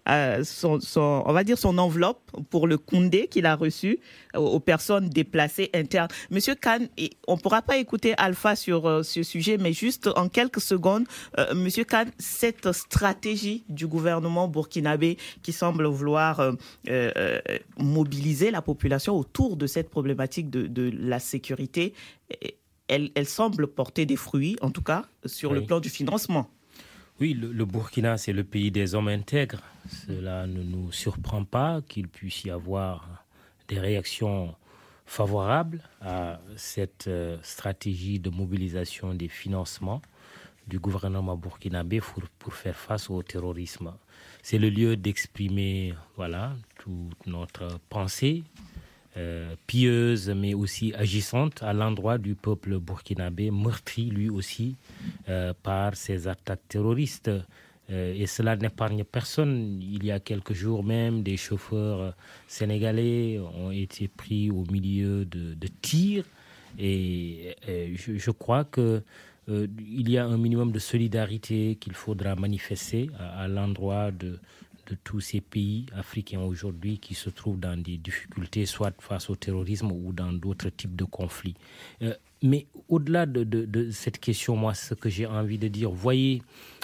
euh, 0.10 0.44
son, 0.44 0.80
son, 0.80 1.24
on 1.26 1.34
va 1.34 1.44
dire 1.44 1.58
son 1.58 1.78
enveloppe 1.78 2.20
pour 2.50 2.68
le 2.68 2.78
Koundé 2.78 3.28
qu'il 3.28 3.46
a 3.46 3.56
reçu 3.56 4.00
aux, 4.36 4.60
personnes 4.60 5.10
déplacées 5.10 5.70
internes. 5.74 6.10
Monsieur 6.32 6.56
Khan, 6.56 6.80
on 7.28 7.36
ne 7.36 7.40
pourra 7.40 7.62
pas 7.62 7.78
écouter 7.78 8.13
Alpha 8.18 8.56
sur 8.56 8.88
euh, 8.88 9.04
ce 9.04 9.24
sujet, 9.24 9.58
mais 9.58 9.74
juste 9.74 10.10
en 10.16 10.30
quelques 10.30 10.62
secondes, 10.62 11.06
euh, 11.38 11.54
Monsieur 11.56 11.84
Khan, 11.84 12.06
cette 12.18 12.72
stratégie 12.72 13.64
du 13.70 13.88
gouvernement 13.88 14.48
burkinabé 14.48 15.18
qui 15.42 15.54
semble 15.54 15.86
vouloir 15.86 16.56
euh, 16.90 17.42
mobiliser 17.78 18.52
la 18.52 18.62
population 18.62 19.18
autour 19.18 19.58
de 19.58 19.68
cette 19.68 19.90
problématique 19.90 20.50
de, 20.50 20.68
de 20.68 20.92
la 20.98 21.20
sécurité, 21.20 21.94
elle, 22.88 23.12
elle, 23.16 23.28
semble 23.28 23.68
porter 23.68 24.06
des 24.06 24.16
fruits, 24.16 24.58
en 24.62 24.70
tout 24.70 24.82
cas 24.82 25.06
sur 25.26 25.54
le 25.54 25.64
plan 25.64 25.80
du 25.80 25.90
financement. 25.90 26.50
Oui, 27.20 27.34
le, 27.34 27.66
Burkina, 27.66 28.18
c'est 28.18 28.34
le 28.34 28.44
pays 28.44 28.72
des 28.72 28.96
hommes 28.96 29.08
intègres. 29.08 29.62
Cela 30.08 30.48
ne 30.48 30.64
nous 30.64 30.92
surprend 30.92 31.46
pas 31.46 31.82
qu'il 31.88 32.08
puisse 32.08 32.44
y 32.44 32.50
avoir 32.50 33.26
des 33.68 33.80
réactions 33.80 34.56
favorables 35.06 35.82
à 36.02 36.40
cette 36.56 37.08
euh, 37.08 37.38
stratégie 37.44 38.20
de 38.20 38.30
mobilisation 38.30 39.14
des 39.14 39.28
financements 39.28 40.02
du 40.68 40.80
gouvernement 40.80 41.36
burkinabé 41.36 42.00
pour, 42.00 42.24
pour 42.40 42.54
faire 42.54 42.76
face 42.76 43.10
au 43.10 43.22
terrorisme. 43.22 43.94
C'est 44.42 44.58
le 44.58 44.70
lieu 44.70 44.96
d'exprimer 44.96 45.94
voilà, 46.16 46.54
toute 46.80 47.28
notre 47.28 47.80
pensée, 47.90 48.44
euh, 49.16 49.56
pieuse 49.68 50.30
mais 50.30 50.54
aussi 50.54 50.94
agissante 50.96 51.62
à 51.62 51.74
l'endroit 51.74 52.18
du 52.18 52.36
peuple 52.36 52.80
burkinabé, 52.80 53.52
meurtri 53.52 54.06
lui 54.10 54.30
aussi 54.30 54.76
euh, 55.30 55.54
par 55.62 55.96
ces 55.96 56.28
attaques 56.28 56.68
terroristes. 56.68 57.30
Euh, 57.90 58.14
et 58.16 58.28
cela 58.28 58.56
n'épargne 58.56 59.04
personne. 59.04 59.82
Il 59.82 60.06
y 60.06 60.12
a 60.12 60.20
quelques 60.20 60.54
jours 60.54 60.84
même, 60.84 61.24
des 61.24 61.38
chauffeurs 61.38 62.16
sénégalais 62.48 63.40
ont 63.40 63.72
été 63.72 64.08
pris 64.08 64.50
au 64.52 64.64
milieu 64.72 65.26
de, 65.26 65.68
tirs. 65.82 66.26
Et, 66.80 67.56
je, 67.68 68.18
je, 68.18 68.32
crois 68.32 68.64
que 68.64 69.04
il 69.48 70.10
y 70.10 70.18
a 70.18 70.26
un 70.26 70.38
minimum 70.38 70.72
de 70.72 70.80
solidarité 70.80 71.78
qu'il 71.80 71.94
faudra 71.94 72.36
manifester 72.36 73.10
à 73.20 73.48
l'endroit 73.48 74.12
de, 74.12 74.40
tous 75.04 75.22
ces 75.22 75.42
pays 75.42 75.86
africains 75.96 76.42
aujourd'hui 76.42 77.00
qui 77.00 77.16
se 77.16 77.30
trouvent 77.30 77.60
dans 77.60 77.82
des 77.82 77.98
difficultés, 77.98 78.66
soit 78.66 78.94
face 79.02 79.30
au 79.30 79.36
terrorisme 79.36 79.92
ou 79.92 80.14
dans 80.14 80.32
d'autres 80.32 80.70
types 80.70 80.96
de 80.96 81.06
conflits. 81.06 81.56
Euh, 82.02 82.14
mais 82.44 82.68
au-delà 82.90 83.26
de, 83.26 83.90
cette 83.92 84.20
question, 84.20 84.56
moi, 84.56 84.74
ce 84.74 84.94
que 84.94 85.10
j'ai 85.10 85.26
envie 85.26 85.58
de 85.58 85.70
dire, 85.70 85.90
voyez, 85.90 86.44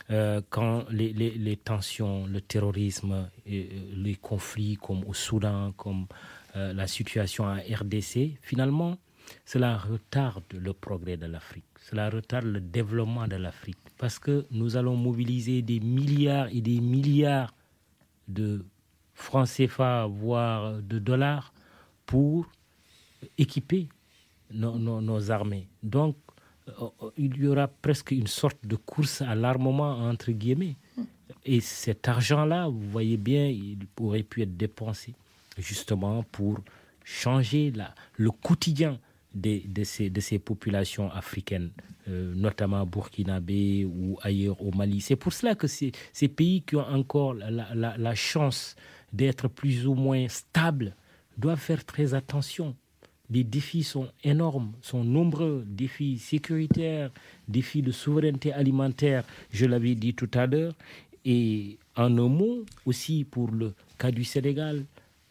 euh, 0.09 0.41
quand 0.49 0.85
les, 0.89 1.57
tensions, 1.57 2.25
le 2.25 2.41
terrorisme, 2.41 3.29
euh, 3.47 3.63
les 3.93 4.15
conflits 4.15 4.77
comme 4.77 5.03
au 5.05 5.13
Soudan, 5.13 5.73
comme 5.73 6.07
la 6.55 6.87
situation 6.87 7.45
à 7.47 7.57
RDC, 7.57 8.39
finalement, 8.41 8.97
cela 9.45 9.77
retarde 9.77 10.43
le 10.53 10.73
progrès 10.73 11.15
de 11.15 11.27
l'Afrique, 11.27 11.65
cela 11.79 12.09
retarde 12.09 12.45
le 12.45 12.59
développement 12.59 13.27
de 13.27 13.35
l'Afrique, 13.35 13.77
parce 13.99 14.17
que 14.17 14.47
nous 14.49 14.75
allons 14.75 14.95
mobiliser 14.95 15.61
des 15.61 15.79
milliards 15.79 16.47
et 16.47 16.61
des 16.61 16.79
milliards 16.79 17.53
de 18.27 18.65
francs 19.13 19.47
CFA, 19.47 20.07
voire 20.07 20.81
de 20.81 20.97
dollars, 20.97 21.53
pour 22.05 22.47
équiper 23.37 23.89
nos, 24.51 25.31
armées. 25.31 25.67
Donc, 25.83 26.15
euh, 26.67 26.87
il 27.17 27.37
y 27.37 27.47
aura 27.47 27.67
presque 27.67 28.11
une 28.11 28.27
sorte 28.27 28.65
de 28.65 28.75
course 28.75 29.21
à 29.21 29.35
l'armement, 29.35 29.91
entre 30.09 30.31
guillemets. 30.31 30.75
Et 31.45 31.61
cet 31.61 32.07
argent-là, 32.07 32.67
vous 32.67 32.89
voyez 32.89 33.17
bien, 33.17 33.47
il 33.47 33.79
pourrait 33.95 34.23
pu 34.23 34.41
être 34.41 34.55
dépensé 34.57 35.13
justement 35.57 36.23
pour 36.31 36.59
changer 37.03 37.71
la, 37.71 37.93
le 38.15 38.31
quotidien 38.31 38.99
de, 39.33 39.61
de, 39.65 39.83
ces, 39.83 40.09
de 40.09 40.19
ces 40.19 40.39
populations 40.39 41.11
africaines, 41.11 41.71
euh, 42.07 42.33
notamment 42.35 42.85
burkinabé 42.85 43.85
ou 43.85 44.17
ailleurs 44.21 44.61
au 44.61 44.71
Mali. 44.71 45.01
C'est 45.01 45.15
pour 45.15 45.33
cela 45.33 45.55
que 45.55 45.67
ces 45.67 45.91
pays 46.27 46.61
qui 46.61 46.75
ont 46.75 46.87
encore 46.87 47.33
la 47.33 48.15
chance 48.15 48.75
d'être 49.13 49.47
plus 49.47 49.87
ou 49.87 49.93
moins 49.93 50.27
stables 50.27 50.95
doivent 51.37 51.59
faire 51.59 51.85
très 51.85 52.13
attention. 52.13 52.75
Les 53.29 53.43
défis 53.43 53.83
sont 53.83 54.09
énormes, 54.23 54.73
sont 54.81 55.03
nombreux, 55.03 55.63
défis 55.67 56.17
sécuritaires, 56.17 57.11
défis 57.47 57.81
de 57.81 57.91
souveraineté 57.91 58.51
alimentaire, 58.51 59.23
je 59.51 59.65
l'avais 59.65 59.95
dit 59.95 60.15
tout 60.15 60.29
à 60.33 60.47
l'heure. 60.47 60.73
Et 61.25 61.77
en 61.95 62.17
un 62.17 62.27
mot, 62.27 62.65
aussi 62.85 63.23
pour 63.23 63.51
le 63.51 63.73
cas 63.97 64.11
du 64.11 64.23
Sénégal, 64.23 64.85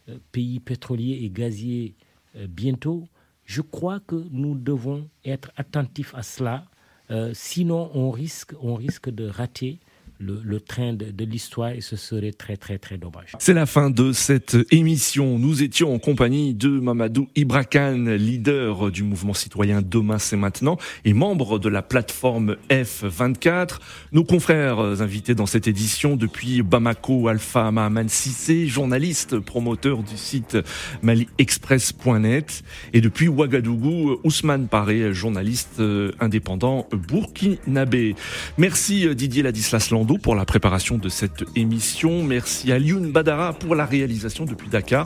euh, 0.07 0.17
pays 0.31 0.59
pétrolier 0.59 1.19
et 1.23 1.29
gazier 1.29 1.95
euh, 2.35 2.47
bientôt, 2.47 3.07
je 3.45 3.61
crois 3.61 3.99
que 3.99 4.27
nous 4.31 4.55
devons 4.55 5.09
être 5.25 5.51
attentifs 5.57 6.13
à 6.15 6.23
cela. 6.23 6.65
Euh, 7.11 7.31
sinon, 7.33 7.89
on 7.95 8.11
risque, 8.11 8.53
on 8.61 8.75
risque 8.75 9.09
de 9.09 9.27
rater 9.27 9.79
le, 10.19 10.59
train 10.59 10.93
de, 10.93 11.23
l'histoire 11.23 11.71
et 11.71 11.81
ce 11.81 11.95
serait 11.95 12.31
très 12.31 12.57
très 12.57 12.77
très 12.77 12.97
dommage. 12.97 13.31
C'est 13.39 13.53
la 13.53 13.65
fin 13.65 13.89
de 13.89 14.11
cette 14.11 14.57
émission. 14.71 15.39
Nous 15.39 15.63
étions 15.63 15.93
en 15.93 15.99
compagnie 15.99 16.53
de 16.53 16.67
Mamadou 16.67 17.29
Ibrakan, 17.35 18.15
leader 18.17 18.91
du 18.91 19.03
mouvement 19.03 19.33
citoyen 19.33 19.81
Demain 19.81 20.19
c'est 20.19 20.35
maintenant 20.35 20.77
et 21.05 21.13
membre 21.13 21.59
de 21.59 21.69
la 21.69 21.81
plateforme 21.81 22.57
F24. 22.69 23.79
Nos 24.11 24.23
confrères 24.23 24.79
invités 24.79 25.35
dans 25.35 25.45
cette 25.45 25.67
édition 25.67 26.15
depuis 26.15 26.61
Bamako, 26.63 27.27
Alpha 27.29 27.71
Mahaman 27.71 28.09
Sissé, 28.09 28.67
journaliste 28.67 29.39
promoteur 29.39 30.03
du 30.03 30.17
site 30.17 30.57
maliexpress.net 31.01 32.63
et 32.93 33.01
depuis 33.01 33.27
Ouagadougou, 33.27 34.19
Ousmane 34.23 34.67
Paré, 34.67 35.13
journaliste 35.13 35.81
indépendant 36.19 36.87
burkinabé. 36.91 38.15
Merci 38.57 39.15
Didier 39.15 39.43
Ladislas 39.43 39.89
Pour 40.17 40.33
la 40.33 40.45
préparation 40.45 40.97
de 40.97 41.07
cette 41.07 41.43
émission. 41.55 42.23
Merci 42.23 42.71
à 42.71 42.79
Lyoun 42.79 43.11
Badara 43.11 43.53
pour 43.53 43.75
la 43.75 43.85
réalisation 43.85 44.45
depuis 44.45 44.67
Dakar. 44.67 45.05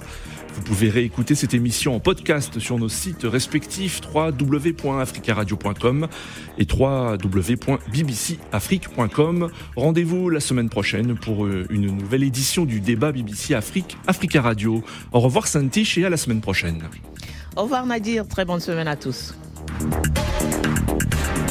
Vous 0.53 0.61
pouvez 0.61 0.89
réécouter 0.89 1.35
cette 1.35 1.53
émission 1.53 1.93
en 1.95 1.99
podcast 1.99 2.59
sur 2.59 2.77
nos 2.77 2.87
sites 2.87 3.23
respectifs 3.23 3.99
www.africaradio.com 4.13 6.07
et 6.57 6.65
www.bbcafrique.com. 6.71 9.49
Rendez-vous 9.75 10.29
la 10.29 10.39
semaine 10.39 10.69
prochaine 10.69 11.15
pour 11.15 11.43
euh, 11.45 11.65
une 11.69 11.87
nouvelle 11.87 12.23
édition 12.23 12.63
du 12.63 12.79
débat 12.79 13.11
BBC 13.11 13.55
Afrique 13.55 13.97
Africa 14.07 14.41
Radio. 14.41 14.81
Au 15.11 15.19
revoir 15.19 15.47
Santiche 15.47 15.97
et 15.97 16.05
à 16.05 16.09
la 16.09 16.15
semaine 16.17 16.39
prochaine. 16.39 16.81
Au 17.57 17.63
revoir 17.63 17.85
Nadir, 17.85 18.25
très 18.27 18.45
bonne 18.45 18.61
semaine 18.61 18.87
à 18.87 18.95
tous. 18.95 19.35